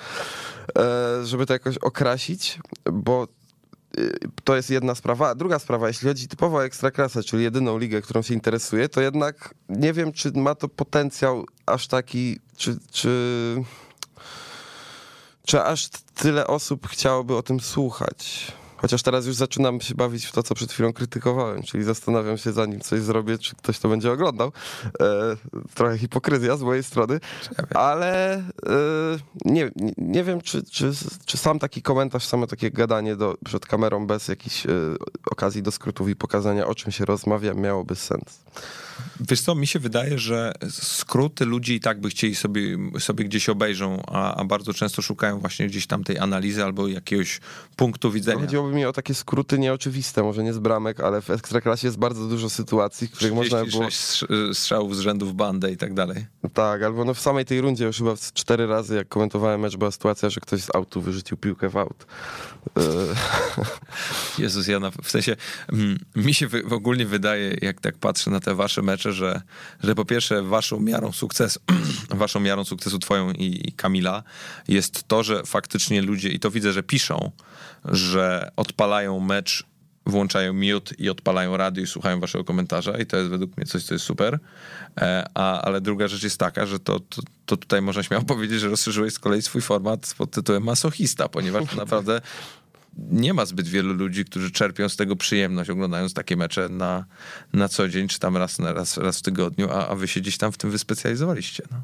e, 0.79 1.27
żeby 1.27 1.47
to 1.47 1.53
jakoś 1.53 1.79
okrasić, 1.79 2.59
bo 2.93 3.29
e, 3.99 4.01
to 4.45 4.57
jest 4.57 4.71
jedna 4.71 4.95
sprawa. 4.95 5.29
A 5.29 5.35
druga 5.35 5.59
sprawa, 5.59 5.89
jeśli 5.89 6.09
chodzi 6.09 6.29
typowo 6.29 6.57
o 6.57 6.65
Ekstraklasę, 6.65 7.23
czyli 7.23 7.43
jedyną 7.43 7.79
ligę, 7.79 8.03
którą 8.03 8.23
się 8.23 8.35
interesuje, 8.35 8.89
to 8.89 9.01
jednak 9.01 9.55
nie 9.69 9.93
wiem, 9.93 10.13
czy 10.13 10.33
ma 10.33 10.55
to 10.55 10.69
potencjał 10.69 11.47
aż 11.67 11.89
taki, 11.89 12.39
czy, 12.57 12.79
czy, 12.91 13.57
czy 15.47 15.63
aż 15.63 15.89
tyle 16.15 16.47
osób 16.47 16.89
chciałoby 16.89 17.37
o 17.37 17.43
tym 17.43 17.61
słuchać. 17.61 18.53
Chociaż 18.77 19.03
teraz 19.03 19.27
już 19.27 19.37
zaczynam 19.37 19.81
się 19.81 19.95
bawić 19.95 20.27
w 20.27 20.33
to, 20.33 20.43
co 20.43 20.55
przed 20.55 20.73
chwilą 20.73 20.93
krytykowałem, 20.93 21.63
czyli 21.63 21.85
zastanawiam 21.85 22.39
się, 22.39 22.53
zanim 22.53 22.81
coś 22.81 23.01
zrobię, 23.01 23.39
czy 23.39 23.57
ktoś 23.57 23.79
to 23.79 23.89
będzie 23.89 24.13
oglądał. 24.13 24.53
E, 25.01 25.37
trochę 25.75 25.99
hipokryzja 25.99 26.57
z 26.57 26.63
mojej 26.63 26.83
strony, 26.83 27.21
ale 27.75 28.37
e, 28.37 28.43
nie, 29.45 29.71
nie 29.99 30.25
wiem, 30.25 30.41
czy, 30.41 30.63
czy, 30.63 30.93
czy 31.25 31.37
sam 31.37 31.59
taki 31.59 31.83
komentarz, 31.83 32.27
samo 32.27 32.47
takie 32.47 32.71
gadanie 32.71 33.17
do, 33.17 33.37
przed 33.45 33.67
kamerą 33.67 34.07
bez 34.07 34.29
jakiejś 34.29 34.67
e, 34.67 34.71
okazji 35.31 35.63
do 35.63 35.73
skrótów 35.73 36.09
i 36.09 36.17
pokazania, 36.17 36.67
o 36.67 36.75
czym 36.75 36.93
się 36.93 37.05
rozmawia, 37.05 37.55
miałoby 37.55 37.97
sens. 37.97 38.45
Wiesz 39.21 39.41
co, 39.41 39.55
mi 39.55 39.67
się 39.67 39.79
wydaje, 39.79 40.19
że 40.19 40.53
skróty 40.71 41.45
ludzi 41.45 41.75
i 41.75 41.81
tak 41.81 42.01
by 42.01 42.11
chcieli 42.11 42.35
sobie, 42.35 42.61
sobie 42.99 43.25
gdzieś 43.25 43.49
obejrzą, 43.49 44.03
a, 44.07 44.35
a 44.35 44.45
bardzo 44.45 44.75
często 44.75 45.03
szukają 45.03 45.39
właśnie 45.39 45.67
gdzieś 45.67 45.87
tam 45.87 46.05
tej 46.05 46.19
analizy 46.19 46.65
albo 46.65 46.89
jakiegoś 46.89 47.41
punktu 47.77 48.11
widzenia. 48.11 48.41
Chodziłoby 48.41 48.75
mi 48.75 48.85
o 48.85 48.93
takie 48.93 49.15
skróty 49.15 49.59
nieoczywiste, 49.59 50.23
może 50.23 50.45
nie 50.45 50.53
z 50.53 50.59
bramek, 50.59 51.01
ale 51.01 51.23
w 51.23 51.31
Ekstraklasie 51.31 51.87
jest 51.87 51.99
bardzo 51.99 52.29
dużo 52.29 52.51
sytuacji, 52.51 53.09
w 53.09 53.11
których 53.11 53.35
można 53.35 53.65
było... 53.65 53.89
strzałów 54.53 54.97
z 54.97 55.01
rzędów 55.01 55.35
bandę 55.35 55.73
i 55.73 55.77
tak 55.77 55.95
dalej. 55.95 56.27
Tak, 56.55 56.83
albo 56.83 57.05
no 57.05 57.15
w 57.15 57.21
samej 57.21 57.45
tej 57.45 57.61
rundzie 57.61 57.85
już 57.85 57.99
chyba 57.99 58.15
cztery 58.35 58.67
razy, 58.67 58.97
jak 58.97 59.09
komentowałem 59.09 59.61
mecz, 59.61 59.77
była 59.77 59.91
sytuacja, 59.91 60.31
że 60.31 60.41
ktoś 60.41 60.63
z 60.63 60.75
autu 60.75 61.01
wyrzucił 61.01 61.37
piłkę 61.37 61.69
w 61.69 61.77
aut. 61.77 62.07
Jezus, 64.39 64.67
ja 64.67 64.81
na, 64.81 64.91
w 64.91 65.11
sensie 65.11 65.37
mm, 65.73 65.99
mi 66.17 66.35
się 66.35 66.49
w, 66.49 66.73
ogólnie 66.73 67.07
wydaje, 67.07 67.57
jak 67.63 67.81
tak 67.81 67.99
patrzę 67.99 68.31
na 68.31 68.41
te 68.41 68.55
wasze 68.55 68.83
mecze, 68.85 69.13
że, 69.13 69.43
że 69.83 69.95
po 69.95 70.05
pierwsze 70.05 70.43
waszą 70.43 70.81
miarą 70.81 71.13
sukcesu, 71.13 71.61
waszą 72.11 72.41
miarą 72.41 72.65
sukcesu 72.65 72.99
twoją 72.99 73.33
i, 73.33 73.69
i 73.69 73.73
Kamila 73.73 74.23
jest 74.69 75.09
to, 75.09 75.23
że 75.23 75.43
faktycznie 75.45 76.03
ludzie, 76.03 76.29
i 76.29 76.41
to 76.41 76.51
widzę, 76.51 76.73
że 76.73 76.83
piszą, 76.83 77.31
że 77.85 78.51
odpalają 78.57 79.21
mecz 79.21 79.65
włączają 80.07 80.53
mute 80.53 80.95
i 80.99 81.11
odpalają 81.11 81.57
radio 81.57 81.85
i 81.85 81.87
słuchają 81.87 82.21
waszego 82.21 82.45
komentarza 82.45 82.99
i 82.99 83.07
to 83.07 83.17
jest 83.17 83.31
według 83.31 83.57
mnie 83.57 83.67
coś, 83.67 83.85
co 83.85 83.95
jest 83.95 84.05
super. 84.05 84.39
E, 85.01 85.29
a, 85.35 85.61
ale 85.61 85.81
druga 85.81 86.09
rzecz 86.09 86.23
jest 86.23 86.39
taka, 86.39 86.67
że 86.67 86.81
to, 86.81 87.01
to, 87.01 87.23
to 87.47 87.57
tutaj 87.57 87.83
można 87.83 88.03
śmiało 88.03 88.25
powiedzieć, 88.35 88.61
że 88.61 88.69
rozszerzyłeś 88.69 89.15
z 89.15 89.19
kolei 89.19 89.43
swój 89.43 89.63
format 89.63 90.15
pod 90.19 90.31
tytułem 90.31 90.63
masochista, 90.63 91.29
ponieważ 91.29 91.75
naprawdę 91.75 92.21
nie 92.97 93.35
ma 93.35 93.47
zbyt 93.47 93.69
wielu 93.69 93.95
ludzi, 93.95 94.25
którzy 94.25 94.51
czerpią 94.51 94.89
z 94.89 94.97
tego 94.97 95.17
przyjemność, 95.17 95.71
oglądając 95.71 96.15
takie 96.15 96.37
mecze 96.37 96.69
na, 96.69 97.05
na 97.53 97.69
co 97.69 97.89
dzień, 97.89 98.09
czy 98.09 98.19
tam 98.19 98.37
raz, 98.37 98.59
raz, 98.59 98.97
raz 98.97 99.19
w 99.19 99.23
tygodniu, 99.23 99.71
a, 99.71 99.89
a 99.89 99.95
wy 99.95 100.09
się 100.09 100.21
gdzieś 100.21 100.39
tam 100.39 100.53
w 100.53 100.57
tym 100.57 100.71
wyspecjalizowaliście. 100.71 101.63
No, 101.71 101.83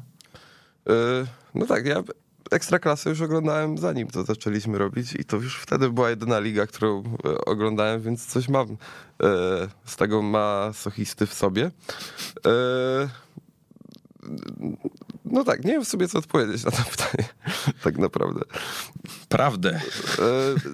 yy, 0.93 1.25
no 1.55 1.65
tak, 1.65 1.85
ja 1.85 2.03
Ekstraklasę 2.51 3.09
już 3.09 3.21
oglądałem 3.21 3.77
zanim 3.77 4.07
to 4.07 4.23
zaczęliśmy 4.23 4.77
robić 4.77 5.13
i 5.13 5.25
to 5.25 5.37
już 5.37 5.57
wtedy 5.57 5.89
była 5.89 6.09
jedyna 6.09 6.39
liga, 6.39 6.67
którą 6.67 7.03
e, 7.25 7.45
oglądałem, 7.45 8.01
więc 8.01 8.25
coś 8.25 8.49
mam 8.49 8.67
e, 8.69 8.75
z 9.85 9.95
tego 9.95 10.21
masochisty 10.21 11.25
w 11.25 11.33
sobie. 11.33 11.71
E, 12.45 13.09
no 15.25 15.43
tak, 15.43 15.63
nie 15.65 15.71
wiem 15.71 15.85
sobie 15.85 16.07
co 16.07 16.19
odpowiedzieć 16.19 16.63
na 16.63 16.71
to 16.71 16.83
pytanie, 16.91 17.29
tak 17.83 17.97
naprawdę. 17.97 18.41
Prawdę. 19.29 19.81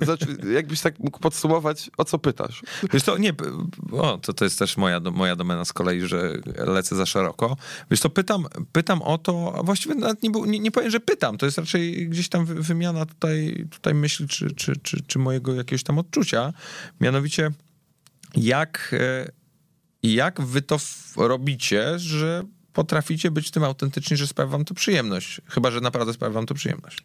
E, 0.01 0.05
znaczy, 0.05 0.37
jakbyś 0.53 0.81
tak 0.81 0.99
mógł 0.99 1.19
podsumować, 1.19 1.91
o 1.97 2.05
co 2.05 2.19
pytasz? 2.19 2.63
Wiesz 2.93 3.03
to, 3.03 3.17
nie, 3.17 3.33
o, 3.91 4.17
to, 4.17 4.33
to 4.33 4.43
jest 4.43 4.59
też 4.59 4.77
moja, 4.77 4.99
moja 4.99 5.35
domena 5.35 5.65
z 5.65 5.73
kolei, 5.73 6.01
że 6.01 6.33
lecę 6.57 6.95
za 6.95 7.05
szeroko. 7.05 7.57
Wiesz 7.91 7.99
to, 7.99 8.09
pytam, 8.09 8.45
pytam 8.71 9.01
o 9.01 9.17
to, 9.17 9.53
a 9.57 9.63
właściwie 9.63 9.95
nawet 9.95 10.23
nie, 10.23 10.29
nie, 10.29 10.59
nie 10.59 10.71
powiem, 10.71 10.89
że 10.89 10.99
pytam, 10.99 11.37
to 11.37 11.45
jest 11.45 11.57
raczej 11.57 12.09
gdzieś 12.09 12.29
tam 12.29 12.45
wymiana 12.45 13.05
tutaj, 13.05 13.67
tutaj 13.69 13.93
myśli, 13.93 14.27
czy, 14.27 14.51
czy, 14.51 14.75
czy, 14.75 15.01
czy 15.07 15.19
mojego 15.19 15.53
jakiegoś 15.53 15.83
tam 15.83 15.99
odczucia. 15.99 16.53
Mianowicie, 17.01 17.51
jak, 18.35 18.95
e, 18.99 19.31
jak 20.03 20.41
wy 20.41 20.61
to 20.61 20.77
robicie, 21.17 21.99
że 21.99 22.43
potraficie 22.77 23.31
być 23.31 23.51
tym 23.51 23.63
autentyczni, 23.63 24.17
że 24.17 24.27
sprawia 24.27 24.51
wam 24.51 24.65
to 24.65 24.73
przyjemność. 24.73 25.41
Chyba, 25.45 25.71
że 25.71 25.81
naprawdę 25.81 26.13
sprawia 26.13 26.33
wam 26.33 26.45
to 26.45 26.53
przyjemność. 26.53 27.03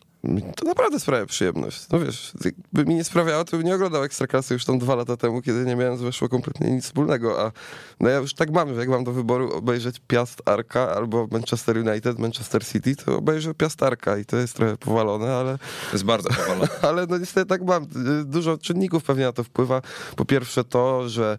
To 0.56 0.64
naprawdę 0.64 1.00
sprawia 1.00 1.26
przyjemność. 1.26 1.86
No 1.92 2.00
wiesz, 2.00 2.32
by 2.72 2.84
mi 2.84 2.94
nie 2.94 3.04
sprawiało, 3.04 3.44
to 3.44 3.56
bym 3.56 3.66
nie 3.66 3.74
oglądał 3.74 4.04
Ekstraklasy 4.04 4.54
już 4.54 4.64
tam 4.64 4.78
dwa 4.78 4.94
lata 4.94 5.16
temu, 5.16 5.42
kiedy 5.42 5.64
nie 5.64 5.76
miałem 5.76 5.96
z 5.96 6.02
Weszło 6.02 6.28
kompletnie 6.28 6.70
nic 6.70 6.84
wspólnego, 6.84 7.46
a 7.46 7.52
no 8.00 8.08
ja 8.08 8.16
już 8.18 8.34
tak 8.34 8.50
mam, 8.50 8.74
że 8.74 8.80
jak 8.80 8.88
mam 8.88 9.04
do 9.04 9.12
wyboru 9.12 9.52
obejrzeć 9.52 10.00
Piast 10.06 10.48
Arka 10.48 10.94
albo 10.94 11.28
Manchester 11.30 11.78
United, 11.78 12.18
Manchester 12.18 12.66
City, 12.66 12.96
to 12.96 13.16
obejrzę 13.16 13.54
Piast 13.54 13.82
Arka 13.82 14.18
i 14.18 14.24
to 14.24 14.36
jest 14.36 14.56
trochę 14.56 14.76
powalone, 14.76 15.34
ale... 15.34 15.58
To 15.58 15.92
jest 15.92 16.04
bardzo 16.04 16.28
powalone. 16.28 16.68
ale 16.88 17.06
no 17.06 17.18
niestety 17.18 17.46
tak 17.46 17.62
mam. 17.62 17.86
Dużo 18.24 18.58
czynników 18.58 19.04
pewnie 19.04 19.24
na 19.24 19.32
to 19.32 19.44
wpływa. 19.44 19.82
Po 20.16 20.24
pierwsze 20.24 20.64
to, 20.64 21.08
że 21.08 21.38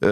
yy, 0.00 0.08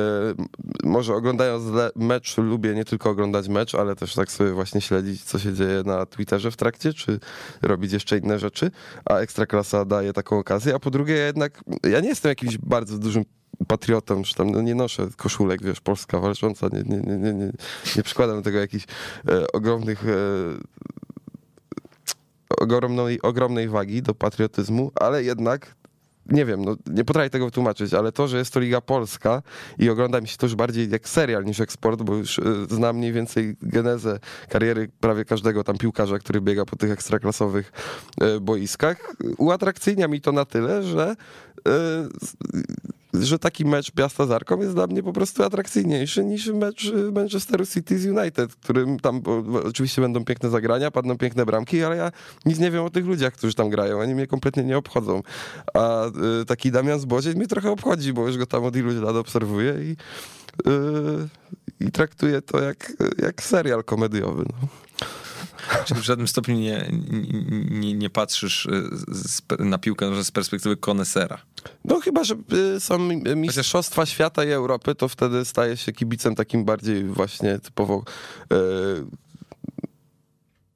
może 0.85 1.15
oglądając 1.15 1.65
mecz 1.97 2.39
lubię 2.39 2.75
nie 2.75 2.85
tylko 2.85 3.11
oglądać 3.11 3.49
mecz, 3.49 3.75
ale 3.75 3.97
też 3.97 4.15
tak 4.15 4.33
sobie 4.33 4.53
właśnie 4.53 4.81
śledzić, 4.81 5.25
co 5.25 5.39
się 5.39 5.55
dzieje 5.55 5.83
na 5.87 6.07
Twitterze 6.07 6.51
w 6.51 6.57
trakcie, 6.57 6.93
czy 6.93 7.21
robić 7.63 7.93
jeszcze 7.93 8.10
inne 8.17 8.39
rzeczy, 8.39 8.71
a 9.05 9.15
Ekstraklasa 9.15 9.85
daje 9.85 10.13
taką 10.13 10.39
okazję, 10.39 10.75
a 10.75 10.79
po 10.79 10.91
drugie 10.91 11.15
ja 11.17 11.27
jednak, 11.27 11.65
ja 11.83 12.01
nie 12.01 12.09
jestem 12.09 12.29
jakimś 12.29 12.59
bardzo 12.59 12.99
dużym 12.99 13.25
patriotą, 13.67 14.25
że 14.25 14.35
tam 14.35 14.51
no 14.51 14.63
nie 14.63 14.75
noszę 14.75 15.09
koszulek, 15.17 15.63
wiesz, 15.63 15.81
Polska 15.81 16.21
walcząca, 16.21 16.69
nie, 16.73 16.83
nie, 16.83 17.01
nie, 17.03 17.17
nie, 17.19 17.35
nie, 17.35 17.53
nie 17.97 18.03
przykładam 18.03 18.37
do 18.37 18.43
tego 18.43 18.59
jakichś 18.59 18.87
e, 19.29 19.53
ogromnych 19.53 20.05
e, 20.09 20.15
ogromnej, 22.59 23.23
ogromnej 23.23 23.69
wagi 23.69 24.03
do 24.03 24.15
patriotyzmu, 24.15 24.93
ale 24.95 25.25
jednak 25.25 25.75
nie 26.27 26.45
wiem, 26.45 26.65
no, 26.65 26.77
nie 26.87 27.05
potrafię 27.05 27.31
tego 27.31 27.45
wytłumaczyć, 27.45 27.95
ale 27.95 28.13
to, 28.13 28.29
że 28.29 28.39
jest 28.39 28.53
to 28.53 28.61
Liga 28.61 28.81
Polska 28.81 29.43
i 29.79 29.91
ogląda 29.91 30.21
mi 30.21 30.29
się 30.29 30.37
to 30.37 30.47
już 30.47 30.55
bardziej 30.55 30.91
jak 30.91 31.09
serial 31.09 31.45
niż 31.45 31.59
jak 31.59 31.73
sport, 31.73 32.03
bo 32.03 32.15
już 32.15 32.39
y, 32.39 32.67
znam 32.71 32.97
mniej 32.97 33.13
więcej 33.13 33.57
genezę 33.63 34.19
kariery 34.49 34.89
prawie 35.01 35.25
każdego 35.25 35.65
tam 35.65 35.79
piłkarza, 35.79 36.19
który 36.19 36.41
biega 36.41 36.65
po 36.65 36.77
tych 36.77 36.91
ekstraklasowych 36.91 37.73
y, 38.37 38.41
boiskach, 38.41 39.15
uatrakcyjnia 39.39 40.09
mi 40.09 40.21
to 40.21 40.33
na 40.33 40.45
tyle, 40.45 40.83
że 40.83 41.17
y, 41.59 41.71
że 43.15 43.39
taki 43.39 43.65
mecz 43.65 43.91
Piasta 43.91 44.27
z 44.27 44.31
Arką 44.31 44.61
jest 44.61 44.75
dla 44.75 44.87
mnie 44.87 45.03
po 45.03 45.13
prostu 45.13 45.43
atrakcyjniejszy 45.43 46.25
niż 46.25 46.47
mecz 46.47 46.93
Manchesteru 47.13 47.67
City 47.67 47.99
z 47.99 48.07
United, 48.07 48.55
którym 48.55 49.01
tam 49.01 49.23
oczywiście 49.65 50.03
będą 50.03 50.25
piękne 50.25 50.51
zagrania, 50.51 50.91
padną 50.91 51.19
piękne 51.19 51.47
bramki, 51.47 51.85
ale 51.85 51.97
ja 51.97 52.13
nic 52.47 52.59
nie 52.59 52.71
wiem 52.71 52.85
o 52.85 52.91
tych 52.91 53.07
ludziach, 53.07 53.33
którzy 53.33 53.55
tam 53.55 53.71
grają, 53.71 54.01
oni 54.01 54.15
mnie 54.15 54.27
kompletnie 54.27 54.65
nie 54.65 54.79
obchodzą. 54.79 55.23
A 55.75 56.07
y, 56.43 56.45
taki 56.47 56.71
Damian 56.71 57.01
Zbozień 57.01 57.35
mnie 57.35 57.47
trochę 57.47 57.71
obchodzi, 57.71 58.13
bo 58.13 58.27
już 58.27 58.39
go 58.39 58.47
tam 58.47 58.65
od 58.65 58.77
iluś 58.77 58.95
lat 58.95 59.17
obserwuję 59.17 59.75
i, 59.83 59.97
y, 60.69 61.87
i 61.87 61.93
traktuję 61.93 62.43
to 62.43 62.61
jak, 62.61 62.93
jak 63.19 63.43
serial 63.43 63.85
komediowy. 63.85 64.45
No. 64.63 64.69
Czyli 65.85 66.01
w 66.01 66.05
żadnym 66.05 66.29
stopniu 66.29 66.55
nie, 66.55 66.91
nie, 67.71 67.95
nie 67.95 68.11
patrzysz 68.11 68.67
y, 68.67 69.65
na 69.65 69.79
piłkę 69.79 70.25
z 70.25 70.31
perspektywy 70.31 70.77
konesera. 70.77 71.39
No 71.85 72.01
chyba, 72.01 72.25
że 72.25 72.35
y, 72.77 72.81
są 72.81 72.99
mistrzostwa 73.37 74.07
świata 74.07 74.45
i 74.45 74.51
Europy, 74.51 74.95
to 74.95 75.09
wtedy 75.09 75.45
staje 75.45 75.77
się 75.77 75.93
kibicem 75.93 76.35
takim 76.35 76.65
bardziej 76.65 77.05
właśnie 77.05 77.59
typowo 77.59 78.05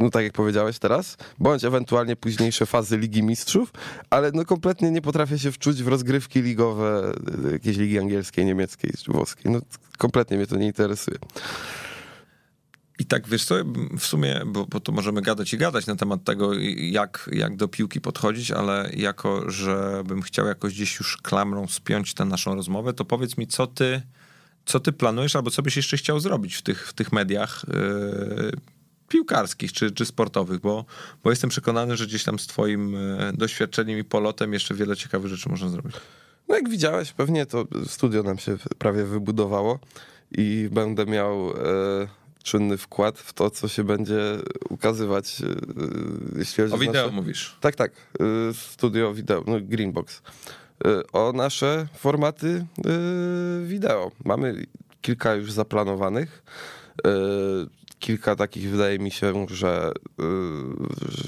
no 0.05 0.11
tak 0.11 0.25
jak 0.25 0.33
powiedziałeś 0.33 0.79
teraz, 0.79 1.17
bądź 1.39 1.65
ewentualnie 1.65 2.17
późniejsze 2.17 2.67
fazy 2.67 2.99
Ligi 2.99 3.23
Mistrzów, 3.23 3.73
ale 4.11 4.31
no 4.33 4.45
kompletnie 4.45 4.91
nie 4.91 5.03
potrafię 5.03 5.39
się 5.39 5.53
wczuć 5.53 5.83
w 5.83 5.89
rozgrywki 5.89 6.43
ligowe 6.43 7.13
jakiejś 7.53 7.77
ligi 7.77 7.99
angielskiej, 7.99 8.45
niemieckiej, 8.45 8.91
włoskiej. 9.09 9.53
No 9.53 9.61
kompletnie 9.99 10.37
mnie 10.37 10.47
to 10.47 10.57
nie 10.57 10.67
interesuje. 10.67 11.19
I 12.99 13.05
tak, 13.05 13.29
wiesz 13.29 13.45
co, 13.45 13.55
w 13.99 14.07
sumie, 14.07 14.41
bo, 14.47 14.67
bo 14.67 14.81
to 14.81 14.93
możemy 14.93 15.23
gadać 15.23 15.55
i 15.55 15.59
gadać 15.59 15.87
na 15.87 15.97
temat 15.97 16.25
tego, 16.25 16.51
jak, 16.77 17.31
jak 17.33 17.57
do 17.57 17.69
piłki 17.69 18.01
podchodzić, 18.01 18.51
ale 18.51 18.91
jako, 18.97 19.51
że 19.51 20.03
bym 20.07 20.23
chciał 20.23 20.47
jakoś 20.47 20.75
gdzieś 20.75 20.99
już 20.99 21.17
klamrą 21.17 21.67
spiąć 21.67 22.15
tę 22.15 22.25
naszą 22.25 22.55
rozmowę, 22.55 22.93
to 22.93 23.05
powiedz 23.05 23.39
mi, 23.39 23.47
co 23.47 23.67
ty, 23.67 24.03
co 24.67 24.81
ty 24.81 24.93
planujesz, 24.93 25.37
albo 25.37 25.51
co 25.51 25.63
byś 25.63 25.77
jeszcze 25.77 25.97
chciał 25.97 26.21
zrobić 26.21 26.55
w 26.55 26.63
tych, 26.63 26.89
w 26.89 26.93
tych 26.93 27.13
mediach 27.13 27.65
yy, 27.69 28.53
piłkarskich 29.09 29.73
czy, 29.73 29.91
czy 29.91 30.07
sportowych, 30.07 30.61
bo, 30.61 30.85
bo 31.25 31.31
jestem 31.31 31.51
przekonany, 31.51 31.97
że 31.97 32.07
gdzieś 32.07 32.25
tam 32.25 32.39
z 32.39 32.47
twoim 32.47 32.93
yy, 32.93 33.33
doświadczeniem 33.33 33.99
i 33.99 34.05
polotem 34.05 34.53
jeszcze 34.53 34.75
wiele 34.75 34.97
ciekawych 34.97 35.29
rzeczy 35.29 35.49
można 35.49 35.69
zrobić. 35.69 35.97
No 36.49 36.55
jak 36.55 36.69
widziałeś, 36.69 37.13
pewnie 37.13 37.47
to 37.47 37.67
studio 37.87 38.23
nam 38.23 38.39
się 38.39 38.57
prawie 38.79 39.05
wybudowało 39.05 39.79
i 40.31 40.69
będę 40.73 41.07
miał... 41.07 41.47
Yy 41.47 42.24
czynny 42.45 42.77
wkład 42.77 43.19
w 43.19 43.33
to, 43.33 43.51
co 43.51 43.69
się 43.69 43.85
będzie 43.85 44.21
ukazywać. 44.71 45.43
E, 45.43 45.47
jeśli 46.39 46.63
chodzi 46.63 46.75
o 46.75 46.79
wideo 46.79 47.03
nasze... 47.07 47.17
mówisz? 47.17 47.57
Tak, 47.61 47.77
tak. 47.77 47.93
E, 47.93 48.55
studio 48.55 49.15
wideo, 49.15 49.45
no 49.47 49.57
Greenbox. 49.61 50.23
E, 50.85 51.13
o 51.13 51.33
nasze 51.33 51.87
formaty 51.95 52.67
wideo. 53.65 54.11
Mamy 54.25 54.67
kilka 55.01 55.35
już 55.35 55.53
zaplanowanych. 55.53 56.43
Kilka 57.99 58.37
takich 58.37 58.71
wydaje 58.71 58.99
mi 58.99 59.11
się, 59.11 59.47
że, 59.49 59.93
że 61.09 61.25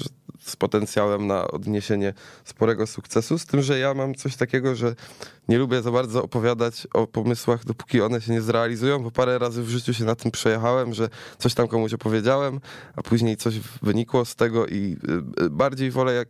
z 0.49 0.55
potencjałem 0.55 1.27
na 1.27 1.47
odniesienie 1.47 2.13
sporego 2.45 2.87
sukcesu, 2.87 3.39
z 3.39 3.45
tym, 3.45 3.61
że 3.61 3.79
ja 3.79 3.93
mam 3.93 4.15
coś 4.15 4.35
takiego, 4.35 4.75
że 4.75 4.95
nie 5.47 5.57
lubię 5.57 5.81
za 5.81 5.91
bardzo 5.91 6.23
opowiadać 6.23 6.87
o 6.93 7.07
pomysłach, 7.07 7.65
dopóki 7.65 8.01
one 8.01 8.21
się 8.21 8.31
nie 8.31 8.41
zrealizują, 8.41 9.03
bo 9.03 9.11
parę 9.11 9.39
razy 9.39 9.63
w 9.63 9.69
życiu 9.69 9.93
się 9.93 10.03
na 10.03 10.15
tym 10.15 10.31
przejechałem, 10.31 10.93
że 10.93 11.09
coś 11.37 11.53
tam 11.53 11.67
komuś 11.67 11.93
opowiedziałem, 11.93 12.59
a 12.95 13.01
później 13.01 13.37
coś 13.37 13.59
wynikło 13.81 14.25
z 14.25 14.35
tego 14.35 14.67
i 14.67 14.97
y, 15.39 15.43
y, 15.43 15.49
bardziej 15.49 15.91
wolę 15.91 16.13
jak 16.13 16.27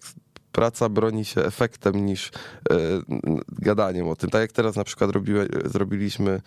praca 0.51 0.89
broni 0.89 1.25
się 1.25 1.41
efektem 1.41 2.05
niż 2.05 2.27
e, 2.27 2.31
gadaniem 3.49 4.07
o 4.07 4.15
tym. 4.15 4.29
Tak 4.29 4.41
jak 4.41 4.51
teraz 4.51 4.75
na 4.75 4.83
przykład 4.83 5.11
robiły, 5.11 5.47
zrobiliśmy 5.65 6.41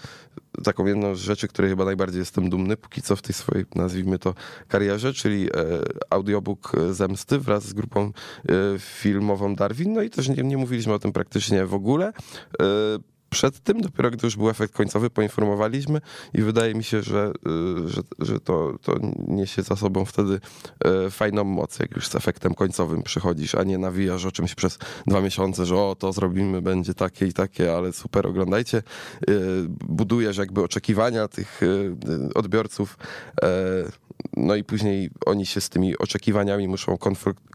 taką 0.65 0.87
jedną 0.87 1.15
z 1.15 1.19
rzeczy, 1.19 1.49
której 1.49 1.71
chyba 1.71 1.85
najbardziej 1.85 2.19
jestem 2.19 2.51
dumny 2.51 2.77
póki 2.77 3.03
co 3.03 3.17
w 3.17 3.23
tej 3.23 3.35
swojej, 3.35 3.67
nazwijmy 3.75 4.19
to, 4.19 4.35
karierze, 4.69 5.13
czyli 5.13 5.49
e, 5.49 5.53
audiobook 6.11 6.73
Zemsty 6.91 7.39
wraz 7.39 7.65
z 7.65 7.73
grupą 7.73 8.01
e, 8.05 8.13
filmową 8.79 9.55
Darwin. 9.55 9.93
No 9.93 10.03
i 10.03 10.11
też 10.11 10.29
nie, 10.29 10.43
nie 10.43 10.57
mówiliśmy 10.57 10.93
o 10.93 10.99
tym 10.99 11.13
praktycznie 11.13 11.67
w 11.67 11.75
ogóle 11.75 12.13
przed 13.31 13.61
tym, 13.61 13.81
dopiero 13.81 14.11
gdy 14.11 14.27
już 14.27 14.37
był 14.37 14.51
efekt 14.51 14.75
końcowy, 14.75 15.11
poinformowaliśmy 15.11 16.01
i 16.35 16.43
wydaje 16.43 16.75
mi 16.75 16.85
się, 16.85 17.03
że, 17.03 17.33
y, 17.85 17.89
że, 17.89 18.03
że 18.19 18.41
to, 18.41 18.79
to 18.83 18.95
niesie 19.29 19.63
za 19.63 19.77
sobą 19.77 20.05
wtedy 20.05 20.41
y, 21.07 21.11
fajną 21.11 21.45
moc, 21.45 21.79
jak 21.79 21.97
już 21.97 22.09
z 22.09 22.15
efektem 22.15 22.55
końcowym 22.55 23.03
przychodzisz, 23.03 23.55
a 23.55 23.65
nie 23.65 23.79
nawijasz 23.79 24.25
o 24.25 24.33
czymś 24.33 24.55
przez 24.55 24.79
dwa 25.07 25.21
miesiące, 25.21 25.67
że 25.67 25.77
o, 25.77 25.97
to 25.99 26.13
zrobimy, 26.13 26.63
będzie 26.63 26.95
takie 26.95 27.27
i 27.27 27.33
takie, 27.33 27.77
ale 27.77 27.93
super, 27.93 28.27
oglądajcie. 28.27 28.79
Y, 28.79 29.33
budujesz 29.69 30.37
jakby 30.37 30.63
oczekiwania 30.63 31.29
tych 31.29 31.61
odbiorców, 32.35 32.99
no 34.37 34.55
i 34.55 34.65
później 34.65 35.11
oni 35.27 35.47
się 35.47 35.61
z 35.61 35.69
tymi 35.69 35.99
oczekiwaniami 35.99 36.69
muszą 36.69 36.99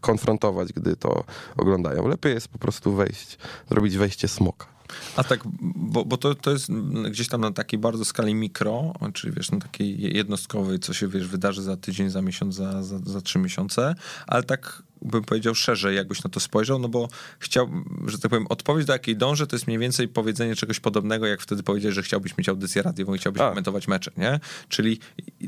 konfrontować, 0.02 0.72
gdy 0.72 0.96
to 0.96 1.24
oglądają. 1.56 2.08
Lepiej 2.08 2.34
jest 2.34 2.48
po 2.48 2.58
prostu 2.58 2.92
wejść, 2.92 3.38
zrobić 3.70 3.96
wejście 3.96 4.28
smoka. 4.28 4.75
A 5.16 5.24
tak, 5.24 5.40
bo, 5.60 6.04
bo 6.04 6.16
to, 6.16 6.34
to 6.34 6.50
jest 6.50 6.72
gdzieś 7.10 7.28
tam 7.28 7.40
na 7.40 7.52
takiej 7.52 7.78
bardzo 7.78 8.04
skali 8.04 8.34
mikro, 8.34 8.92
czyli 9.14 9.34
wiesz, 9.34 9.50
na 9.50 9.58
takiej 9.58 10.16
jednostkowej, 10.16 10.78
co 10.78 10.94
się 10.94 11.08
wiesz, 11.08 11.26
wydarzy 11.28 11.62
za 11.62 11.76
tydzień, 11.76 12.10
za 12.10 12.22
miesiąc, 12.22 12.54
za, 12.54 12.82
za, 12.82 12.98
za 12.98 13.20
trzy 13.20 13.38
miesiące, 13.38 13.94
ale 14.26 14.42
tak 14.42 14.82
bym 15.02 15.24
powiedział 15.24 15.54
szerzej, 15.54 15.96
jakbyś 15.96 16.24
na 16.24 16.30
to 16.30 16.40
spojrzał, 16.40 16.78
no 16.78 16.88
bo 16.88 17.08
chciał, 17.38 17.70
że 18.06 18.18
tak 18.18 18.30
powiem, 18.30 18.46
odpowiedź, 18.46 18.86
do 18.86 18.92
jakiej 18.92 19.16
dążę, 19.16 19.46
to 19.46 19.56
jest 19.56 19.66
mniej 19.66 19.78
więcej 19.78 20.08
powiedzenie 20.08 20.56
czegoś 20.56 20.80
podobnego, 20.80 21.26
jak 21.26 21.40
wtedy 21.40 21.62
powiedzieć, 21.62 21.94
że 21.94 22.02
chciałbyś 22.02 22.38
mieć 22.38 22.48
audycję 22.48 22.82
radiową 22.82 23.14
i 23.14 23.18
chciałbyś 23.18 23.42
A. 23.42 23.48
komentować 23.48 23.88
mecze, 23.88 24.10
nie? 24.16 24.40
Czyli 24.68 24.98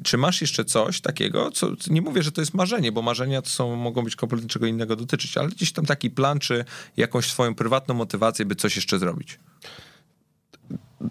czy 0.03 0.19
masz 0.19 0.41
jeszcze 0.41 0.65
coś 0.65 1.01
takiego, 1.01 1.51
co, 1.51 1.71
nie 1.91 2.03
mówię, 2.03 2.23
że 2.23 2.33
to 2.33 2.41
jest 2.41 2.55
marzenie, 2.55 2.93
bo 2.93 3.03
marzenia 3.03 3.43
to 3.43 3.49
są, 3.49 3.77
mogą 3.77 4.03
być 4.03 4.17
kompletnie 4.17 4.49
czego 4.49 4.67
innego 4.67 4.97
dotyczyć, 4.97 5.37
ale 5.37 5.49
gdzieś 5.49 5.73
tam 5.73 5.87
taki 5.87 6.11
plan, 6.11 6.39
czy 6.39 6.65
jakąś 6.97 7.31
swoją 7.31 7.55
prywatną 7.55 7.95
motywację, 7.95 8.45
by 8.45 8.55
coś 8.55 8.77
jeszcze 8.77 8.99
zrobić. 8.99 9.39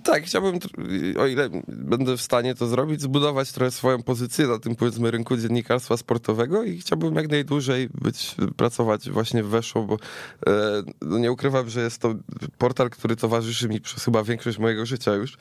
Tak, 0.04 0.24
chciałbym, 0.24 0.60
o 1.20 1.26
ile 1.26 1.50
będę 1.68 2.18
w 2.18 2.22
stanie 2.22 2.56
to 2.56 2.68
zrobić, 2.68 3.02
zbudować 3.02 3.52
trochę 3.52 3.72
swoją 3.72 4.04
pozycję 4.04 4.48
na 4.48 4.60
tym, 4.60 4.76
powiedzmy, 4.76 5.12
rynku 5.12 5.38
dziennikarstwa 5.38 5.98
sportowego 5.98 6.64
i 6.64 6.78
chciałbym 6.78 7.16
jak 7.16 7.30
najdłużej 7.30 7.90
być, 8.02 8.36
pracować 8.58 9.10
właśnie 9.10 9.44
w 9.44 9.48
Weszło, 9.48 9.84
bo 9.84 9.98
e, 10.48 10.84
no 11.02 11.18
nie 11.18 11.32
ukrywam, 11.32 11.70
że 11.70 11.82
jest 11.82 12.02
to 12.02 12.16
portal, 12.58 12.90
który 12.90 13.16
towarzyszy 13.16 13.70
mi 13.70 13.82
przez 13.82 14.04
chyba 14.04 14.24
większość 14.24 14.58
mojego 14.58 14.86
życia 14.86 15.14
już. 15.14 15.38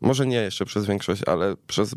Może 0.00 0.26
nie 0.26 0.36
jeszcze 0.36 0.64
przez 0.64 0.86
większość, 0.86 1.22
ale 1.26 1.56
przez 1.66 1.94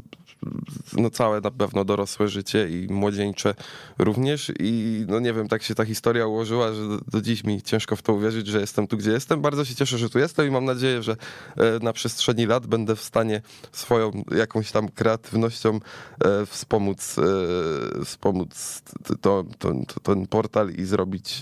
no 0.93 1.09
całe 1.09 1.41
na 1.41 1.51
pewno 1.51 1.85
dorosłe 1.85 2.27
życie 2.27 2.69
i 2.69 2.87
młodzieńcze 2.93 3.55
również 3.97 4.51
i 4.59 5.05
no 5.07 5.19
nie 5.19 5.33
wiem, 5.33 5.47
tak 5.47 5.63
się 5.63 5.75
ta 5.75 5.85
historia 5.85 6.27
ułożyła, 6.27 6.73
że 6.73 6.87
do, 6.87 6.97
do, 6.97 7.21
dziś 7.21 7.43
mi 7.43 7.61
ciężko 7.61 7.95
w 7.95 8.01
to 8.01 8.13
uwierzyć, 8.13 8.47
że 8.47 8.59
jestem 8.59 8.87
tu, 8.87 8.97
gdzie 8.97 9.11
jestem. 9.11 9.41
Bardzo 9.41 9.65
się 9.65 9.75
cieszę, 9.75 9.97
że 9.97 10.09
tu 10.09 10.19
jestem 10.19 10.47
i 10.47 10.51
mam 10.51 10.65
nadzieję, 10.65 11.03
że 11.03 11.15
e, 11.57 11.79
na 11.81 11.93
przestrzeni 11.93 12.45
lat 12.45 12.67
będę 12.67 12.95
w 12.95 13.01
stanie 13.01 13.41
swoją 13.71 14.23
jakąś 14.35 14.71
tam 14.71 14.89
kreatywnością 14.89 15.79
e, 16.25 16.45
wspomóc, 16.45 17.15
e, 17.19 18.05
wspomóc 18.05 18.81
to, 19.03 19.15
to, 19.15 19.43
to, 19.57 19.99
ten 20.03 20.27
portal 20.27 20.69
i 20.69 20.85
zrobić 20.85 21.39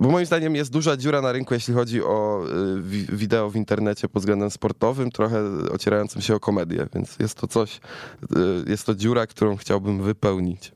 bo 0.00 0.10
moim 0.10 0.26
zdaniem 0.26 0.56
jest 0.56 0.70
duża 0.70 0.96
dziura 0.96 1.22
na 1.22 1.32
rynku, 1.32 1.54
jeśli 1.54 1.74
chodzi 1.74 2.02
o 2.02 2.44
y, 2.82 3.16
wideo 3.16 3.50
w 3.50 3.56
internecie 3.56 4.08
pod 4.08 4.22
względem 4.22 4.50
sportowym, 4.50 5.10
trochę 5.10 5.42
ocierającym 5.72 6.22
się 6.22 6.34
o 6.34 6.40
komedię, 6.40 6.86
więc 6.94 7.18
jest 7.18 7.34
to 7.34 7.46
coś, 7.46 7.76
y, 7.76 8.70
jest 8.70 8.86
to 8.86 8.94
dziura, 8.94 9.26
którą 9.26 9.56
chciałbym 9.56 10.02
wypełnić. 10.02 10.72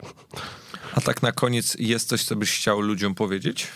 A 0.94 1.00
tak 1.00 1.22
na 1.22 1.32
koniec 1.32 1.76
jest 1.78 2.08
coś, 2.08 2.24
co 2.24 2.36
byś 2.36 2.58
chciał 2.58 2.80
ludziom 2.80 3.14
powiedzieć? 3.14 3.66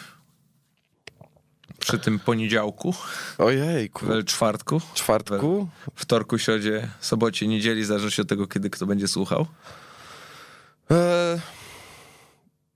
Przy 1.78 1.98
tym 1.98 2.18
poniedziałku? 2.18 2.94
Ojejku. 3.38 4.06
Czwartku? 4.26 4.80
Czwartku? 4.94 5.68
Wtorku, 5.94 6.38
środzie, 6.38 6.88
sobocie, 7.00 7.48
niedzieli, 7.48 7.84
zależy 7.84 8.22
od 8.22 8.28
tego, 8.28 8.46
kiedy 8.46 8.70
kto 8.70 8.86
będzie 8.86 9.08
słuchał. 9.08 9.46
Eee... 10.90 11.40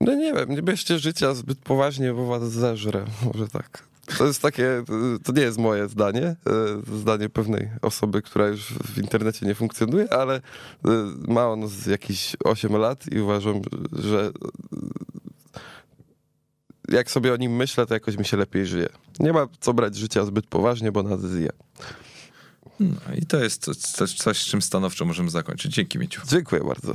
No 0.01 0.15
nie 0.15 0.33
wiem, 0.33 0.49
nie 0.49 0.61
bierzcie 0.61 0.99
życia 0.99 1.33
zbyt 1.33 1.59
poważnie, 1.59 2.13
bo 2.13 2.25
was 2.25 2.51
zeżre. 2.51 3.05
Może 3.25 3.47
tak. 3.47 3.83
To 4.17 4.27
jest 4.27 4.41
takie, 4.41 4.83
to 5.23 5.31
nie 5.31 5.41
jest 5.41 5.57
moje 5.57 5.89
zdanie, 5.89 6.23
e, 6.23 6.35
zdanie 6.99 7.29
pewnej 7.29 7.69
osoby, 7.81 8.21
która 8.21 8.47
już 8.47 8.65
w 8.65 8.97
internecie 8.97 9.45
nie 9.45 9.55
funkcjonuje, 9.55 10.13
ale 10.13 10.35
e, 10.35 10.41
ma 11.27 11.47
on 11.47 11.69
jakieś 11.87 12.35
8 12.43 12.75
lat 12.75 13.11
i 13.11 13.19
uważam, 13.19 13.61
że 13.91 14.31
jak 16.89 17.11
sobie 17.11 17.33
o 17.33 17.37
nim 17.37 17.55
myślę, 17.55 17.85
to 17.85 17.93
jakoś 17.93 18.17
mi 18.17 18.25
się 18.25 18.37
lepiej 18.37 18.65
żyje. 18.65 18.89
Nie 19.19 19.33
ma 19.33 19.47
co 19.59 19.73
brać 19.73 19.95
życia 19.95 20.25
zbyt 20.25 20.47
poważnie, 20.47 20.91
bo 20.91 21.03
nas 21.03 21.21
zje. 21.21 21.49
No 22.79 23.15
i 23.17 23.25
to 23.25 23.43
jest 23.43 23.63
coś, 23.91 24.13
coś, 24.13 24.41
z 24.41 24.45
czym 24.45 24.61
stanowczo 24.61 25.05
możemy 25.05 25.29
zakończyć. 25.29 25.73
Dzięki, 25.73 25.99
Mieciu. 25.99 26.21
Dziękuję 26.27 26.63
bardzo. 26.63 26.93